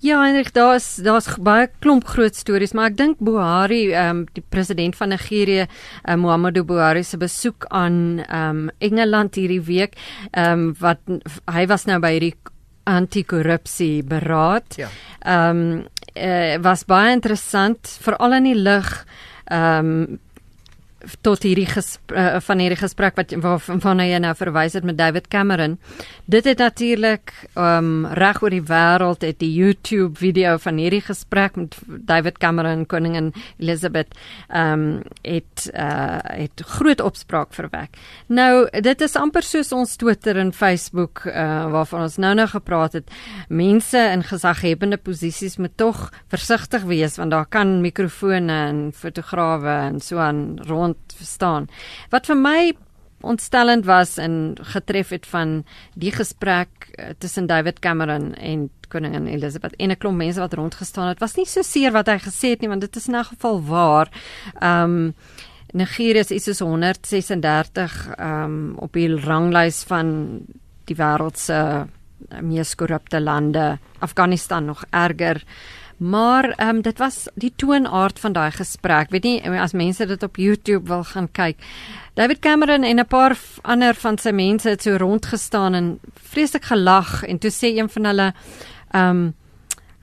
Ja, 0.00 0.22
Hendrik, 0.22 0.52
daar's 0.55 0.96
daar's 1.02 1.26
baie 1.42 1.66
klomp 1.83 2.07
groot 2.09 2.37
stories, 2.38 2.72
maar 2.72 2.92
ek 2.92 2.96
dink 2.96 3.18
Buhari, 3.20 3.90
ehm 3.92 4.22
um, 4.22 4.24
die 4.33 4.44
president 4.48 4.96
van 4.96 5.11
Nigerië, 5.12 5.66
um, 6.09 6.22
Muhammadu 6.22 6.62
Buhari 6.64 7.02
se 7.05 7.18
besoek 7.18 7.66
aan 7.68 8.22
ehm 8.22 8.68
um, 8.68 8.70
Engeland 8.78 9.37
hierdie 9.37 9.61
week, 9.61 9.98
ehm 10.31 10.70
um, 10.70 10.74
wat 10.78 11.02
hy 11.50 11.66
was 11.66 11.87
nou 11.90 11.98
by 12.00 12.14
hierdie 12.14 12.37
anti-korrupsie 12.88 14.02
beraad. 14.07 14.78
Ja. 14.78 14.88
Ehm 15.26 15.61
um, 15.66 15.87
uh, 16.14 16.57
was 16.62 16.87
baie 16.87 17.12
interessant, 17.12 17.98
veral 18.00 18.38
in 18.38 18.52
die 18.52 18.59
lig 18.59 18.94
ehm 19.50 19.92
um, 19.92 20.20
tot 21.20 21.42
hierdie 21.42 21.66
gesprek, 21.66 22.18
uh, 22.18 22.40
van 22.44 22.60
hierdie 22.62 22.78
gesprek 22.78 23.16
wat 23.18 23.32
waarvan 23.42 24.02
hy 24.02 24.18
nou 24.22 24.32
verwys 24.38 24.76
het 24.76 24.86
met 24.86 24.98
David 24.98 25.28
Cameron. 25.32 25.78
Dit 26.30 26.46
het 26.48 26.62
natuurlik 26.62 27.32
um 27.58 28.06
reg 28.18 28.42
oor 28.42 28.54
die 28.54 28.62
wêreld 28.68 29.24
het 29.26 29.38
die 29.42 29.50
YouTube 29.52 30.18
video 30.20 30.56
van 30.62 30.78
hierdie 30.80 31.02
gesprek 31.04 31.56
met 31.56 31.76
David 31.86 32.38
Cameron 32.38 32.86
koningin 32.86 33.32
Elizabeth 33.58 34.14
um 34.48 35.02
het 35.22 35.68
uh 35.72 36.20
het 36.22 36.62
groot 36.76 37.00
opspraak 37.00 37.54
verwek. 37.54 37.96
Nou 38.26 38.68
dit 38.70 39.00
is 39.00 39.16
amper 39.16 39.44
soos 39.46 39.72
ons 39.72 39.96
Twitter 39.96 40.38
en 40.38 40.52
Facebook 40.52 41.24
uh 41.26 41.70
waarvan 41.72 42.06
ons 42.06 42.18
nou 42.22 42.34
nou 42.34 42.48
gepraat 42.48 42.98
het. 42.98 43.10
Mense 43.48 43.98
in 43.98 44.22
gesaghebende 44.22 44.96
posisies 44.96 45.56
moet 45.56 45.76
tog 45.76 46.10
versigtig 46.32 46.86
wees 46.88 47.16
want 47.16 47.30
daar 47.30 47.46
kan 47.46 47.80
mikrofone 47.80 48.52
en 48.68 48.92
fotograwe 48.94 49.68
en 49.88 50.00
so 50.00 50.18
aan 50.18 50.58
rond 50.68 50.91
rond 50.92 51.16
verstaan. 51.16 51.68
Wat 52.11 52.26
vir 52.26 52.37
my 52.37 52.72
ontstellend 53.22 53.87
was 53.87 54.16
en 54.18 54.57
getref 54.74 55.12
het 55.14 55.26
van 55.26 55.62
die 55.94 56.11
gesprek 56.11 56.90
uh, 56.90 57.12
tussen 57.18 57.46
David 57.46 57.78
Cameron 57.78 58.35
en 58.35 58.70
koningin 58.88 59.26
Elizabeth 59.26 59.76
en 59.78 59.90
'n 59.90 59.96
klomp 59.96 60.16
mense 60.16 60.40
wat 60.40 60.55
rondgestaan 60.55 61.09
het, 61.09 61.20
was 61.20 61.37
nie 61.37 61.46
so 61.46 61.62
seer 61.62 61.92
wat 61.92 62.07
hy 62.07 62.18
gesê 62.18 62.50
het 62.50 62.61
nie, 62.61 62.68
want 62.68 62.81
dit 62.81 62.96
is 62.96 63.09
in 63.09 63.16
'n 63.16 63.24
geval 63.24 63.62
waar. 63.62 64.09
Um 64.61 65.14
Nigeria 65.72 66.20
is 66.20 66.31
iets 66.31 66.44
soos 66.44 66.59
136 66.59 68.14
um 68.18 68.74
op 68.76 68.92
die 68.92 69.09
ranglys 69.09 69.85
van 69.85 70.40
die 70.85 70.96
wêreld 70.96 71.38
se 71.38 71.87
mees 72.40 72.74
korrupte 72.74 73.20
lande. 73.20 73.78
Afghanistan 73.98 74.64
nog 74.64 74.85
erger. 74.90 75.42
Maar 76.02 76.50
ehm 76.50 76.68
um, 76.68 76.80
dit 76.82 76.98
was 76.98 77.28
die 77.34 77.52
toonaard 77.56 78.18
van 78.18 78.32
daai 78.32 78.50
gesprek. 78.50 79.10
Weet 79.10 79.22
nie 79.22 79.60
as 79.60 79.72
mense 79.72 80.06
dit 80.06 80.22
op 80.22 80.36
YouTube 80.36 80.88
wil 80.88 81.04
gaan 81.04 81.28
kyk. 81.30 81.56
David 82.14 82.38
Cameron 82.38 82.82
en 82.82 82.98
'n 82.98 83.06
paar 83.06 83.38
ander 83.62 83.94
van 83.94 84.18
sy 84.18 84.30
mense 84.30 84.68
het 84.68 84.82
so 84.82 84.96
rondgestaan 84.96 85.74
en 85.74 86.00
vreeslik 86.14 86.64
gelag 86.64 87.22
en 87.22 87.38
toe 87.38 87.50
sê 87.50 87.76
een 87.76 87.88
van 87.88 88.04
hulle 88.04 88.32
ehm 88.90 89.08
um, 89.08 89.34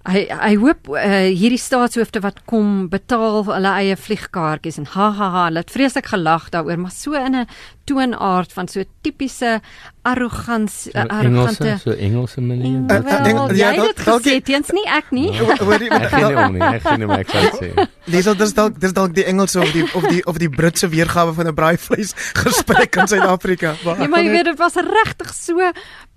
hy 0.07 0.21
hy 0.31 0.53
hoop 0.62 0.88
uh, 0.95 1.27
hierdie 1.27 1.59
staatshoofde 1.59 2.21
wat 2.23 2.39
kom 2.49 2.88
betaal 2.91 3.43
hulle 3.49 3.73
eie 3.81 3.97
vliegkaartjies 3.99 4.79
en 4.79 4.88
ha 4.95 5.09
ha 5.12 5.29
ha 5.33 5.45
hulle 5.49 5.63
het 5.65 5.73
vreeslik 5.73 6.07
gelag 6.13 6.47
daaroor 6.53 6.79
maar 6.79 6.95
so 6.95 7.13
in 7.19 7.35
'n 7.35 7.47
toonaard 7.89 8.53
van 8.53 8.67
so 8.67 8.83
tipiese 9.01 9.59
arrogansie 10.05 10.91
so 10.93 11.05
arrogante 11.09 11.77
so 11.83 11.91
Engelse 11.91 12.41
manier 12.41 12.79
uh, 12.88 13.01
well, 13.03 13.55
ja 13.57 13.71
dit 13.75 13.99
gesê 13.99 14.39
teens 14.45 14.71
nie 14.71 14.85
ek 14.88 15.12
nie. 15.12 15.29
Hoor 15.65 15.83
jy 15.83 15.89
ek 15.89 16.09
gaan 16.13 16.53
nie 16.55 16.63
ek 16.69 16.89
nie 17.01 17.09
my 17.09 17.19
ek 17.23 17.33
sê. 17.59 17.71
Dis 18.13 18.25
al 18.25 18.38
dis 18.39 18.53
dalk 18.57 18.79
dis 18.81 18.93
dalk 18.97 19.13
die 19.13 19.25
Engelse 19.29 19.59
of 19.62 19.71
die 19.75 19.85
of 19.93 20.05
die 20.09 20.21
of 20.25 20.39
die 20.41 20.49
Britse 20.49 20.89
weergawe 20.89 21.33
van 21.38 21.51
'n 21.51 21.55
braaivleis 21.55 22.15
gesprek 22.43 22.95
in 22.95 23.07
Suid-Afrika. 23.07 23.75
Ja 23.85 24.07
maar 24.07 24.23
jy 24.23 24.31
weet 24.31 24.49
dit 24.53 24.57
was 24.57 24.75
regtig 24.75 25.33
so 25.33 25.71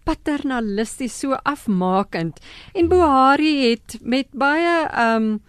paternalisties 0.04 1.18
so 1.18 1.36
afmakend. 1.42 2.40
En 2.72 2.88
Buhari 2.88 3.70
het 3.70 3.98
met 4.02 4.28
baie 4.32 4.86
ehm 4.88 5.22
um, 5.22 5.40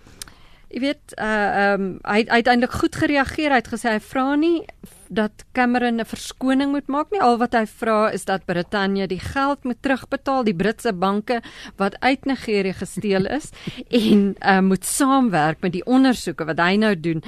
jy 0.74 0.80
weet 0.82 1.14
uh 1.22 1.26
ehm 1.26 1.82
um, 1.82 1.90
hy 2.02 2.24
hy 2.26 2.42
het 2.42 2.50
eintlik 2.50 2.72
goed 2.82 2.96
gereageer. 2.98 3.54
Hy 3.54 3.62
het 3.62 3.74
gesê 3.74 3.94
hy 3.94 4.02
vra 4.02 4.36
nie 4.36 4.66
dat 5.10 5.46
Cameron 5.52 6.00
'n 6.00 6.06
verskoning 6.06 6.72
moet 6.72 6.88
maak 6.88 7.12
nie. 7.12 7.22
Al 7.22 7.38
wat 7.38 7.54
hy 7.54 7.66
vra 7.66 8.12
is 8.12 8.26
dat 8.26 8.46
Brittanje 8.46 9.08
die 9.08 9.20
geld 9.20 9.64
moet 9.64 9.82
terugbetaal, 9.82 10.44
die 10.44 10.56
Britse 10.56 10.94
banke 10.94 11.42
wat 11.78 12.00
uit 12.00 12.26
Nigerië 12.26 12.74
gesteel 12.74 13.26
is 13.26 13.50
en 14.04 14.36
uh, 14.40 14.60
moet 14.60 14.86
saamwerk 14.86 15.62
met 15.62 15.72
die 15.72 15.86
ondersoeke 15.86 16.46
wat 16.46 16.60
hy 16.60 16.76
nou 16.76 17.00
doen. 17.00 17.24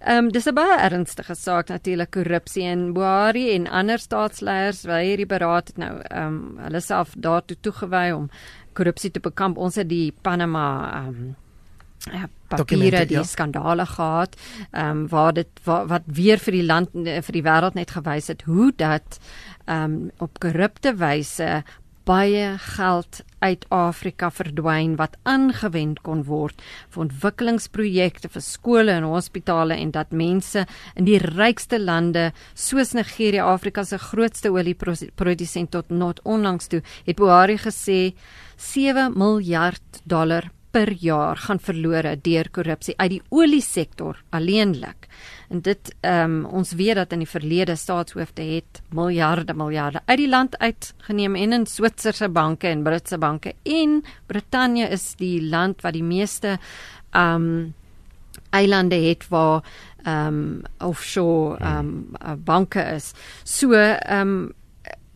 Ehm 0.00 0.24
um, 0.24 0.30
dis 0.32 0.46
'n 0.46 0.54
baie 0.54 0.78
ernstige 0.78 1.34
saak 1.34 1.68
natuurlik 1.68 2.10
korrupsie 2.10 2.64
en 2.64 2.92
Buhari 2.92 3.50
en 3.54 3.66
ander 3.66 3.98
staatsleiers 3.98 4.84
wat 4.84 5.02
hierdie 5.02 5.26
beraad 5.26 5.68
het 5.68 5.76
nou 5.76 6.00
ehm 6.00 6.26
um, 6.26 6.58
hulle 6.58 6.80
self 6.80 7.14
daartoe 7.16 7.56
toegewy 7.60 8.10
om 8.10 8.30
korrupsie 8.72 9.10
te 9.10 9.20
bekamp. 9.20 9.56
Ons 9.56 9.76
het 9.76 9.88
die 9.88 10.12
Panama 10.22 10.92
ehm 10.94 11.08
um, 11.08 11.36
ja, 12.12 12.28
papiere 12.48 13.04
die 13.06 13.18
ja. 13.18 13.24
skandale 13.24 13.86
gehad 13.86 14.36
ehm 14.70 14.90
um, 14.90 15.08
waar 15.08 15.32
dit 15.32 15.60
wa, 15.64 15.84
wat 15.86 16.02
weer 16.06 16.38
vir 16.38 16.52
die 16.52 16.66
land 16.66 16.94
vir 16.94 17.34
die 17.36 17.44
wêreld 17.44 17.74
net 17.74 17.90
gewys 17.96 18.28
het 18.32 18.46
hoe 18.48 18.72
dat 18.76 19.20
ehm 19.66 19.84
um, 19.84 20.10
op 20.18 20.40
korrupte 20.40 20.94
wyse 20.96 21.62
baie 22.08 22.54
geld 22.58 23.20
uit 23.38 23.64
Afrika 23.68 24.30
verdwyn 24.32 24.94
wat 24.96 25.16
aangewend 25.28 26.00
kon 26.06 26.22
word 26.24 26.62
vir 26.94 27.04
ontwikkelingsprojekte 27.04 28.30
vir 28.32 28.44
skole 28.44 28.94
en 28.96 29.06
hospitale 29.12 29.76
en 29.76 29.92
dat 29.94 30.14
mense 30.16 30.64
in 30.96 31.08
die 31.08 31.20
rykste 31.20 31.78
lande 31.82 32.30
soos 32.54 32.94
Nigerië 32.96 33.44
Afrika 33.44 33.84
se 33.84 34.00
grootste 34.08 34.52
olieprodusent 34.54 35.74
tot 35.76 35.92
not 35.92 36.22
onlangs 36.24 36.72
toe 36.72 36.80
het 37.04 37.20
Buhari 37.20 37.58
gesê 37.60 38.00
7 38.56 39.12
miljard 39.14 40.02
dollar 40.04 40.48
per 40.78 40.92
jaar 41.02 41.36
gaan 41.42 41.58
verlore 41.58 42.12
deur 42.22 42.46
korrupsie 42.54 42.94
uit 43.00 43.10
die 43.16 43.22
olie 43.34 43.62
sektor 43.64 44.20
alleenlik. 44.30 45.08
En 45.50 45.62
dit 45.66 45.90
ehm 46.06 46.36
um, 46.36 46.44
ons 46.60 46.74
weet 46.78 46.98
dat 47.00 47.14
in 47.16 47.24
die 47.24 47.30
verlede 47.30 47.74
staatshoofde 47.76 48.44
het 48.46 48.82
miljarde 48.94 49.56
miljarde 49.58 50.02
uit 50.06 50.20
die 50.20 50.28
land 50.28 50.54
uitgeneem 50.58 51.34
en 51.34 51.56
in 51.56 51.66
Switserse 51.66 52.28
banke 52.28 52.68
en 52.68 52.84
Britse 52.86 53.18
banke 53.18 53.54
en 53.64 54.02
Brittanje 54.30 54.86
is 54.94 55.14
die 55.18 55.40
land 55.42 55.82
wat 55.82 55.98
die 55.98 56.06
meeste 56.06 56.58
ehm 57.10 57.34
um, 57.34 57.74
eilande 58.54 58.96
het 59.08 59.26
waar 59.28 59.64
ehm 60.04 60.26
um, 60.26 60.62
offshore 60.78 61.58
ehm 61.58 61.90
um, 62.22 62.44
banke 62.44 62.84
is. 62.94 63.12
So 63.44 63.72
ehm 63.72 64.20
um, 64.20 64.52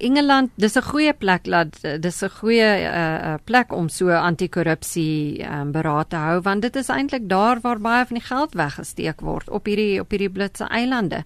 Engeland, 0.03 0.51
dis 0.57 0.77
'n 0.77 0.83
goeie 0.83 1.13
plek 1.13 1.47
laat 1.47 1.79
dis 2.01 2.23
'n 2.23 2.31
goeie 2.41 2.71
uh, 2.83 3.35
plek 3.45 3.73
om 3.73 3.89
so 3.89 4.11
anti-korrupsie 4.11 5.45
um, 5.47 5.73
beraad 5.73 6.11
te 6.11 6.17
hou 6.17 6.41
want 6.41 6.63
dit 6.63 6.77
is 6.77 6.89
eintlik 6.89 7.29
daar 7.29 7.61
waar 7.63 7.79
baie 7.79 8.07
van 8.07 8.19
die 8.19 8.27
geld 8.27 8.55
weggesteek 8.55 9.21
word 9.21 9.49
op 9.51 9.67
hierdie 9.67 10.01
op 10.01 10.11
hierdie 10.11 10.31
Britse 10.31 10.65
eilande. 10.65 11.25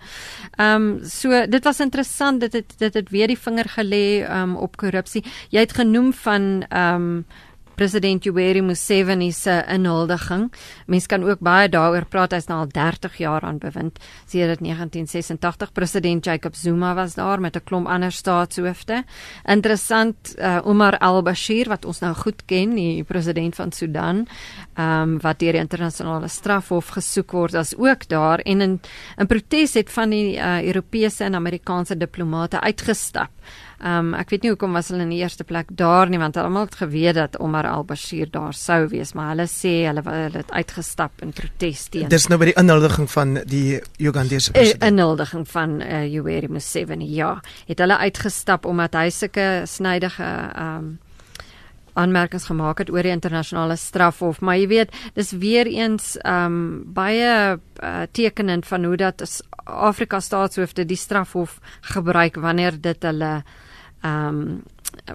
Ehm 0.58 0.74
um, 0.74 1.04
so 1.04 1.46
dit 1.46 1.64
was 1.64 1.80
interessant 1.80 2.40
dit 2.40 2.52
het 2.52 2.78
dit 2.78 2.94
het 2.94 3.10
weer 3.10 3.28
die 3.28 3.38
vinger 3.38 3.68
gelê 3.78 4.24
um, 4.30 4.56
op 4.56 4.76
korrupsie. 4.76 5.24
Jy 5.50 5.60
het 5.60 5.72
genoem 5.72 6.12
van 6.12 6.64
ehm 6.68 6.94
um, 6.94 7.26
president 7.76 8.24
Yoweri 8.24 8.62
Museveni 8.64 9.30
se 9.32 9.64
inhuldiging. 9.68 10.48
Mense 10.86 11.06
kan 11.06 11.24
ook 11.24 11.40
baie 11.44 11.68
daaroor 11.68 12.06
praat 12.10 12.32
hy's 12.32 12.48
nou 12.48 12.62
al 12.64 12.70
30 12.72 13.18
jaar 13.20 13.44
aan 13.46 13.58
bewind. 13.62 13.98
Sedert 14.26 14.62
1986 14.64 15.72
president 15.72 16.24
Jacob 16.24 16.54
Zuma 16.56 16.94
was 16.94 17.14
daar 17.14 17.40
met 17.40 17.56
'n 17.56 17.64
klomp 17.64 17.86
ander 17.86 18.12
staatshoofde. 18.12 19.04
Interessant 19.44 20.34
uh, 20.38 20.60
Omar 20.64 20.98
al-Bashir 20.98 21.68
wat 21.68 21.84
ons 21.84 22.00
nou 22.00 22.14
goed 22.14 22.44
ken, 22.44 22.74
die 22.74 23.04
president 23.04 23.54
van 23.54 23.72
Sudan, 23.72 24.26
ehm 24.76 25.02
um, 25.02 25.20
wat 25.20 25.38
deur 25.40 25.56
die 25.56 25.60
internasionale 25.60 26.28
strafhof 26.28 26.88
gesoek 26.96 27.32
word 27.32 27.54
as 27.54 27.72
ook 27.76 28.08
daar 28.08 28.38
en 28.44 28.60
in 28.60 28.80
'n 29.16 29.26
protes 29.26 29.74
het 29.74 29.90
van 29.90 30.10
die 30.10 30.36
uh, 30.36 30.62
Europese 30.62 31.24
en 31.24 31.34
Amerikaanse 31.34 31.96
diplomate 31.96 32.60
uitgestap. 32.60 33.30
Ehm 33.80 33.98
um, 33.98 34.14
ek 34.14 34.30
weet 34.30 34.42
nie 34.42 34.50
hoekom 34.50 34.72
was 34.72 34.88
hulle 34.88 35.02
in 35.02 35.10
die 35.12 35.20
eerste 35.20 35.44
plek 35.44 35.66
daar 35.76 36.08
nie 36.08 36.18
want 36.18 36.36
almal 36.36 36.64
het 36.64 36.74
geweet 36.74 37.14
dat 37.14 37.38
Omar 37.38 37.66
al-Bashir 37.68 38.30
daar 38.30 38.54
sou 38.54 38.88
wees, 38.88 39.12
maar 39.12 39.28
hulle 39.34 39.46
sê 39.46 39.86
hulle 39.86 40.02
hulle 40.04 40.38
het 40.38 40.50
uitgestap 40.50 41.22
in 41.22 41.32
protes 41.32 41.88
teen. 41.88 42.08
Dis 42.08 42.28
nou 42.28 42.38
by 42.38 42.44
die 42.44 42.56
inhuldiging 42.56 43.10
van 43.10 43.34
die 43.44 43.80
Ugandese 43.98 44.52
eh, 44.52 44.60
president. 44.60 44.82
'n 44.82 44.86
Inhuldiging 44.86 45.48
van 45.48 45.80
uh, 45.80 46.06
Yoweri 46.06 46.48
Museveni. 46.48 47.14
Ja, 47.14 47.40
het 47.66 47.78
hulle 47.78 47.96
uitgestap 47.96 48.64
omdat 48.64 48.94
hy 48.94 49.10
sulke 49.10 49.62
snydige 49.64 50.24
ehm 50.24 50.76
um, 50.76 50.98
aanmerkings 51.96 52.48
gemaak 52.50 52.78
het 52.82 52.90
oor 52.92 53.06
die 53.06 53.14
internasionale 53.14 53.76
strafhof, 53.80 54.40
maar 54.40 54.58
jy 54.60 54.68
weet, 54.68 54.94
dis 55.14 55.32
weer 55.32 55.66
eens 55.66 56.14
ehm 56.22 56.44
um, 56.44 56.82
baie 56.96 57.56
uh, 57.56 58.02
tekenend 58.12 58.66
van 58.66 58.84
hoe 58.84 58.96
dat 58.96 59.24
Afrika 59.64 60.20
staatshoofde 60.20 60.84
die 60.84 60.96
strafhof 60.96 61.58
gebruik 61.80 62.36
wanneer 62.36 62.80
dit 62.80 63.02
hulle 63.02 63.42
ehm 64.02 64.28
um, 64.28 64.62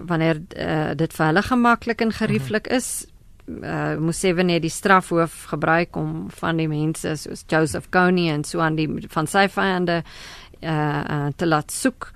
wanneer 0.06 0.38
uh, 0.56 0.92
dit 0.94 1.12
vir 1.12 1.26
hulle 1.26 1.42
gemaklik 1.42 2.00
en 2.00 2.12
gerieflik 2.12 2.68
is 2.70 3.06
uh, 3.46 3.96
Museveni 3.98 4.60
die 4.60 4.70
strafhoof 4.70 5.44
gebruik 5.50 5.96
om 5.96 6.30
van 6.30 6.60
die 6.60 6.68
mense 6.68 7.16
soos 7.16 7.44
Joseph 7.50 7.90
Kony 7.90 8.28
en 8.30 8.44
so 8.44 8.60
aan 8.60 8.76
die 8.78 8.88
van 9.10 9.26
sy 9.26 9.48
vyande 9.48 10.02
uh, 10.02 10.70
uh, 10.70 11.26
te 11.36 11.46
laat 11.46 11.72
soek. 11.72 12.12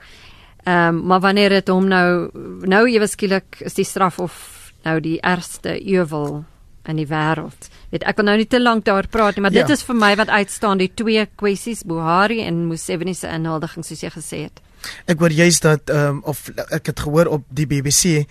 Ehm 0.67 0.97
um, 0.97 1.07
maar 1.07 1.21
wanneer 1.21 1.51
dit 1.51 1.69
hom 1.69 1.89
nou 1.89 2.31
nou 2.67 2.85
ewe 2.91 3.07
skielik 3.07 3.61
is 3.61 3.75
die 3.75 3.87
strafhof 3.87 4.56
nou 4.87 5.01
die 5.03 5.19
ergste 5.21 5.75
ewel 5.83 6.45
in 6.87 7.01
die 7.01 7.09
wêreld. 7.11 7.71
Weet 7.91 8.07
ek 8.07 8.21
wil 8.21 8.29
nou 8.31 8.37
nie 8.41 8.49
te 8.51 8.61
lank 8.63 8.87
daaroor 8.87 9.11
praat 9.11 9.37
nie, 9.37 9.45
maar 9.47 9.55
ja. 9.55 9.65
dit 9.65 9.75
is 9.77 9.85
vir 9.87 9.99
my 9.99 10.13
wat 10.19 10.31
uitstaan 10.31 10.83
die 10.83 10.93
twee 10.95 11.27
kwessies 11.39 11.83
Buhari 11.87 12.41
en 12.47 12.67
Museveni 12.71 13.15
se 13.15 13.31
inhuldiging 13.31 13.87
soos 13.87 14.05
jy 14.07 14.13
gesê 14.15 14.47
het. 14.47 14.63
Ek 15.11 15.19
hoor 15.19 15.35
juist 15.35 15.65
dat 15.67 15.91
ehm 15.91 16.21
um, 16.21 16.23
of 16.31 16.47
ek 16.71 16.93
het 16.93 17.01
gehoor 17.03 17.33
op 17.39 17.47
die 17.49 17.67
BBC 17.67 18.27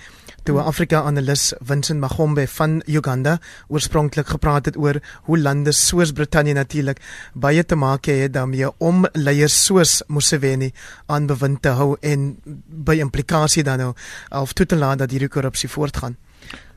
toe 0.45 0.59
'n 0.61 0.67
Afrika 0.69 1.01
analis 1.01 1.53
Vincent 1.59 1.99
Magombe 1.99 2.47
van 2.47 2.81
Uganda 2.85 3.39
oorspronklik 3.67 4.27
gepraat 4.27 4.65
het 4.65 4.77
oor 4.77 5.01
hoe 5.25 5.39
lande 5.39 5.71
soos 5.71 6.11
Brittanje 6.11 6.53
natuurlik 6.53 7.01
baie 7.33 7.65
te 7.65 7.75
maak 7.75 8.05
het 8.05 8.33
daarmee 8.33 8.69
om 8.77 9.07
leiers 9.13 9.65
soos 9.65 10.03
Museveni 10.07 10.71
aan 11.05 11.25
bewind 11.25 11.61
te 11.61 11.69
hou 11.69 11.97
en 11.99 12.37
by 12.67 12.95
implikasie 13.01 13.63
dan 13.63 13.77
nou 13.77 13.93
of 14.29 14.53
toe 14.53 14.65
te 14.65 14.75
laat 14.75 14.97
dat 14.97 15.11
hierdie 15.11 15.29
korrupsie 15.29 15.69
voortgaan. 15.69 16.15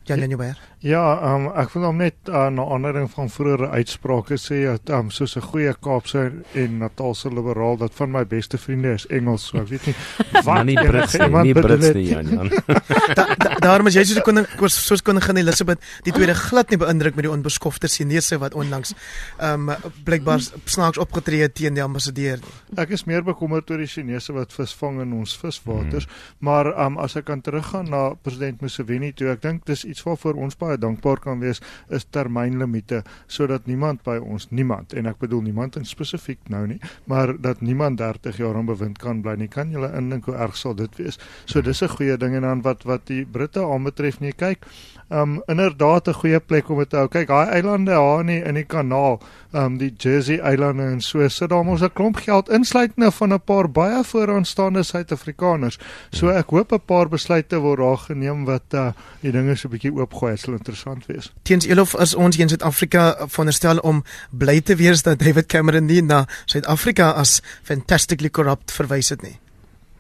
Jan 0.09 0.25
Janouwer. 0.25 0.59
Ja, 0.79 1.03
um, 1.35 1.49
ek 1.59 1.73
wil 1.75 1.89
hom 1.89 1.97
net 1.99 2.29
uh, 2.31 2.47
na 2.55 2.63
aanleiding 2.71 3.09
van 3.11 3.27
vroeëre 3.33 3.67
uitsprake 3.75 4.37
sê 4.39 4.61
dat 4.69 4.93
um, 4.95 5.09
soos 5.11 5.35
'n 5.37 5.43
goeie 5.51 5.73
Kaapse 5.75 6.21
en 6.55 6.79
Natalse 6.79 7.29
liberaal 7.29 7.77
dat 7.77 7.95
van 7.99 8.13
my 8.15 8.23
beste 8.27 8.59
vriende 8.59 8.93
is 8.95 9.07
Engels, 9.11 9.49
so 9.51 9.59
ek 9.59 9.69
weet 9.73 9.87
nie 9.91 9.95
wat 10.47 10.65
nie 10.65 10.77
Brits 10.79 11.19
nie, 11.19 11.29
nie 11.51 11.55
Brits 11.55 11.91
nie 11.95 12.05
Jan 12.07 12.31
Jan. 12.31 12.53
da, 13.19 13.25
da, 13.35 13.57
daarom 13.59 13.91
is 13.91 13.99
jy 13.99 14.05
soos 14.05 14.23
koning 14.23 14.47
soos 14.71 15.03
koningin 15.03 15.43
Elizabeth 15.43 15.83
die 16.07 16.15
tweede 16.15 16.37
glad 16.39 16.71
nie 16.71 16.79
beïndruk 16.79 17.19
met 17.19 17.27
die 17.27 17.33
onbeskofte 17.33 17.91
Chinese 17.91 18.39
wat 18.39 18.55
onlangs 18.55 18.95
um 19.43 19.73
blykbaar 20.07 20.41
snaaks 20.65 21.03
opgetree 21.03 21.43
het 21.43 21.55
teen 21.59 21.75
die 21.75 21.83
ambassadeur. 21.83 22.39
Ek 22.79 22.95
is 22.95 23.05
meer 23.05 23.27
bekommerd 23.27 23.71
oor 23.71 23.83
die 23.83 23.91
Chinese 23.91 24.33
wat 24.33 24.55
visvang 24.55 25.03
in 25.03 25.13
ons 25.19 25.35
viswaters, 25.37 26.07
hmm. 26.07 26.47
maar 26.47 26.71
um 26.87 27.03
as 27.03 27.19
ek 27.19 27.27
kan 27.33 27.43
teruggaan 27.43 27.91
na 27.91 28.15
president 28.15 28.63
Museveni 28.63 29.11
toe, 29.13 29.33
ek 29.35 29.43
dink 29.43 29.67
dis 29.67 29.83
iets 29.85 29.98
waarvoor 30.03 30.35
ons 30.35 30.57
baie 30.57 30.79
dankbaar 30.79 31.21
kan 31.21 31.41
wees 31.41 31.61
is 31.89 32.07
termynlimite 32.11 33.03
sodat 33.27 33.67
niemand 33.67 34.03
by 34.03 34.19
ons 34.19 34.51
niemand 34.51 34.93
en 34.93 35.07
ek 35.07 35.19
bedoel 35.19 35.43
niemand 35.43 35.77
in 35.77 35.85
spesifiek 35.85 36.49
nou 36.49 36.67
nie 36.67 36.81
maar 37.05 37.41
dat 37.41 37.61
niemand 37.61 37.99
30 37.99 38.37
jaar 38.37 38.57
aan 38.57 38.67
bewind 38.69 38.99
kan 38.99 39.21
bly 39.23 39.35
nie. 39.39 39.49
Kan 39.49 39.71
julle 39.71 39.91
indink 39.97 40.29
hoe 40.29 40.37
erg 40.37 40.57
sal 40.57 40.77
dit 40.79 40.97
wees? 41.01 41.19
So 41.45 41.63
dis 41.63 41.83
'n 41.83 41.89
goeie 41.89 42.17
ding 42.17 42.35
en 42.35 42.43
dan 42.43 42.63
wat 42.63 42.83
wat 42.83 43.07
die 43.07 43.25
Britte 43.27 43.61
aanbetref 43.61 44.21
nie 44.21 44.33
kyk 44.33 44.67
um 45.11 45.43
inderdaad 45.47 46.09
'n 46.09 46.13
goeie 46.13 46.41
plek 46.41 46.69
om 46.69 46.79
dit 46.79 46.91
te 46.91 46.97
hou. 46.97 47.09
Kyk, 47.09 47.27
daai 47.27 47.49
eilande 47.49 47.91
daar 47.91 48.21
in 48.21 48.29
in 48.29 48.55
die 48.55 48.65
kanaal, 48.65 49.21
um 49.53 49.79
die 49.79 49.95
Jersey 49.97 50.39
eilande 50.39 50.83
en 50.83 51.01
so 51.01 51.29
sit 51.29 51.49
daar 51.49 51.65
mos 51.65 51.81
'n 51.81 51.93
klomp 51.93 52.17
geld 52.17 52.49
insluitende 52.49 53.11
van 53.11 53.33
'n 53.33 53.41
paar 53.41 53.71
baie 53.71 54.05
vooraanstaande 54.05 54.83
Suid-Afrikaners. 54.83 55.79
So 56.11 56.29
ek 56.29 56.51
hoop 56.51 56.73
'n 56.73 56.81
paar 56.85 57.09
besluite 57.09 57.59
word 57.59 57.79
daar 57.79 57.97
geneem 57.97 58.45
wat 58.45 58.75
uh 58.75 58.93
die 59.21 59.33
dinge 59.33 59.57
so 59.57 59.69
'n 59.69 59.71
bietjie 59.71 59.93
oopgooi. 59.93 60.31
Dit 60.31 60.41
sal 60.41 60.55
interessant 60.55 61.07
wees. 61.07 61.33
Teens 61.43 61.67
Elof 61.67 61.95
is 61.95 62.15
ons 62.15 62.37
hier 62.37 62.43
in 62.43 62.49
Suid-Afrika 62.49 63.17
veronderstel 63.27 63.79
om 63.79 64.05
bly 64.31 64.61
te 64.61 64.77
wees 64.77 65.03
dat 65.03 65.19
David 65.19 65.47
Cameron 65.47 65.85
nie 65.85 66.03
na 66.03 66.27
Suid-Afrika 66.45 67.11
as 67.11 67.43
fantastically 67.63 68.31
corrupt 68.31 68.73
verwys 68.73 69.09
het 69.09 69.23
nie. 69.23 69.39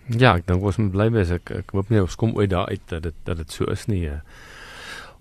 Ja, 0.06 0.36
ek 0.36 0.46
dink 0.46 0.62
ons 0.62 0.76
moet 0.76 0.90
bly 0.90 1.10
wees. 1.10 1.30
Ek 1.30 1.50
ek 1.50 1.70
hoop 1.72 1.88
nie 1.88 2.00
ons 2.00 2.16
kom 2.16 2.36
ooit 2.36 2.50
daar 2.50 2.68
uit 2.68 2.80
dat 2.86 3.02
dit 3.02 3.14
dat 3.24 3.36
dit 3.36 3.52
so 3.52 3.64
is 3.64 3.86
nie. 3.86 4.06
Uh. 4.06 4.20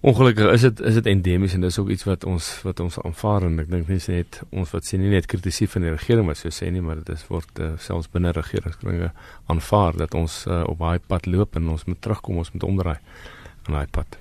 Ongelukkig 0.08 0.52
is 0.54 0.62
dit 0.62 0.80
is 0.88 0.94
dit 0.94 1.08
endemies 1.12 1.54
en 1.54 1.66
dis 1.66 1.78
ook 1.80 1.90
iets 1.92 2.06
wat 2.08 2.24
ons 2.24 2.46
wat 2.64 2.80
ons 2.80 2.96
aanvaar 3.02 3.44
en 3.44 3.58
ek 3.60 3.68
dink 3.74 3.90
nie 3.92 3.98
net 4.14 4.38
ons 4.56 4.70
wat 4.72 4.88
sien 4.88 5.02
nie 5.04 5.10
net 5.12 5.28
kritisie 5.28 5.68
van 5.68 5.84
die 5.84 5.92
regering 5.92 6.30
wat 6.30 6.40
so 6.40 6.54
sê 6.54 6.70
nie 6.72 6.84
maar 6.86 7.02
dit 7.02 7.10
is 7.12 7.26
word 7.28 7.60
uh, 7.60 7.74
selfs 7.84 8.08
binne 8.14 8.32
regeringskringe 8.38 9.10
aanvaar 9.52 10.00
dat 10.00 10.16
ons 10.16 10.40
uh, 10.48 10.62
op 10.72 10.80
daai 10.80 11.04
pad 11.12 11.28
loop 11.28 11.60
en 11.60 11.74
ons 11.76 11.84
moet 11.90 12.00
terugkom 12.00 12.40
ons 12.40 12.54
moet 12.56 12.64
omdraai 12.70 12.96
aan 12.96 13.80
daai 13.82 13.92
pad. 14.00 14.16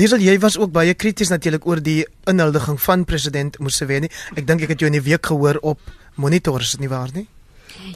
Liesel 0.00 0.24
jy 0.24 0.38
was 0.40 0.56
ook 0.56 0.72
baie 0.72 0.96
krities 0.96 1.34
natuurlik 1.34 1.66
oor 1.68 1.84
die 1.84 2.00
inhuldiging 2.30 2.80
van 2.80 3.04
president 3.04 3.60
Museveni. 3.60 4.08
Ek 4.32 4.48
dink 4.48 4.64
ek 4.64 4.72
het 4.72 4.80
jou 4.80 4.88
in 4.88 4.96
die 4.96 5.08
week 5.10 5.28
gehoor 5.28 5.60
op 5.60 5.92
Monitor 6.16 6.64
is 6.64 6.72
dit 6.78 6.86
nie 6.86 6.94
waar 6.94 7.12
nie? 7.12 7.28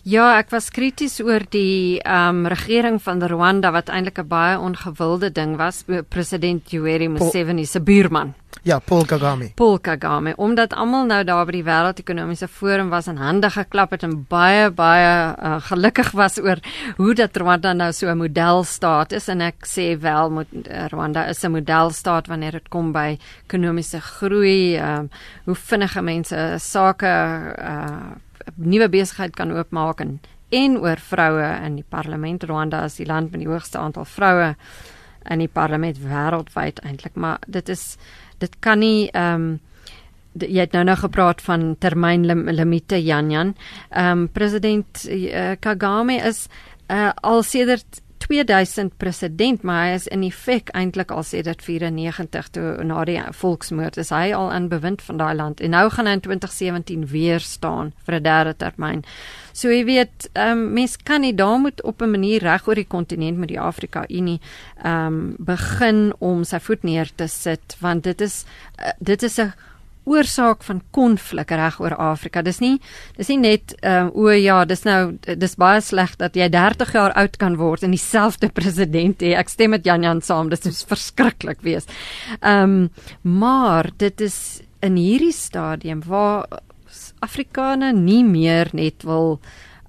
Ja, 0.03 0.39
ek 0.39 0.51
was 0.51 0.71
krities 0.71 1.21
oor 1.21 1.45
die 1.51 2.01
ehm 2.01 2.45
um, 2.45 2.47
regering 2.47 3.01
van 3.03 3.23
Rwanda 3.23 3.73
wat 3.73 3.89
eintlik 3.89 4.19
'n 4.19 4.29
baie 4.29 4.59
ongewilde 4.59 5.33
ding 5.33 5.57
was, 5.57 5.85
president 6.09 6.71
Yoweri 6.71 7.09
Museveni 7.09 7.67
se 7.67 7.81
buurman. 7.81 8.35
Ja, 8.63 8.79
Paul 8.79 9.05
Kagame. 9.05 9.51
Paul 9.55 9.79
Kagame, 9.79 10.37
omdat 10.37 10.75
almal 10.75 11.07
nou 11.07 11.25
daar 11.25 11.47
by 11.49 11.53
die 11.57 11.65
wêreldekonomiese 11.67 12.47
forum 12.49 12.93
was 12.93 13.09
en 13.11 13.17
hande 13.19 13.51
geklap 13.51 13.91
het 13.91 14.05
en 14.07 14.27
baie 14.29 14.71
baie 14.71 15.35
uh, 15.35 15.57
gelukkig 15.67 16.13
was 16.15 16.39
oor 16.39 16.61
hoe 16.97 17.15
dat 17.15 17.37
Rwanda 17.37 17.73
nou 17.73 17.93
so 17.93 18.07
'n 18.07 18.19
modelstaat 18.19 19.13
is 19.13 19.29
en 19.29 19.41
ek 19.41 19.67
sê 19.67 19.99
wel 19.99 20.31
moet 20.31 20.53
uh, 20.53 20.87
Rwanda 20.93 21.27
is 21.27 21.43
'n 21.43 21.51
modelstaat 21.51 22.27
wanneer 22.27 22.53
dit 22.53 22.69
kom 22.69 22.93
by 22.93 23.19
ekonomiese 23.49 24.01
groei, 24.01 24.77
ehm 24.77 24.99
um, 24.99 25.11
hoe 25.45 25.55
vinnige 25.55 26.03
mense 26.03 26.57
sake 26.59 27.07
uh 27.59 28.15
nuwe 28.57 28.89
besigheid 28.89 29.37
kan 29.37 29.53
oopmaak 29.53 30.01
en 30.01 30.21
en 30.53 30.77
oor 30.77 31.01
vroue 31.01 31.49
in 31.65 31.79
die 31.81 31.87
parlement 31.89 32.45
Rwanda 32.45 32.83
as 32.85 32.99
die 33.01 33.07
land 33.09 33.33
met 33.33 33.41
die 33.41 33.49
hoogste 33.49 33.79
aantal 33.79 34.05
vroue 34.05 34.55
in 35.31 35.39
die 35.39 35.49
parlement 35.49 35.99
wêreldwyd 36.03 36.83
eintlik 36.85 37.17
maar 37.17 37.39
dit 37.47 37.69
is 37.69 37.97
dit 38.39 38.59
kan 38.61 38.83
nie 38.83 39.11
ehm 39.13 39.35
um, 39.35 39.61
jy 40.33 40.63
het 40.65 40.73
nou 40.73 40.85
nog 40.89 41.03
gepraat 41.03 41.43
van 41.45 41.75
termynlimite 41.79 43.03
Jan 43.05 43.31
Jan. 43.31 43.55
Ehm 43.91 44.19
um, 44.19 44.29
president 44.33 45.05
uh, 45.09 45.53
Kagame 45.61 46.17
is 46.17 46.47
uh, 46.89 47.11
al 47.21 47.43
sedert 47.43 48.01
2000 48.33 48.97
president, 48.97 49.63
maar 49.63 49.87
hy 49.87 49.97
is 49.99 50.07
in 50.09 50.23
effek 50.25 50.71
eintlik 50.77 51.11
al 51.13 51.25
sedert 51.27 51.61
94 51.65 52.49
toe 52.57 52.69
na 52.87 53.05
die 53.05 53.19
volksmoord 53.37 53.99
is 54.01 54.13
hy 54.15 54.31
al 54.33 54.49
in 54.57 54.71
bewind 54.73 55.03
van 55.05 55.21
daai 55.21 55.35
land 55.37 55.61
en 55.61 55.75
nou 55.77 55.85
gaan 55.93 56.09
hy 56.09 56.15
in 56.17 56.25
2017 56.25 57.07
weer 57.13 57.45
staan 57.45 57.93
vir 58.07 58.17
'n 58.17 58.23
derde 58.23 58.55
termyn. 58.57 59.05
So 59.53 59.69
jy 59.69 59.85
weet, 59.85 60.31
ehm 60.33 60.51
um, 60.51 60.73
mens 60.73 60.97
kan 60.97 61.21
nie 61.21 61.35
daar 61.35 61.59
moet 61.59 61.83
op 61.83 62.01
'n 62.03 62.11
manier 62.11 62.41
reg 62.41 62.67
oor 62.69 62.75
die 62.75 62.89
kontinent 62.89 63.39
met 63.39 63.49
die 63.49 63.61
Afrika 63.61 64.05
Unie 64.09 64.41
ehm 64.83 65.07
um, 65.07 65.37
begin 65.39 66.13
om 66.19 66.45
sy 66.45 66.59
voet 66.59 66.83
neer 66.83 67.11
te 67.15 67.27
sit 67.27 67.77
want 67.81 68.05
dit 68.05 68.21
is 68.21 68.45
uh, 68.79 68.93
dit 68.99 69.23
is 69.23 69.39
'n 69.39 69.53
oorsaak 70.05 70.65
van 70.67 70.81
konflik 70.91 71.51
reg 71.51 71.79
oor 71.81 71.95
Afrika. 71.95 72.43
Dis 72.43 72.61
nie 72.61 72.79
dis 73.17 73.29
nie 73.29 73.39
net 73.39 73.75
ehm 73.81 74.11
uh, 74.11 74.25
o 74.25 74.31
ja, 74.35 74.65
dis 74.65 74.85
nou 74.85 75.19
dis 75.23 75.57
baie 75.57 75.81
sleg 75.81 76.17
dat 76.19 76.37
jy 76.37 76.49
30 76.51 76.93
jaar 76.97 77.15
oud 77.19 77.39
kan 77.39 77.57
word 77.57 77.83
en 77.83 77.95
dieselfde 77.95 78.51
president 78.51 79.23
hê. 79.23 79.35
Ek 79.39 79.53
stem 79.53 79.77
met 79.77 79.87
Jan 79.87 80.03
Jan 80.03 80.23
saam, 80.23 80.51
dit 80.51 80.67
is 80.67 80.85
verskriklik 80.89 81.63
wees. 81.63 81.87
Ehm 82.41 82.63
um, 82.63 82.91
maar 83.23 83.91
dit 83.99 84.21
is 84.21 84.63
in 84.83 84.97
hierdie 84.97 85.33
stadium 85.33 86.03
waar 86.07 86.47
Afrikane 87.23 87.93
nie 87.93 88.25
meer 88.25 88.71
net 88.73 89.07
wil 89.07 89.39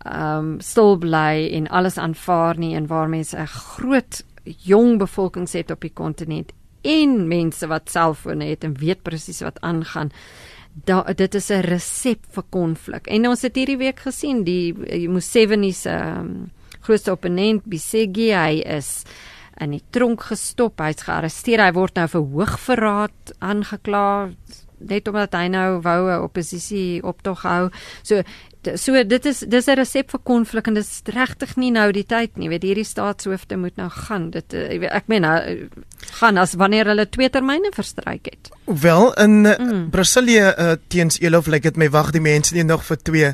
ehm 0.04 0.38
um, 0.38 0.60
stil 0.62 0.98
bly 0.98 1.50
en 1.58 1.68
alles 1.68 1.98
aanvaar 1.98 2.60
nie 2.60 2.76
en 2.76 2.88
waar 2.88 3.10
mense 3.10 3.38
'n 3.38 3.48
groot 3.48 4.24
jong 4.44 4.98
bevolking 5.00 5.48
het 5.52 5.72
op 5.72 5.82
die 5.82 5.94
kontinent 5.94 6.52
en 6.84 7.28
mense 7.28 7.68
wat 7.68 7.92
selfone 7.92 8.46
het 8.46 8.64
en 8.64 8.78
weet 8.80 9.04
presies 9.04 9.42
wat 9.42 9.62
aangaan. 9.62 10.12
Da, 10.74 11.04
dit 11.14 11.36
is 11.36 11.50
'n 11.52 11.62
resep 11.62 12.26
vir 12.30 12.44
konflik. 12.50 13.08
En 13.08 13.28
ons 13.28 13.42
het 13.42 13.56
hierdie 13.56 13.78
week 13.78 14.00
gesien 14.00 14.44
die 14.44 14.74
Museveni 15.08 15.72
se 15.74 15.92
um, 15.92 16.52
grootste 16.82 17.12
opponent 17.12 17.64
Bisegi 17.66 18.32
hy 18.34 18.62
is 18.66 19.04
in 19.62 19.72
die 19.72 19.84
tronk 19.90 20.22
gestop. 20.22 20.80
Hy's 20.80 21.06
gearresteer. 21.06 21.62
Hy 21.62 21.72
word 21.72 21.96
nou 21.96 22.08
vir 22.08 22.22
hoogverraad 22.22 23.34
aangekla 23.40 24.32
net 24.84 25.08
omdat 25.08 25.36
hy 25.38 25.48
nou 25.48 25.82
wou 25.82 26.00
'n 26.12 26.24
oppositie 26.24 27.04
optog 27.04 27.44
hou. 27.44 27.70
So 28.04 28.24
so 28.76 29.04
dit 29.04 29.26
is 29.26 29.44
dis 29.48 29.68
'n 29.68 29.76
resep 29.76 30.10
vir 30.12 30.20
konflik 30.24 30.68
en 30.68 30.74
dit 30.74 30.84
is 30.84 31.02
regtig 31.06 31.56
nie 31.56 31.72
nou 31.72 31.92
die 31.92 32.06
tyd 32.06 32.38
nie. 32.38 32.50
Weet 32.50 32.64
hierdie 32.64 32.86
staatshoofde 32.86 33.58
moet 33.58 33.76
nou 33.76 33.90
gaan. 33.90 34.30
Dit 34.30 34.54
eh, 34.54 34.88
ek 34.92 35.08
meen 35.08 35.22
nou 35.22 35.70
gaan 36.20 36.38
as 36.38 36.54
wanneer 36.54 36.86
hulle 36.86 37.10
twee 37.10 37.30
termyne 37.30 37.72
verstryk 37.74 38.26
het. 38.26 38.50
Wel 38.66 39.14
in 39.14 39.46
eh, 39.46 39.60
mm. 39.60 39.90
Brasilia 39.90 40.54
uh, 40.58 40.76
teens 40.88 41.20
Elof 41.20 41.48
lyk 41.48 41.54
like 41.54 41.68
dit 41.70 41.78
my 41.78 41.90
wag 41.90 42.12
die 42.12 42.22
mense 42.22 42.54
nie 42.54 42.64
nog 42.64 42.84
vir 42.84 42.98
twee 42.98 43.34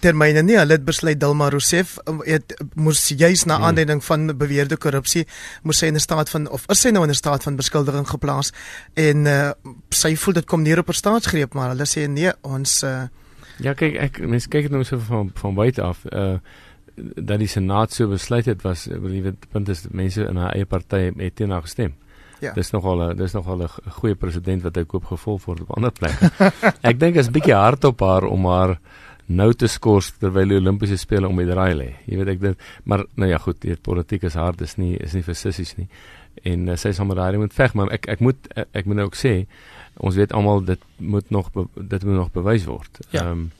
termyne 0.00 0.42
nie. 0.42 0.56
Hulle 0.58 0.72
het 0.72 0.84
besluit 0.84 1.20
Dilma 1.20 1.48
Rousseff 1.48 1.98
het 2.24 2.54
moes 2.74 3.08
juis 3.08 3.44
na 3.44 3.58
mm. 3.58 3.64
aanleiding 3.64 4.04
van 4.04 4.36
beweerde 4.36 4.76
korrupsie 4.76 5.26
moes 5.62 5.78
sy 5.78 5.86
in 5.86 5.96
'n 5.96 6.00
staat 6.00 6.30
van 6.30 6.48
of 6.48 6.64
is 6.68 6.80
sy 6.80 6.90
nou 6.90 7.04
in 7.04 7.10
'n 7.10 7.14
staat 7.14 7.42
van 7.42 7.56
beskuldiging 7.56 8.08
geplaas 8.08 8.52
en 8.94 9.26
uh, 9.26 9.50
sy 9.90 10.16
voel 10.16 10.34
dit 10.34 10.46
kom 10.46 10.62
neer 10.62 10.78
op 10.78 10.88
'n 10.88 10.92
staatsgreep 10.92 11.54
maar 11.54 11.68
hulle 11.68 11.86
sê 11.86 12.08
nee 12.08 12.32
ons 12.42 12.82
uh, 12.82 13.06
Ja, 13.62 13.74
kyk 13.74 13.96
ek 13.96 14.20
mens 14.26 14.48
kyk 14.50 14.68
dit 14.68 14.72
nou 14.74 14.84
so 14.84 14.98
van 14.98 15.30
van 15.34 15.54
buite 15.54 15.82
af. 15.82 16.04
Uh 16.10 16.38
dat 16.94 17.40
die 17.42 17.50
senaat 17.50 17.90
so 17.90 18.06
besluit 18.06 18.46
het 18.46 18.62
was 18.62 18.86
wil 18.86 19.10
jy 19.10 19.22
weet 19.24 19.48
punt 19.50 19.68
is 19.68 19.80
mense 19.90 20.22
in 20.22 20.36
haar 20.38 20.54
eie 20.54 20.66
party 20.66 21.08
het 21.10 21.34
teen 21.34 21.50
haar 21.50 21.64
gestem. 21.66 21.96
Ja. 22.38 22.52
Dis 22.54 22.70
nogal 22.70 23.02
'n 23.02 23.16
dis 23.16 23.32
nogal 23.32 23.62
'n 23.62 23.90
goeie 23.98 24.14
president 24.14 24.62
wat 24.62 24.76
hy 24.76 24.84
koop 24.84 25.04
gevolg 25.04 25.44
word 25.44 25.60
op 25.60 25.76
ander 25.76 25.90
plekke. 25.90 26.30
ek 26.90 27.00
dink 27.00 27.16
is 27.16 27.28
'n 27.28 27.32
bietjie 27.32 27.54
hard 27.54 27.84
op 27.84 28.00
haar 28.00 28.24
om 28.24 28.46
haar 28.46 28.78
nou 29.26 29.52
te 29.52 29.66
skors 29.66 30.12
terwyl 30.20 30.48
die 30.48 30.56
Olimpiese 30.56 30.96
spele 30.96 31.28
om 31.28 31.36
die 31.36 31.46
draai 31.46 31.74
lê. 31.74 31.90
Jy 32.06 32.16
weet 32.16 32.28
ek 32.28 32.40
dit 32.40 32.58
maar 32.84 33.04
nou 33.16 33.28
ja 33.28 33.38
goed, 33.38 33.60
die 33.60 33.76
politiek 33.76 34.22
is 34.22 34.34
hard 34.34 34.60
is 34.60 34.76
nie 34.76 34.96
is 34.96 35.14
nie 35.14 35.22
vir 35.22 35.34
sissies 35.34 35.76
nie. 35.76 35.88
En 36.42 36.68
uh, 36.68 36.76
sy 36.76 36.92
sal 36.92 37.06
maar 37.06 37.16
daai 37.16 37.36
moet 37.36 37.54
veg, 37.54 37.74
maar 37.74 37.90
ek 37.94 38.06
ek 38.06 38.20
moet 38.20 38.48
ek, 38.54 38.68
ek 38.72 38.84
moet 38.84 38.96
nou 38.96 39.06
ook 39.06 39.18
sê 39.18 39.46
ons 39.96 40.14
weet 40.14 40.32
almal 40.32 40.64
dit 40.64 40.80
moet 40.98 41.30
nog 41.30 41.50
dit 41.74 42.04
moet 42.04 42.14
nog 42.14 42.32
bewys 42.32 42.64
word. 42.64 42.98
Ja. 43.10 43.20
Ehm 43.20 43.24
ja. 43.24 43.30
um, 43.30 43.50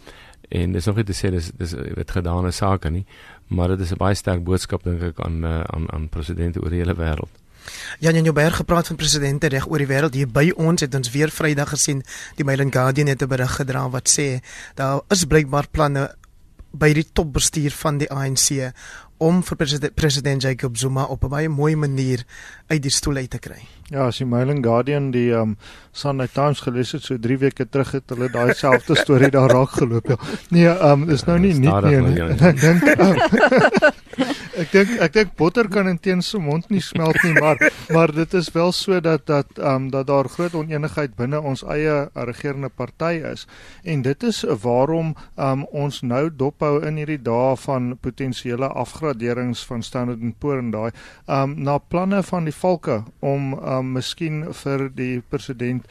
en 0.49 0.73
dis 0.73 0.85
nog 0.85 0.97
nie 0.97 1.05
te 1.05 1.15
sê 1.17 1.31
dis 1.31 1.51
dis 1.57 1.73
weet 1.73 2.11
gedane 2.11 2.51
sake 2.53 2.91
nie, 2.91 3.07
maar 3.49 3.69
dit 3.69 3.81
is 3.81 3.93
'n 3.93 3.97
baie 3.99 4.15
sterk 4.15 4.45
boodskap 4.45 4.85
dink 4.85 5.03
ek 5.03 5.21
aan 5.21 5.45
uh, 5.45 5.61
aan 5.61 5.91
aan 5.93 6.09
presidente 6.09 6.61
oor 6.61 6.71
die 6.71 6.79
hele 6.79 6.95
wêreld. 6.95 7.33
Jan 7.99 8.15
Jan 8.15 8.25
Joubert 8.25 8.53
gepraat 8.53 8.87
van 8.87 8.97
presidente 8.97 9.49
reg 9.49 9.67
oor 9.67 9.79
die 9.79 9.89
wêreld 9.89 10.15
hier 10.15 10.29
by 10.29 10.53
ons 10.57 10.81
het 10.81 10.95
ons 10.95 11.11
weer 11.11 11.31
Vrydag 11.31 11.69
gesien 11.69 12.03
die 12.37 12.45
Mail 12.45 12.61
and 12.61 12.75
Guardian 12.75 13.09
het 13.09 13.23
'n 13.23 13.29
berig 13.29 13.57
gedra 13.57 13.89
wat 13.91 14.09
sê 14.09 14.43
daar 14.75 15.01
is 15.09 15.25
blykbaar 15.25 15.69
planne 15.71 16.15
by 16.73 16.93
die 16.93 17.07
topbestuur 17.13 17.71
van 17.71 17.99
die 17.99 18.11
ANC 18.11 18.73
om 19.23 19.43
vir 19.47 19.57
president, 19.57 19.95
president 19.95 20.43
Jacob 20.43 20.77
Zuma 20.77 21.05
op 21.05 21.25
'n 21.25 21.29
baie 21.29 21.49
mooi 21.49 21.77
manier 21.77 22.25
uit 22.67 22.83
die 22.83 22.93
stoel 22.93 23.17
uit 23.17 23.31
te 23.31 23.39
kry. 23.39 23.61
Ja, 23.93 24.07
as 24.09 24.19
die 24.19 24.27
Mail 24.27 24.49
and 24.51 24.65
Guardian 24.65 25.11
die 25.13 25.29
um 25.37 25.57
Sunday 25.93 26.29
Times 26.33 26.63
gelees 26.65 26.95
het 26.97 27.05
so 27.05 27.19
3 27.21 27.37
weke 27.43 27.67
terug 27.69 27.93
het 27.99 28.09
hulle 28.15 28.31
daai 28.33 28.55
selfde 28.57 28.97
storie 29.03 29.31
daar 29.31 29.53
raak 29.53 29.77
geloop. 29.77 30.09
Ja. 30.09 30.17
Nee, 30.51 30.71
um 30.91 31.09
is 31.13 31.27
nou 31.29 31.39
nie 31.39 31.53
nie 31.53 31.69
nie. 32.09 32.21
Ek 32.41 32.61
dink 32.61 32.83
Ek 34.55 34.71
dink 34.71 34.91
ek 35.03 35.15
dink 35.17 35.31
botter 35.35 35.67
kan 35.67 35.89
inteen 35.91 36.21
se 36.23 36.39
mond 36.39 36.69
nie 36.71 36.83
smelt 36.83 37.17
nie, 37.27 37.33
maar 37.43 37.59
maar 37.91 38.13
dit 38.15 38.35
is 38.39 38.51
wel 38.55 38.71
so 38.73 39.01
dat 39.03 39.27
dat 39.27 39.59
um 39.59 39.89
dat 39.91 40.07
daar 40.07 40.29
groot 40.31 40.55
onenigheid 40.55 41.17
binne 41.19 41.41
ons 41.41 41.65
eie 41.75 41.97
regerende 42.15 42.71
party 42.71 43.19
is. 43.33 43.49
En 43.83 44.03
dit 44.07 44.23
is 44.23 44.45
waarom 44.63 45.15
um 45.35 45.65
ons 45.73 46.01
nou 46.03 46.29
dophou 46.31 46.79
in 46.87 47.01
hierdie 47.03 47.19
dae 47.19 47.57
van 47.67 47.97
potensiële 48.01 48.69
afgraderings 48.69 49.65
van 49.67 49.83
Standard 49.83 50.23
& 50.31 50.39
Poor's 50.39 50.63
en 50.63 50.71
daai 50.71 50.91
um 51.27 51.59
na 51.67 51.79
planne 51.79 52.23
van 52.23 52.47
die 52.47 52.54
valke 52.61 53.03
om 53.21 53.53
um 53.55 53.93
miskien 53.97 54.45
vir 54.63 54.89
die 54.95 55.21
president 55.31 55.87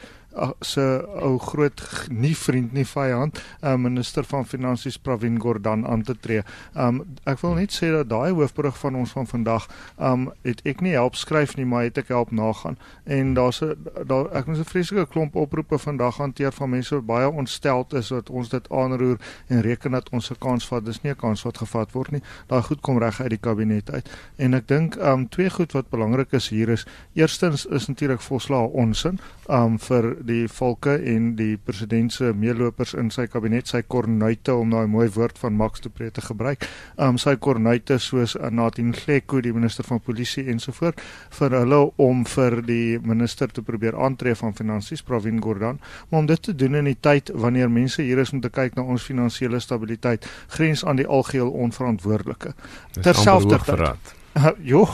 se 0.60 0.84
ou 1.22 1.38
groot 1.38 1.82
nie 2.10 2.34
vriend 2.36 2.72
nie 2.72 2.84
vyand, 2.84 3.38
uh, 3.62 3.74
minister 3.76 4.24
van 4.24 4.46
finansies 4.46 4.98
Pravin 4.98 5.40
Gordhan 5.40 5.86
aan 5.86 6.02
te 6.02 6.14
tree. 6.20 6.42
Um 6.74 7.02
ek 7.28 7.40
wil 7.42 7.54
net 7.58 7.74
sê 7.74 7.90
dat 7.92 8.08
daai 8.10 8.32
hoofberig 8.32 8.76
van 8.78 8.96
ons 8.98 9.12
van 9.14 9.26
vandag 9.26 9.68
um 9.98 10.28
het 10.42 10.62
ek 10.66 10.82
nie 10.84 10.94
help 10.96 11.16
skryf 11.18 11.56
nie, 11.56 11.66
maar 11.68 11.86
het 11.86 11.98
ek 11.98 12.12
help 12.14 12.32
nagaan. 12.34 12.78
En 13.04 13.34
daar's 13.34 13.62
'n 13.62 13.76
daar 14.06 14.30
ek 14.32 14.46
moet 14.46 14.58
'n 14.58 14.64
vreeslike 14.64 15.06
klomp 15.06 15.36
oproepe 15.36 15.78
vandag 15.78 16.16
hanteer 16.16 16.52
van 16.52 16.70
mense 16.70 16.94
wat 16.94 17.06
baie 17.06 17.30
ontsteld 17.30 17.92
is 17.92 18.08
dat 18.08 18.30
ons 18.30 18.48
dit 18.48 18.70
aanroer 18.70 19.18
en 19.48 19.60
reken 19.60 19.90
dat 19.90 20.10
ons 20.10 20.30
'n 20.30 20.38
kans 20.38 20.66
vat. 20.66 20.84
Dis 20.84 21.02
nie 21.02 21.12
'n 21.12 21.16
kans 21.16 21.42
wat 21.42 21.58
gevat 21.58 21.92
word 21.92 22.10
nie. 22.10 22.22
Daai 22.46 22.62
goed 22.62 22.80
kom 22.80 22.98
reg 22.98 23.20
uit 23.20 23.30
die 23.30 23.38
kabinet 23.38 23.90
uit. 23.90 24.08
En 24.36 24.54
ek 24.54 24.68
dink 24.68 24.96
um 24.96 25.28
twee 25.28 25.50
goed 25.50 25.72
wat 25.72 25.90
belangrik 25.90 26.32
is 26.32 26.48
hier 26.48 26.68
is 26.68 26.86
eerstens 27.14 27.66
is 27.66 27.86
natuurlik 27.86 28.20
volslaa 28.20 28.64
onsin 28.64 29.18
um 29.48 29.78
vir 29.78 30.16
die 30.26 30.48
volke 30.48 30.96
en 31.12 31.34
die 31.38 31.56
president 31.56 32.12
se 32.12 32.32
meelopers 32.36 32.94
in 32.98 33.10
sy 33.14 33.26
kabinet 33.30 33.68
sy 33.70 33.82
kornuite 33.82 34.54
om 34.54 34.72
daai 34.72 34.86
mooi 34.90 35.06
woord 35.14 35.38
van 35.42 35.56
Max 35.58 35.84
de 35.84 35.92
Pre 35.92 36.10
te 36.10 36.24
gebruik. 36.24 36.64
Um 36.96 37.18
sy 37.20 37.36
kornuite 37.36 37.98
soos 38.02 38.36
Natin 38.50 38.94
Gleko 38.96 39.40
die 39.44 39.52
minister 39.54 39.86
van 39.88 40.02
polisie 40.04 40.46
ensovoort 40.52 41.00
vir 41.38 41.58
hulle 41.60 41.80
om 42.00 42.24
vir 42.34 42.60
die 42.64 42.98
minister 43.02 43.52
te 43.52 43.62
probeer 43.62 43.98
aantree 43.98 44.34
van 44.38 44.56
finansies 44.56 45.04
Pravin 45.04 45.40
Gordhan, 45.44 45.80
maar 46.10 46.24
om 46.24 46.26
dit 46.30 46.42
te 46.42 46.56
doen 46.56 46.80
in 46.80 46.90
die 46.90 46.98
tyd 47.00 47.32
wanneer 47.34 47.70
mense 47.70 48.02
hier 48.02 48.22
is 48.22 48.32
om 48.32 48.42
te 48.44 48.52
kyk 48.52 48.76
na 48.78 48.82
ons 48.82 49.04
finansiële 49.04 49.60
stabiliteit 49.60 50.28
grens 50.56 50.84
aan 50.84 51.00
die 51.00 51.08
algeheel 51.08 51.50
onverantwoordelike. 51.50 52.54
Terselfdertyd 53.00 54.23
Jo, 54.72 54.84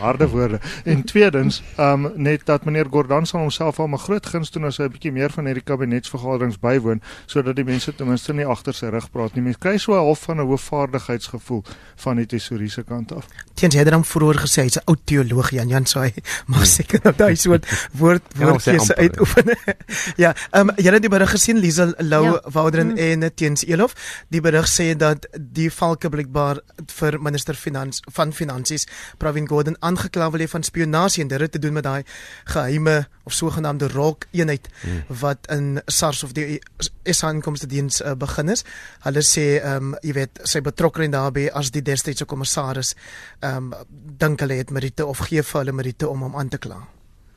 harde 0.00 0.28
woorde. 0.28 0.60
En 0.84 1.04
tweedens, 1.04 1.62
ehm 1.76 2.04
um, 2.04 2.12
net 2.14 2.46
dat 2.46 2.64
meneer 2.64 2.86
Gordhan 2.90 3.26
sal 3.26 3.40
homself 3.40 3.78
al 3.78 3.88
'n 3.88 3.98
groot 3.98 4.26
guns 4.26 4.50
doen 4.50 4.64
as 4.64 4.76
hy 4.76 4.84
'n 4.84 4.90
bietjie 4.90 5.12
meer 5.12 5.30
van 5.30 5.44
hierdie 5.44 5.64
kabinetsvergaderings 5.64 6.58
bywoon 6.58 7.02
sodat 7.26 7.56
die 7.56 7.64
mense 7.64 7.94
ten 7.94 8.06
minste 8.06 8.32
nie 8.32 8.46
agter 8.46 8.74
sy 8.74 8.86
rug 8.86 9.10
praat 9.10 9.34
nie. 9.34 9.42
Mense 9.42 9.58
kry 9.58 9.78
so 9.78 9.92
'n 9.92 10.04
half 10.04 10.20
van 10.20 10.40
'n 10.40 10.46
hoofvaardigheidsgevoel 10.46 11.64
van 11.96 12.16
die 12.16 12.26
tesouriese 12.26 12.82
kant 12.82 13.12
af. 13.12 13.26
Teens 13.54 13.74
het 13.74 13.88
dan 13.88 14.04
vroeër 14.04 14.38
gesê 14.38 14.62
hy's 14.62 14.76
'n 14.76 14.82
ou 14.84 14.96
teoloog 15.04 15.50
Jan 15.50 15.68
Jan 15.68 15.84
sê 15.84 16.12
maar 16.46 16.66
seker 16.66 17.00
dat 17.00 17.18
hy 17.18 17.34
so 17.34 17.54
'n 17.54 17.62
woord 18.00 18.22
woordjies 18.36 18.92
uitoefen. 18.92 19.56
ja, 20.24 20.34
ehm 20.50 20.68
um, 20.68 20.76
jy 20.76 20.92
het 20.92 21.02
die 21.02 21.08
berig 21.10 21.30
gesien 21.30 21.58
Liesel 21.58 21.94
Lou 21.98 22.24
ja. 22.24 22.40
Wouderen 22.44 22.92
mm. 22.92 22.96
en 22.96 23.34
Teens 23.34 23.64
Elof. 23.64 23.94
Die 24.28 24.40
berig 24.40 24.68
sê 24.68 24.96
dat 24.96 25.26
die 25.38 25.70
valke 25.70 26.08
blikbaar 26.08 26.60
vir 26.86 27.22
minister 27.22 27.54
finans 27.54 28.02
van 28.12 28.32
finansies 28.32 28.86
Pravin 29.18 29.48
Gordhan 29.48 29.76
aangekla 29.80 30.30
wil 30.30 30.44
hê 30.44 30.48
van 30.48 30.62
spionasie 30.62 31.22
en 31.22 31.28
dit 31.28 31.40
het 31.40 31.52
te 31.52 31.58
doen 31.58 31.72
met 31.72 31.84
daai 31.84 32.02
geheime 32.44 33.06
of 33.24 33.32
sogenaamde 33.32 33.88
rock 33.88 34.26
eenheid 34.30 34.68
hmm. 34.80 35.02
wat 35.20 35.46
in 35.50 35.80
SARS 35.86 36.22
of 36.24 36.32
die 36.32 36.60
SA 37.04 37.30
inkomste 37.30 37.66
diens 37.66 38.00
uh, 38.00 38.14
begin 38.14 38.48
is. 38.48 38.64
Hulle 39.06 39.24
sê 39.26 39.46
ehm 39.60 39.92
um, 39.92 39.96
jy 40.02 40.14
weet 40.16 40.40
sy 40.44 40.62
betrokkeheid 40.64 41.12
daarbey 41.12 41.48
as 41.50 41.70
die 41.74 41.82
destydse 41.82 42.24
kommissaris 42.24 42.94
ehm 43.40 43.72
um, 43.72 43.74
dink 44.20 44.40
hulle 44.40 44.60
het 44.60 44.70
Merite 44.70 45.06
of 45.06 45.26
gee 45.28 45.42
vir 45.42 45.60
hulle 45.62 45.76
Merite 45.76 46.08
om 46.08 46.26
hom 46.26 46.36
aan 46.36 46.48
te 46.48 46.58
kla. 46.58 46.82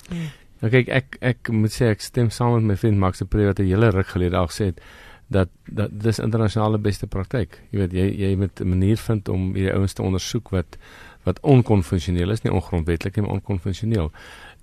Hmm. 0.09 0.29
Nou 0.63 0.71
kyk 0.71 0.89
ek 0.95 1.17
ek 1.19 1.49
moet 1.51 1.73
sê 1.75 1.89
ek 1.91 2.03
stem 2.03 2.29
saam 2.31 2.53
met 2.55 2.69
my 2.71 2.77
vriend 2.79 2.99
Max 2.99 3.19
de 3.19 3.25
Pre 3.27 3.49
wat 3.49 3.59
'n 3.59 3.67
hele 3.67 3.89
ruk 3.91 4.07
gelede 4.15 4.37
al 4.37 4.47
gesê 4.47 4.71
het 4.71 4.79
dat 5.27 5.49
dat 5.65 5.89
dis 5.91 6.19
internasionale 6.19 6.77
beste 6.77 7.07
praktyk. 7.07 7.59
Jy 7.71 7.79
weet 7.79 7.93
jy 7.93 8.05
jy 8.21 8.35
moet 8.35 8.61
'n 8.61 8.69
manier 8.69 8.97
vind 8.97 9.29
om 9.29 9.53
hierdie 9.53 9.73
ouens 9.73 9.93
te 9.93 10.01
ondersoek 10.01 10.49
wat 10.49 10.77
wat 11.23 11.39
onkonvensioneel 11.39 12.29
is, 12.29 12.41
nie 12.41 12.53
ongrondwetlik 12.53 13.15
nie, 13.15 13.25
maar 13.25 13.33
onkonvensioneel. 13.33 14.11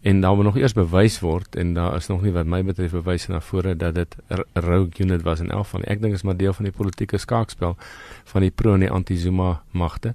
En 0.01 0.21
daar 0.21 0.35
moet 0.35 0.45
nog 0.45 0.57
eers 0.57 0.73
bewys 0.73 1.21
word 1.21 1.57
en 1.57 1.75
daar 1.75 1.97
is 1.97 2.07
nog 2.07 2.23
nie 2.23 2.33
wat 2.33 2.47
my 2.47 2.63
betref 2.65 2.91
bewys 2.91 3.27
na 3.27 3.41
vore 3.41 3.77
dat 3.77 3.95
dit 3.95 4.17
'n 4.29 4.45
rogue 4.53 4.99
unit 4.99 5.23
was 5.23 5.41
in 5.41 5.51
elk 5.51 5.67
van. 5.67 5.83
Ek 5.83 6.01
dink 6.01 6.15
is 6.15 6.23
maar 6.23 6.37
deel 6.37 6.53
van 6.53 6.65
die 6.65 6.73
politieke 6.73 7.19
skaakspel 7.19 7.77
van 8.25 8.41
die 8.41 8.51
pro 8.51 8.75
en 8.75 8.81
die 8.81 8.91
anti-Zuma 8.91 9.63
magte. 9.71 10.15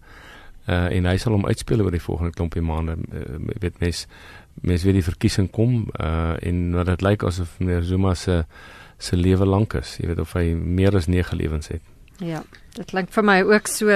Uh 0.67 0.86
en 0.86 1.05
hy 1.05 1.17
sal 1.17 1.31
hom 1.31 1.45
uitspeel 1.45 1.81
oor 1.81 1.91
die 1.91 2.01
volgende 2.01 2.31
klompie 2.31 2.62
maande. 2.62 2.97
Uh, 3.13 3.21
weet 3.60 3.79
mens 3.79 4.08
mens 4.62 4.84
weet 4.84 4.93
die 4.93 5.03
verkiesing 5.03 5.51
kom 5.51 5.88
uh 6.01 6.34
en 6.41 6.71
wat 6.73 6.86
dit 6.86 7.01
lyk 7.01 7.23
asof 7.23 7.60
meneer 7.60 7.84
Zuma 7.84 8.13
se 8.13 8.45
se 8.97 9.15
lewe 9.15 9.45
lank 9.45 9.73
is. 9.73 9.97
Jy 9.97 10.08
weet 10.08 10.19
of 10.19 10.34
hy 10.34 10.53
meer 10.53 10.95
as 10.95 11.05
9 11.05 11.38
lewens 11.38 11.67
het. 11.67 11.81
Ja, 12.23 12.45
dit 12.78 12.88
klink 12.88 13.10
vir 13.12 13.25
my 13.28 13.41
ook 13.43 13.67
so 13.67 13.91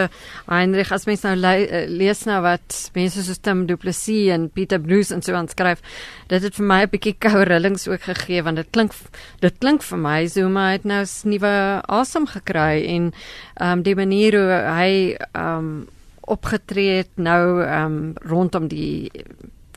Heinrich 0.50 0.90
as 0.92 1.06
mens 1.08 1.22
nou 1.24 1.38
eh, 1.40 1.86
lees 1.88 2.26
nou 2.28 2.42
wat 2.44 2.76
mense 2.96 3.24
soos 3.24 3.40
Tim 3.40 3.62
Du 3.70 3.78
Plessis 3.80 4.34
en 4.34 4.50
Pieter 4.52 4.82
Bruce 4.84 5.14
en 5.16 5.24
so 5.24 5.38
aan 5.40 5.48
skryf. 5.48 5.80
Dit 6.28 6.44
het 6.44 6.56
vir 6.56 6.66
my 6.68 6.82
'n 6.84 6.92
bietjie 6.92 7.16
koue 7.16 7.46
rillings 7.48 7.88
ook 7.88 8.02
gegee 8.02 8.44
want 8.44 8.58
dit 8.58 8.68
klink 8.72 8.92
dit 9.40 9.60
klink 9.60 9.84
vir 9.84 9.98
my 9.98 10.28
Zuma 10.28 10.72
het 10.72 10.84
nou 10.84 11.06
nuwe 11.24 11.82
asem 11.88 12.28
gekry 12.28 12.84
en 12.88 13.14
ehm 13.56 13.72
um, 13.72 13.84
die 13.84 13.96
manier 13.96 14.36
hoe 14.36 14.52
hy 14.68 15.16
ehm 15.32 15.58
um, 15.58 15.88
opgetree 16.28 16.98
het 16.98 17.16
nou 17.16 17.64
ehm 17.64 17.86
um, 17.86 18.14
rondom 18.22 18.68
die 18.68 19.12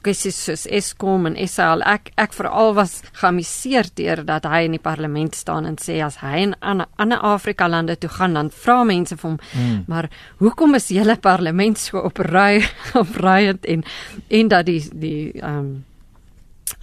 kwessies 0.04 0.38
soos 0.46 0.66
Eskom 0.70 1.26
en 1.30 1.36
SAL. 1.48 1.84
Ek 1.88 2.10
ek 2.20 2.34
veral 2.36 2.74
was 2.78 3.00
geamuseer 3.20 3.90
deur 3.98 4.24
dat 4.26 4.46
hy 4.50 4.64
in 4.66 4.76
die 4.76 4.82
parlement 4.82 5.36
staan 5.38 5.68
en 5.68 5.78
sê 5.80 6.00
as 6.04 6.20
hy 6.22 6.46
in 6.46 6.56
ander 6.62 7.22
Afrika 7.22 7.68
lande 7.68 7.96
toe 7.96 8.10
gaan 8.10 8.34
dan 8.38 8.50
vra 8.50 8.82
mense 8.88 9.16
vir 9.16 9.28
hom, 9.30 9.38
hmm. 9.52 9.84
maar 9.88 10.10
hoekom 10.42 10.74
is 10.78 10.90
julle 10.94 11.16
parlement 11.22 11.78
so 11.78 12.02
op 12.02 12.18
ry 12.32 12.62
op 13.02 13.16
ryend 13.22 13.64
en 13.66 13.86
en 14.28 14.52
dat 14.52 14.66
die 14.66 14.82
die 14.92 15.32
ehm 15.40 15.58
um, 15.58 15.72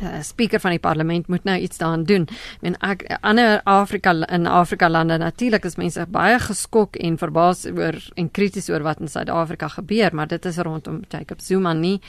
uh, 0.04 0.22
speaker 0.22 0.60
van 0.60 0.76
die 0.76 0.80
parlement 0.80 1.28
moet 1.28 1.44
nou 1.44 1.58
iets 1.60 1.78
daaraan 1.78 2.04
doen. 2.04 2.28
Men 2.62 2.78
ek 2.86 3.06
ander 3.22 3.62
Afrika 3.64 4.14
in 4.28 4.48
Afrika 4.48 4.90
lande 4.90 5.18
natuurlik 5.18 5.66
is 5.66 5.78
mense 5.80 6.06
baie 6.12 6.40
geskok 6.40 6.96
en 6.96 7.18
verbaas 7.18 7.66
oor 7.66 7.98
en 8.16 8.32
krities 8.32 8.70
oor 8.70 8.84
wat 8.88 9.00
in 9.00 9.12
Suid-Afrika 9.12 9.68
gebeur, 9.68 10.16
maar 10.16 10.28
dit 10.28 10.46
is 10.46 10.58
rondom 10.58 11.02
Jacob 11.10 11.42
Zuma 11.42 11.74
nie 11.74 12.00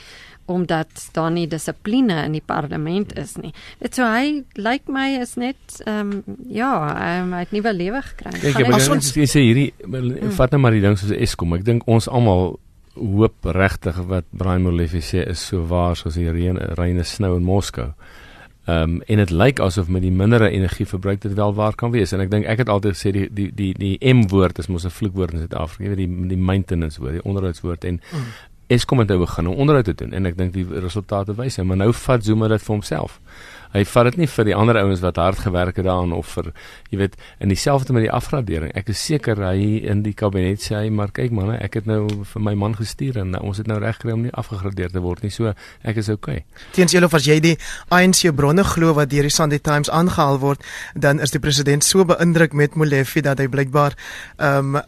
omdat 0.45 1.09
daar 1.15 1.31
nie 1.31 1.47
dissipline 1.47 2.23
in 2.25 2.35
die 2.35 2.43
parlement 2.45 3.13
is 3.17 3.35
nie. 3.37 3.53
Dit 3.79 3.95
so 3.95 4.07
hy 4.07 4.43
lyk 4.55 4.65
like 4.65 4.91
my 4.91 5.07
is 5.21 5.35
net 5.35 5.81
ehm 5.85 6.11
um, 6.11 6.39
ja, 6.49 6.71
um, 7.21 7.33
hy 7.33 7.45
het 7.45 7.51
nie 7.55 7.63
wel 7.65 7.79
lewe 7.79 8.01
gekry. 8.01 8.33
Ek 8.41 8.59
het 8.63 8.89
ons 8.91 9.13
sê 9.13 9.45
hierdie 9.45 9.71
hmm. 9.85 10.33
vat 10.37 10.51
nou 10.51 10.61
maar 10.61 10.75
die 10.75 10.83
ding 10.83 10.97
soos 10.99 11.13
Eskom. 11.15 11.55
Ek 11.59 11.65
dink 11.67 11.87
ons 11.87 12.09
almal 12.09 12.57
hoop 12.95 13.47
regtig 13.55 13.95
wat 14.09 14.27
Brian 14.35 14.65
Molefe 14.65 14.99
sê 15.03 15.23
is 15.29 15.43
so 15.47 15.63
waar 15.67 15.95
soos 15.95 16.19
die 16.19 16.31
reën 16.31 16.59
reëne 16.75 17.05
snou 17.07 17.37
in 17.37 17.47
Moskou. 17.47 17.91
Ehm 18.69 18.97
um, 18.97 19.01
en 19.09 19.17
dit 19.17 19.31
lyk 19.33 19.59
asof 19.59 19.87
met 19.89 20.03
die 20.05 20.11
mindere 20.13 20.49
energieverbruik 20.53 21.21
dit 21.21 21.33
wel 21.33 21.53
waar 21.53 21.75
kan 21.75 21.91
wees 21.91 22.11
en 22.13 22.21
ek 22.21 22.29
dink 22.29 22.45
ek 22.45 22.59
het 22.61 22.69
altyd 22.69 22.93
gesê 22.93 23.11
die 23.15 23.25
die 23.33 23.47
die 23.57 23.71
die 23.73 24.13
M 24.13 24.27
woord 24.29 24.59
is 24.61 24.69
mos 24.69 24.85
'n 24.85 24.93
vloekwoord 24.93 25.33
in 25.33 25.39
Suid-Afrika, 25.39 25.83
jy 25.83 25.89
weet 25.89 26.03
die 26.03 26.27
die 26.35 26.37
maintenance 26.37 27.01
woord, 27.01 27.17
die 27.17 27.23
onderhoudswoord 27.25 27.83
en 27.89 27.97
mm. 27.97 28.27
Eskom 28.71 29.01
het 29.03 29.09
nou 29.11 29.19
begin 29.25 29.49
om 29.51 29.57
onderhoud 29.65 29.89
te 29.89 29.95
doen 29.99 30.13
en 30.15 30.29
ek 30.29 30.37
dink 30.39 30.53
die 30.55 30.63
resultate 30.63 31.35
wys 31.35 31.59
hy, 31.59 31.65
maar 31.67 31.81
nou 31.81 31.91
vat 32.05 32.23
Zuma 32.23 32.47
dit 32.51 32.63
vir 32.63 32.73
homself. 32.75 33.17
Hy 33.71 33.85
vat 33.87 34.09
dit 34.09 34.17
nie 34.19 34.27
vir 34.27 34.47
die 34.49 34.55
ander 34.55 34.75
ouens 34.81 34.99
wat 35.03 35.19
hard 35.21 35.39
gewerk 35.45 35.77
het 35.79 35.85
daaraan 35.87 36.11
of 36.11 36.27
vir 36.35 36.49
jy 36.91 36.97
weet 36.99 37.15
in 37.39 37.51
dieselfde 37.53 37.95
met 37.95 38.03
die 38.03 38.11
afgradering. 38.11 38.73
Ek 38.75 38.91
is 38.91 38.99
seker 38.99 39.39
hy 39.39 39.79
in 39.87 40.03
die 40.03 40.13
kabinet 40.17 40.59
sê 40.63 40.75
hy 40.81 40.91
maar 40.91 41.13
kyk 41.15 41.31
manne, 41.35 41.55
ek 41.63 41.79
het 41.79 41.87
nou 41.87 42.03
vir 42.33 42.43
my 42.43 42.53
man 42.59 42.75
gestuur 42.75 43.21
en 43.23 43.37
ons 43.39 43.61
het 43.61 43.69
nou 43.71 43.79
reg 43.79 43.95
gekry 43.95 44.15
om 44.17 44.25
nie 44.27 44.33
afgegradeer 44.35 44.91
te 44.91 45.03
word 45.03 45.23
nie. 45.23 45.31
So 45.31 45.53
ek 45.87 46.01
is 46.03 46.11
okay. 46.11 46.43
Teens 46.75 46.95
julle 46.95 47.07
as 47.11 47.27
jy 47.27 47.39
die 47.43 47.55
ANC 47.95 48.25
bronne 48.35 48.65
glo 48.67 48.95
wat 48.97 49.11
deur 49.13 49.27
die 49.27 49.33
Sunday 49.33 49.59
Times 49.63 49.91
aangehaal 49.91 50.41
word, 50.43 50.63
dan 50.95 51.23
is 51.23 51.31
die 51.31 51.43
president 51.43 51.87
so 51.87 52.03
beïndruk 52.07 52.55
met 52.57 52.75
Molefe 52.75 53.23
dat 53.23 53.39
hy 53.39 53.47
blykbaar 53.51 53.95
ehm 54.37 54.75
um, 54.75 54.79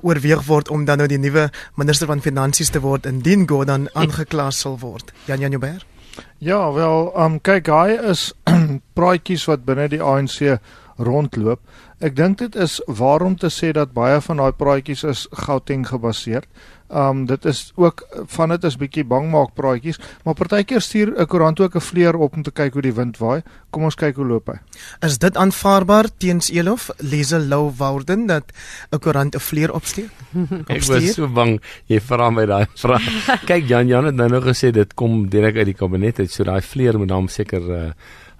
oorweeg 0.00 0.46
word 0.48 0.70
om 0.72 0.84
dan 0.88 1.02
nou 1.02 1.08
die 1.08 1.20
nuwe 1.20 1.48
minister 1.76 2.08
van 2.08 2.24
finansies 2.24 2.72
te 2.72 2.80
word 2.80 3.06
indien 3.10 3.48
Gordon 3.48 3.88
aangekla 3.92 4.50
sal 4.50 4.78
word. 4.80 5.12
Jan 5.28 5.44
Jan 5.44 5.52
Joubert 5.56 5.93
Ja, 6.38 6.72
wel, 6.72 7.10
um 7.18 7.40
kyk, 7.40 7.70
hy 7.72 7.98
is 8.10 8.32
praatjies 8.98 9.46
wat 9.50 9.64
binne 9.66 9.88
die 9.90 10.02
ANC 10.02 10.58
rondloop. 10.98 11.62
Ek 12.04 12.14
dink 12.18 12.38
dit 12.42 12.56
is 12.60 12.78
waarom 12.86 13.36
te 13.40 13.50
sê 13.50 13.72
dat 13.74 13.94
baie 13.96 14.20
van 14.22 14.42
daai 14.42 14.52
praatjies 14.52 15.04
is 15.08 15.26
Gauteng 15.46 15.86
gebaseer. 15.88 16.46
Um 16.88 17.24
dit 17.26 17.44
is 17.44 17.72
ook 17.80 18.02
van 18.36 18.48
dit 18.52 18.64
is 18.64 18.76
bietjie 18.76 19.04
bangmaak 19.08 19.54
praatjies, 19.56 19.98
maar 20.24 20.34
partykeer 20.34 20.80
stuur 20.80 21.14
'n 21.16 21.26
koerant 21.26 21.60
ook 21.60 21.74
'n 21.76 21.80
vleuer 21.80 22.16
op 22.16 22.36
om 22.36 22.42
te 22.42 22.50
kyk 22.50 22.72
hoe 22.72 22.82
die 22.82 22.92
wind 22.92 23.18
waai. 23.18 23.42
Kom 23.70 23.84
ons 23.84 23.94
kyk 23.94 24.16
hoe 24.16 24.26
loop 24.26 24.46
hy. 24.46 24.58
Is 25.00 25.18
dit 25.18 25.36
aanvaarbaar 25.36 26.08
teens 26.18 26.50
Elof 26.50 26.90
Lise 26.98 27.38
Lou 27.38 27.72
Wouden 27.76 28.26
dat 28.26 28.52
'n 28.92 28.98
koerant 28.98 29.34
'n 29.34 29.40
vleuer 29.40 29.72
opstuur? 29.72 30.10
Ek 30.68 30.84
was 30.84 31.14
so 31.14 31.28
bang 31.28 31.60
jy 31.86 32.00
vra 32.00 32.30
my 32.30 32.46
daai 32.46 32.66
vraag. 32.84 33.02
kyk 33.46 33.68
Jan 33.68 33.88
Jan 33.88 34.04
het 34.04 34.14
nou 34.14 34.28
nog 34.28 34.44
gesê 34.44 34.70
dit 34.70 34.94
kom 34.94 35.28
direk 35.28 35.56
uit 35.56 35.66
die 35.66 35.74
kabinet 35.74 36.18
uit, 36.18 36.30
so 36.30 36.44
daai 36.44 36.60
vleuer 36.60 36.98
moet 36.98 37.08
dan 37.08 37.28
seker 37.28 37.62
uh, 37.70 37.92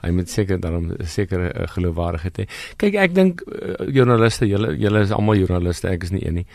hy 0.05 0.11
moet 0.11 0.29
seker 0.31 0.61
dan 0.61 0.97
seker 1.01 1.41
'n 1.41 1.63
uh, 1.63 1.69
geloofwaardigheid 1.69 2.39
hê. 2.39 2.45
Kyk 2.77 2.95
ek 2.95 3.15
dink 3.15 3.43
uh, 3.47 3.89
joernaliste, 3.89 4.47
julle 4.47 4.77
julle 4.77 5.01
is 5.01 5.11
almal 5.11 5.37
joernaliste, 5.37 5.89
ek 5.89 6.03
is 6.03 6.11
nie 6.11 6.27
een 6.27 6.35
nie. 6.35 6.47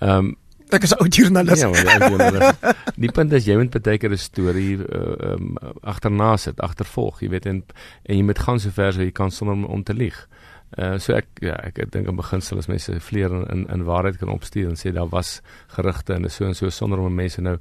Ehm 0.00 0.18
um, 0.18 0.36
Ek 0.70 0.82
is 0.82 0.92
'n 0.92 1.00
ou 1.00 1.08
joernalis. 1.08 1.60
Ja, 1.60 1.68
maar 1.68 2.02
ou 2.02 2.10
joernalis. 2.10 2.56
Die 2.96 3.12
punt 3.12 3.32
is 3.32 3.46
jy 3.46 3.56
moet 3.56 3.82
baie 3.82 3.98
keer 3.98 4.12
'n 4.12 4.18
storie 4.18 4.76
uh, 4.76 5.32
um, 5.32 5.56
agterna 5.82 6.36
sit, 6.36 6.60
agtervolg, 6.60 7.20
jy 7.20 7.28
weet 7.28 7.46
en 7.46 7.64
en 8.04 8.16
jy 8.16 8.22
moet 8.22 8.38
gaan 8.38 8.60
so 8.60 8.70
ver 8.70 8.92
so 8.92 9.00
jy 9.00 9.12
kan 9.12 9.30
sonder 9.30 9.54
om, 9.54 9.64
om 9.64 9.82
te 9.82 9.94
lieg. 9.94 10.28
Uh 10.76 10.98
so 10.98 11.14
ek 11.16 11.26
ja, 11.40 11.56
ek, 11.64 11.78
ek 11.78 11.92
dink 11.92 12.08
in 12.08 12.16
beginsel 12.16 12.58
as 12.58 12.68
mense 12.68 12.92
vleer 13.00 13.32
in, 13.32 13.46
in 13.48 13.66
in 13.72 13.84
waarheid 13.88 14.18
kan 14.20 14.28
opstuur 14.28 14.68
en 14.68 14.76
sê 14.76 14.92
daar 14.92 15.08
was 15.08 15.40
gerugte 15.72 16.14
en 16.14 16.28
so 16.30 16.44
en 16.44 16.54
so 16.54 16.68
sonder 16.68 16.98
om 17.00 17.14
mense 17.14 17.40
nou 17.40 17.56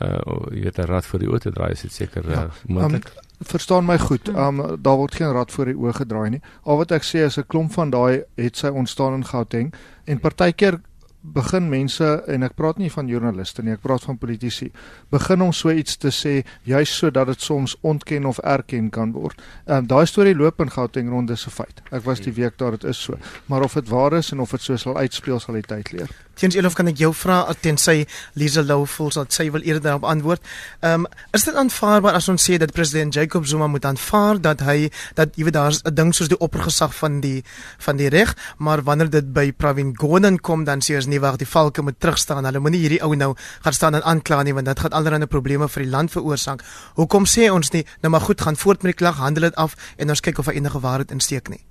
uh 0.00 0.20
jy 0.54 0.62
weet 0.64 0.78
'n 0.78 0.88
rad 0.88 1.04
vir 1.04 1.20
die 1.20 1.28
oë 1.28 1.40
te 1.44 1.50
draai 1.50 1.72
is 1.72 1.82
dit 1.82 1.92
seker 1.92 2.30
ja, 2.30 2.44
uh, 2.44 2.50
moontlik. 2.66 3.04
Um, 3.04 3.46
verstaan 3.52 3.84
my 3.84 3.98
goed. 3.98 4.28
Um 4.28 4.80
daar 4.80 4.96
word 4.96 5.14
geen 5.14 5.32
rad 5.32 5.52
voor 5.52 5.64
die 5.64 5.76
oë 5.76 5.92
gedraai 6.00 6.30
nie. 6.30 6.42
Al 6.64 6.76
wat 6.76 6.92
ek 6.92 7.04
sê 7.04 7.26
is 7.26 7.38
'n 7.38 7.46
klomp 7.46 7.72
van 7.72 7.90
daai 7.90 8.24
het 8.36 8.56
sy 8.56 8.68
ontstaan 8.68 9.14
in 9.14 9.24
Gauteng 9.24 9.74
en 10.04 10.20
partykeer 10.20 10.80
begin 11.22 11.68
mense 11.68 12.06
en 12.30 12.46
ek 12.46 12.54
praat 12.58 12.78
nie 12.78 12.90
van 12.92 13.08
joernaliste 13.10 13.62
nie, 13.62 13.74
ek 13.74 13.82
praat 13.82 14.04
van 14.06 14.18
politici, 14.18 14.70
begin 15.10 15.42
om 15.42 15.52
so 15.52 15.70
iets 15.74 15.98
te 15.98 16.12
sê 16.14 16.42
juis 16.68 16.92
sodat 16.94 17.26
dit 17.32 17.42
soms 17.42 17.76
ontken 17.82 18.28
of 18.30 18.38
erken 18.38 18.90
kan 18.94 19.12
word. 19.12 19.42
Ehm 19.66 19.82
um, 19.82 19.88
daai 19.90 20.06
storie 20.06 20.36
loop 20.36 20.60
in 20.60 20.70
Gauteng 20.70 21.10
rond 21.10 21.28
dis 21.28 21.46
'n 21.46 21.50
feit. 21.50 21.82
Ek 21.90 22.04
was 22.04 22.20
die 22.20 22.32
week 22.32 22.58
daar, 22.58 22.70
dit 22.70 22.84
is 22.84 23.02
so. 23.02 23.18
Maar 23.46 23.62
of 23.62 23.74
dit 23.74 23.88
waar 23.88 24.12
is 24.12 24.32
en 24.32 24.40
of 24.40 24.50
dit 24.50 24.60
so 24.60 24.76
sal 24.76 24.96
uitspeel 24.96 25.40
sal 25.40 25.54
die 25.54 25.62
tyd 25.62 25.92
leer. 25.92 26.10
Teens 26.38 26.54
Elof 26.54 26.76
kan 26.78 26.86
ek 26.86 27.00
jou 27.02 27.10
vra 27.18 27.40
tensy 27.60 28.04
Lisa 28.38 28.62
Lou 28.62 28.84
voel 28.86 29.10
dat 29.16 29.34
sy 29.34 29.48
wil 29.50 29.64
eerder 29.66 29.82
daarop 29.82 30.04
antwoord. 30.06 30.44
Ehm 30.86 31.06
um, 31.06 31.06
is 31.34 31.44
dit 31.44 31.54
aanvaarbaar 31.54 32.14
as 32.14 32.28
ons 32.30 32.44
sê 32.50 32.58
dat 32.62 32.72
president 32.72 33.14
Jacob 33.14 33.46
Zuma 33.46 33.66
moet 33.66 33.84
aanvaar 33.84 34.38
dat 34.40 34.62
hy 34.62 34.90
dat 35.18 35.34
jy 35.34 35.48
weet 35.48 35.56
daar's 35.56 35.82
'n 35.82 35.94
ding 35.94 36.14
soos 36.14 36.28
die 36.28 36.38
oppergesag 36.38 36.94
van 36.94 37.20
die 37.20 37.42
van 37.78 37.96
die 37.96 38.08
reg, 38.08 38.36
maar 38.58 38.82
wanneer 38.82 39.10
dit 39.10 39.32
by 39.32 39.52
Pravin 39.52 39.94
Gordhan 39.98 40.38
kom 40.38 40.64
dan 40.64 40.80
sê 40.80 40.94
ons 40.94 41.06
nie 41.06 41.20
wag 41.20 41.36
die 41.36 41.46
valke 41.46 41.82
moet 41.82 42.00
terugstaan. 42.00 42.44
Hulle 42.44 42.60
moenie 42.60 42.80
hierdie 42.80 43.02
ou 43.02 43.14
nou 43.16 43.34
gaan 43.60 43.72
staan 43.72 43.94
en 43.94 44.02
aankla 44.02 44.42
nie 44.42 44.54
want 44.54 44.66
dit 44.66 44.78
gaan 44.78 44.92
allerlei 44.92 45.26
probleme 45.26 45.68
vir 45.68 45.82
die 45.82 45.90
land 45.90 46.10
veroorsaak. 46.10 46.62
Hoekom 46.94 47.24
sê 47.26 47.50
ons 47.50 47.72
nie 47.72 47.84
nou 48.02 48.10
maar 48.10 48.20
goed 48.20 48.40
gaan 48.40 48.56
voort 48.56 48.82
met 48.82 48.96
die 48.96 49.04
klag, 49.04 49.16
handel 49.16 49.42
dit 49.42 49.56
af 49.56 49.74
en 49.96 50.08
ons 50.10 50.20
kyk 50.20 50.38
of 50.38 50.46
hy 50.46 50.52
enige 50.52 50.80
waarheid 50.80 51.10
insteek 51.10 51.48
nie. 51.48 51.64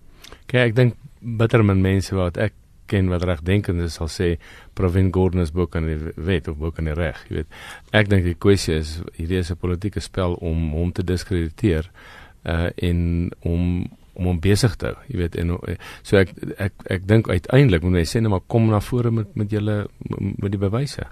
Kyk, 0.48 0.62
ek 0.72 0.76
dink 0.76 0.96
bitter 1.22 1.64
min 1.64 1.82
mense 1.82 2.16
wat 2.16 2.38
ek 2.38 2.54
ken 2.88 3.12
wat 3.12 3.26
regdenkend 3.28 3.84
is 3.86 3.98
sal 4.00 4.10
sê 4.12 4.36
Provin 4.78 5.12
Gordon 5.14 5.44
is 5.44 5.54
boek 5.56 5.76
aan 5.76 5.88
die 5.90 6.14
wet 6.16 6.48
of 6.48 6.58
boek 6.62 6.80
aan 6.80 6.90
die 6.92 6.98
reg, 6.98 7.20
jy 7.30 7.42
weet. 7.42 7.62
Ek 7.92 8.10
dink 8.12 8.26
die 8.28 8.38
kwessie 8.38 8.78
is 8.80 8.98
hierdie 9.18 9.42
is 9.44 9.52
'n 9.52 9.60
politieke 9.62 10.00
spel 10.00 10.34
om 10.42 10.72
hom 10.72 10.92
te 10.92 11.04
diskrediteer 11.04 11.90
uh 12.46 12.70
in 12.76 13.32
om 13.42 13.88
om 14.18 14.26
hom 14.26 14.40
besig 14.42 14.76
te 14.76 14.90
hou, 14.90 14.98
jy 15.12 15.18
weet 15.22 15.36
en 15.38 15.58
so 16.02 16.18
ek 16.18 16.32
ek 16.58 16.74
ek 16.90 17.08
dink 17.08 17.30
uiteindelik 17.30 17.84
moet 17.84 18.00
mense 18.00 18.18
sê 18.18 18.22
net 18.22 18.34
maar 18.34 18.46
kom 18.48 18.70
na 18.70 18.80
vore 18.80 19.12
met 19.12 19.36
met 19.36 19.52
julle 19.52 19.88
met 20.10 20.52
die 20.52 20.62
bewyse. 20.62 21.06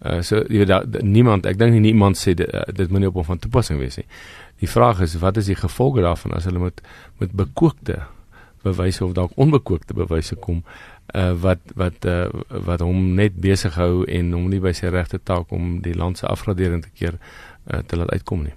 Uh 0.00 0.22
so 0.22 0.44
jy 0.48 0.62
weet 0.62 0.68
da, 0.68 0.82
niemand 1.02 1.46
ek 1.46 1.58
dink 1.58 1.72
nie 1.72 1.90
niemand 1.90 2.16
sê 2.16 2.34
dit, 2.34 2.48
uh, 2.48 2.64
dit 2.72 2.90
moet 2.90 3.00
nie 3.00 3.10
op 3.10 3.20
hom 3.20 3.24
van 3.24 3.38
toepassing 3.38 3.80
wees 3.82 3.98
nie. 4.00 4.06
Die 4.62 4.70
vraag 4.70 5.02
is 5.04 5.18
wat 5.20 5.36
is 5.36 5.50
die 5.50 5.58
gevolge 5.58 6.02
daarvan 6.02 6.32
as 6.38 6.48
hulle 6.48 6.62
met 6.62 6.80
met 7.20 7.32
bekookte 7.36 8.00
bewyse 8.64 9.04
of 9.04 9.12
dalk 9.12 9.36
onbekookte 9.36 9.94
bewyse 9.94 10.36
kom 10.36 10.62
uh, 11.14 11.32
wat 11.40 11.58
wat 11.74 12.04
uh, 12.04 12.28
wat 12.48 12.80
hom 12.80 13.14
net 13.14 13.36
besig 13.40 13.74
hou 13.74 14.04
en 14.04 14.32
hom 14.32 14.48
nie 14.48 14.60
by 14.60 14.72
sy 14.72 14.92
regte 14.92 15.18
taak 15.18 15.52
om 15.52 15.80
die 15.82 15.94
land 15.94 16.18
se 16.18 16.26
afgradering 16.26 16.82
te 16.82 16.94
keer 16.94 17.18
uh, 17.18 17.82
te 17.86 17.96
laat 17.96 18.10
uitkom 18.10 18.42
nie. 18.42 18.56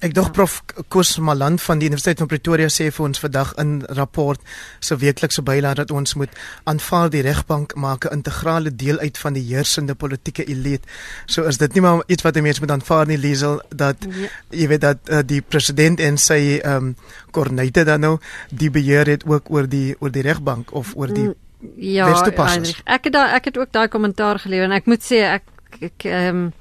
Ek 0.00 0.14
dog 0.16 0.30
prof 0.34 0.60
Koos 0.90 1.12
Malan 1.22 1.58
van 1.62 1.80
die 1.80 1.88
Universiteit 1.90 2.20
van 2.22 2.30
Pretoria 2.30 2.70
sê 2.72 2.88
vir 2.90 3.04
ons 3.06 3.20
vandag 3.22 3.52
in 3.62 3.72
rapport 3.98 4.40
se 4.82 4.96
weeklikse 4.98 5.44
bylaat 5.46 5.82
dat 5.82 5.92
ons 5.94 6.16
moet 6.18 6.32
aanvaar 6.70 7.10
die 7.12 7.22
regbank 7.26 7.74
maak 7.76 8.06
'n 8.06 8.20
integrale 8.20 8.74
deel 8.74 8.98
uit 8.98 9.18
van 9.18 9.32
die 9.32 9.44
heersende 9.44 9.94
politieke 9.94 10.44
elite. 10.44 10.88
So 11.26 11.44
is 11.44 11.58
dit 11.58 11.74
nie 11.74 11.82
maar 11.82 12.02
iets 12.06 12.22
wat 12.22 12.36
'n 12.36 12.42
mens 12.42 12.60
moet 12.60 12.70
aanvaar 12.70 13.06
nie 13.06 13.18
Liesel 13.18 13.62
dat 13.68 13.96
ja. 14.00 14.28
jy 14.50 14.68
weet 14.68 14.80
dat 14.80 14.98
uh, 15.08 15.20
die 15.24 15.42
president 15.42 16.00
en 16.00 16.18
sy 16.18 16.60
ehm 16.62 16.76
um, 16.76 16.96
kornete 17.30 17.84
dan 17.84 18.00
nou 18.00 18.18
die 18.50 18.70
beheer 18.70 19.06
het 19.06 19.24
ook 19.26 19.50
oor 19.50 19.68
die 19.68 19.94
oor 20.00 20.10
die 20.10 20.22
regbank 20.22 20.72
of 20.72 20.96
oor 20.96 21.12
die 21.14 21.30
Ja, 21.76 22.08
ek 22.08 23.04
het 23.04 23.12
daai 23.12 23.34
ek 23.36 23.50
het 23.50 23.58
ook 23.58 23.72
daai 23.72 23.88
kommentaar 23.92 24.38
gelewer 24.40 24.64
en 24.64 24.76
ek 24.78 24.86
moet 24.88 25.04
sê 25.04 25.24
ek 25.36 25.44
ek 25.80 26.06
ehm 26.08 26.28
um, 26.28 26.52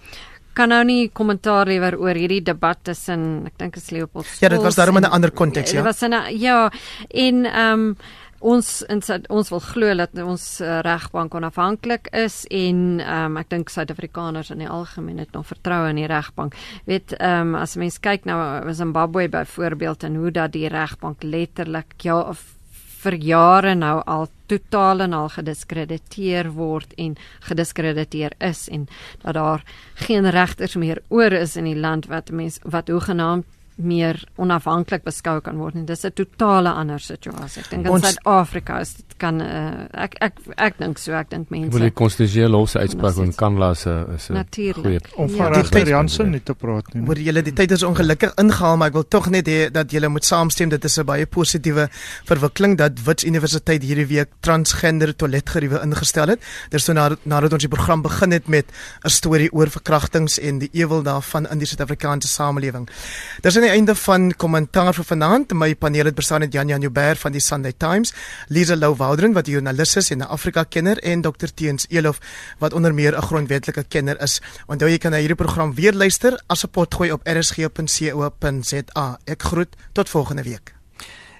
kan 0.59 0.73
nou 0.73 0.81
nie 0.83 1.07
kommentaar 1.15 1.69
lewer 1.69 1.95
oor 1.95 2.17
hierdie 2.19 2.41
debat 2.43 2.79
tussen 2.83 3.45
ek 3.47 3.53
dink 3.61 3.77
is 3.79 3.91
Leopold 3.95 4.27
Ja, 4.41 4.49
dit 4.51 4.59
was 4.61 4.75
daarom 4.75 4.97
in 4.97 5.05
'n 5.07 5.13
ander 5.15 5.31
konteks, 5.31 5.71
ja. 5.71 5.79
Dit 5.79 5.85
was 5.85 6.01
in 6.03 6.13
'n 6.13 6.39
ja, 6.39 6.71
en 7.07 7.45
ehm 7.45 7.79
um, 7.79 7.95
ons 8.39 8.83
in 8.87 9.01
ons 9.29 9.49
wil 9.49 9.59
glo 9.59 9.95
dat 9.95 10.15
ons 10.23 10.61
uh, 10.61 10.79
regbank 10.79 11.33
onafhanklik 11.35 12.07
is 12.11 12.45
en 12.49 12.99
ehm 12.99 13.25
um, 13.25 13.37
ek 13.37 13.49
dink 13.49 13.69
Suid-Afrikaners 13.69 14.51
in 14.51 14.59
die 14.59 14.69
algemeen 14.69 15.19
het 15.19 15.31
nog 15.31 15.47
vertroue 15.47 15.89
in 15.89 15.95
die 15.95 16.07
regbank. 16.07 16.55
Weet 16.85 17.13
ehm 17.19 17.55
um, 17.55 17.55
as 17.55 17.75
mens 17.75 17.99
kyk 17.99 18.25
nou 18.25 18.73
Zimbabwe 18.73 19.29
byvoorbeeld 19.29 20.03
en 20.03 20.15
hoe 20.15 20.31
dat 20.31 20.51
die 20.51 20.67
regbank 20.67 21.23
letterlik 21.23 21.93
ja 22.01 22.19
of 22.19 22.58
vir 22.99 23.15
jare 23.23 23.75
nou 23.75 23.99
al 24.05 24.27
totaal 24.51 25.05
en 25.05 25.13
al 25.13 25.29
gediskrediteer 25.29 26.51
word 26.55 26.93
en 26.97 27.15
gediskrediteer 27.47 28.35
is 28.43 28.67
en 28.69 28.87
dat 29.23 29.37
daar 29.37 29.63
geen 30.07 30.29
regters 30.29 30.75
meer 30.75 31.01
oor 31.07 31.31
is 31.31 31.55
in 31.55 31.69
die 31.69 31.77
land 31.77 32.09
wat 32.11 32.31
mens 32.31 32.59
wat 32.63 32.91
hoegenaamd 32.91 33.45
meer 33.79 34.19
onafhanklik 34.35 35.03
beskou 35.07 35.39
kan 35.41 35.57
word 35.57 35.75
en 35.75 35.85
dis 35.85 36.03
'n 36.05 36.11
totale 36.11 36.71
ander 36.71 36.99
situasie. 36.99 37.61
Ek 37.63 37.69
dink 37.69 37.85
in 37.87 38.01
Suid-Afrika 38.01 38.79
is 38.79 38.93
dit 38.95 39.17
kan 39.17 39.41
uh, 39.41 39.87
ek 39.93 40.15
ek 40.19 40.33
ek 40.57 40.77
dink 40.77 40.97
so 40.97 41.13
ek 41.13 41.29
dink 41.29 41.49
mense 41.49 41.71
wil 41.71 41.87
die 41.87 41.91
konstitusionele 41.91 42.57
hof 42.57 42.69
se 42.69 42.79
uitspraak 42.79 43.15
van 43.15 43.33
Kanla 43.33 43.73
se 43.73 44.05
is 44.15 44.29
'n 44.29 44.45
goeie 44.73 44.99
om 45.15 45.29
van 45.29 45.53
ja. 45.53 45.61
regter 45.61 45.87
Jansen 45.87 46.31
nie 46.31 46.43
te 46.43 46.53
praat 46.53 46.93
nie. 46.93 47.07
Oor 47.07 47.15
julle 47.17 47.41
die 47.41 47.53
tyd 47.53 47.71
is 47.71 47.83
ongelukkig 47.83 48.33
ingehaal 48.35 48.77
maar 48.77 48.87
ek 48.87 48.93
wil 48.93 49.07
tog 49.07 49.29
net 49.29 49.47
hê 49.47 49.71
dat 49.71 49.91
julle 49.91 50.09
moet 50.09 50.25
saamstem 50.25 50.69
dit 50.69 50.85
is 50.85 50.97
'n 50.99 51.05
baie 51.05 51.25
positiewe 51.25 51.89
verwikkeling 52.25 52.77
dat 52.77 52.99
Wits 53.05 53.23
Universiteit 53.23 53.83
hierdie 53.83 54.07
week 54.07 54.29
transgender 54.41 55.15
toiletgeriewe 55.15 55.81
ingestel 55.83 56.27
het. 56.27 56.39
Dis 56.69 56.83
so 56.83 56.93
nadat 56.93 57.19
nadat 57.23 57.53
ons 57.53 57.63
die 57.63 57.71
program 57.71 58.01
begin 58.01 58.31
het 58.31 58.47
met 58.47 58.65
'n 59.05 59.09
storie 59.09 59.51
oor 59.53 59.69
verkrachtings 59.69 60.39
en 60.39 60.59
die 60.59 60.69
ewel 60.73 61.03
daarvan 61.03 61.47
in 61.47 61.57
die 61.59 61.67
Suid-Afrikaanse 61.67 62.27
samelewing. 62.27 62.89
Dis 63.41 63.55
die 63.69 63.77
einde 63.77 63.93
van 63.95 64.31
kommentaar 64.33 64.95
vir 64.97 65.05
vanaand. 65.05 65.53
My 65.53 65.75
paneel 65.77 66.07
het 66.09 66.15
bestaan 66.17 66.41
uit 66.41 66.53
Jan 66.53 66.71
Jan 66.71 66.81
Joubert 66.81 67.19
van 67.21 67.35
die 67.35 67.41
Sunday 67.43 67.73
Times, 67.77 68.13
Lisa 68.47 68.75
Lou 68.75 68.95
Woudren 68.97 69.33
wat 69.33 69.47
'n 69.47 69.51
joernalis 69.51 69.95
is 69.95 70.11
en 70.11 70.17
'n 70.17 70.27
Afrika 70.27 70.63
kenner 70.63 70.97
en 70.97 71.21
Dr 71.21 71.47
Teens 71.53 71.85
Elof 71.89 72.19
wat 72.57 72.73
onder 72.73 72.93
meer 72.93 73.17
'n 73.17 73.21
grondwetlike 73.21 73.83
kenner 73.83 74.21
is. 74.21 74.41
Onthou 74.67 74.89
jy 74.89 74.97
kan 74.97 75.11
na 75.11 75.17
hierdie 75.17 75.35
program 75.35 75.75
weer 75.75 75.93
luister 75.93 76.41
as 76.47 76.63
'n 76.63 76.69
potgooi 76.69 77.11
op 77.11 77.21
rsg.co.za. 77.23 79.19
Ek 79.25 79.43
groet 79.43 79.75
tot 79.93 80.09
volgende 80.09 80.43
week. 80.43 80.73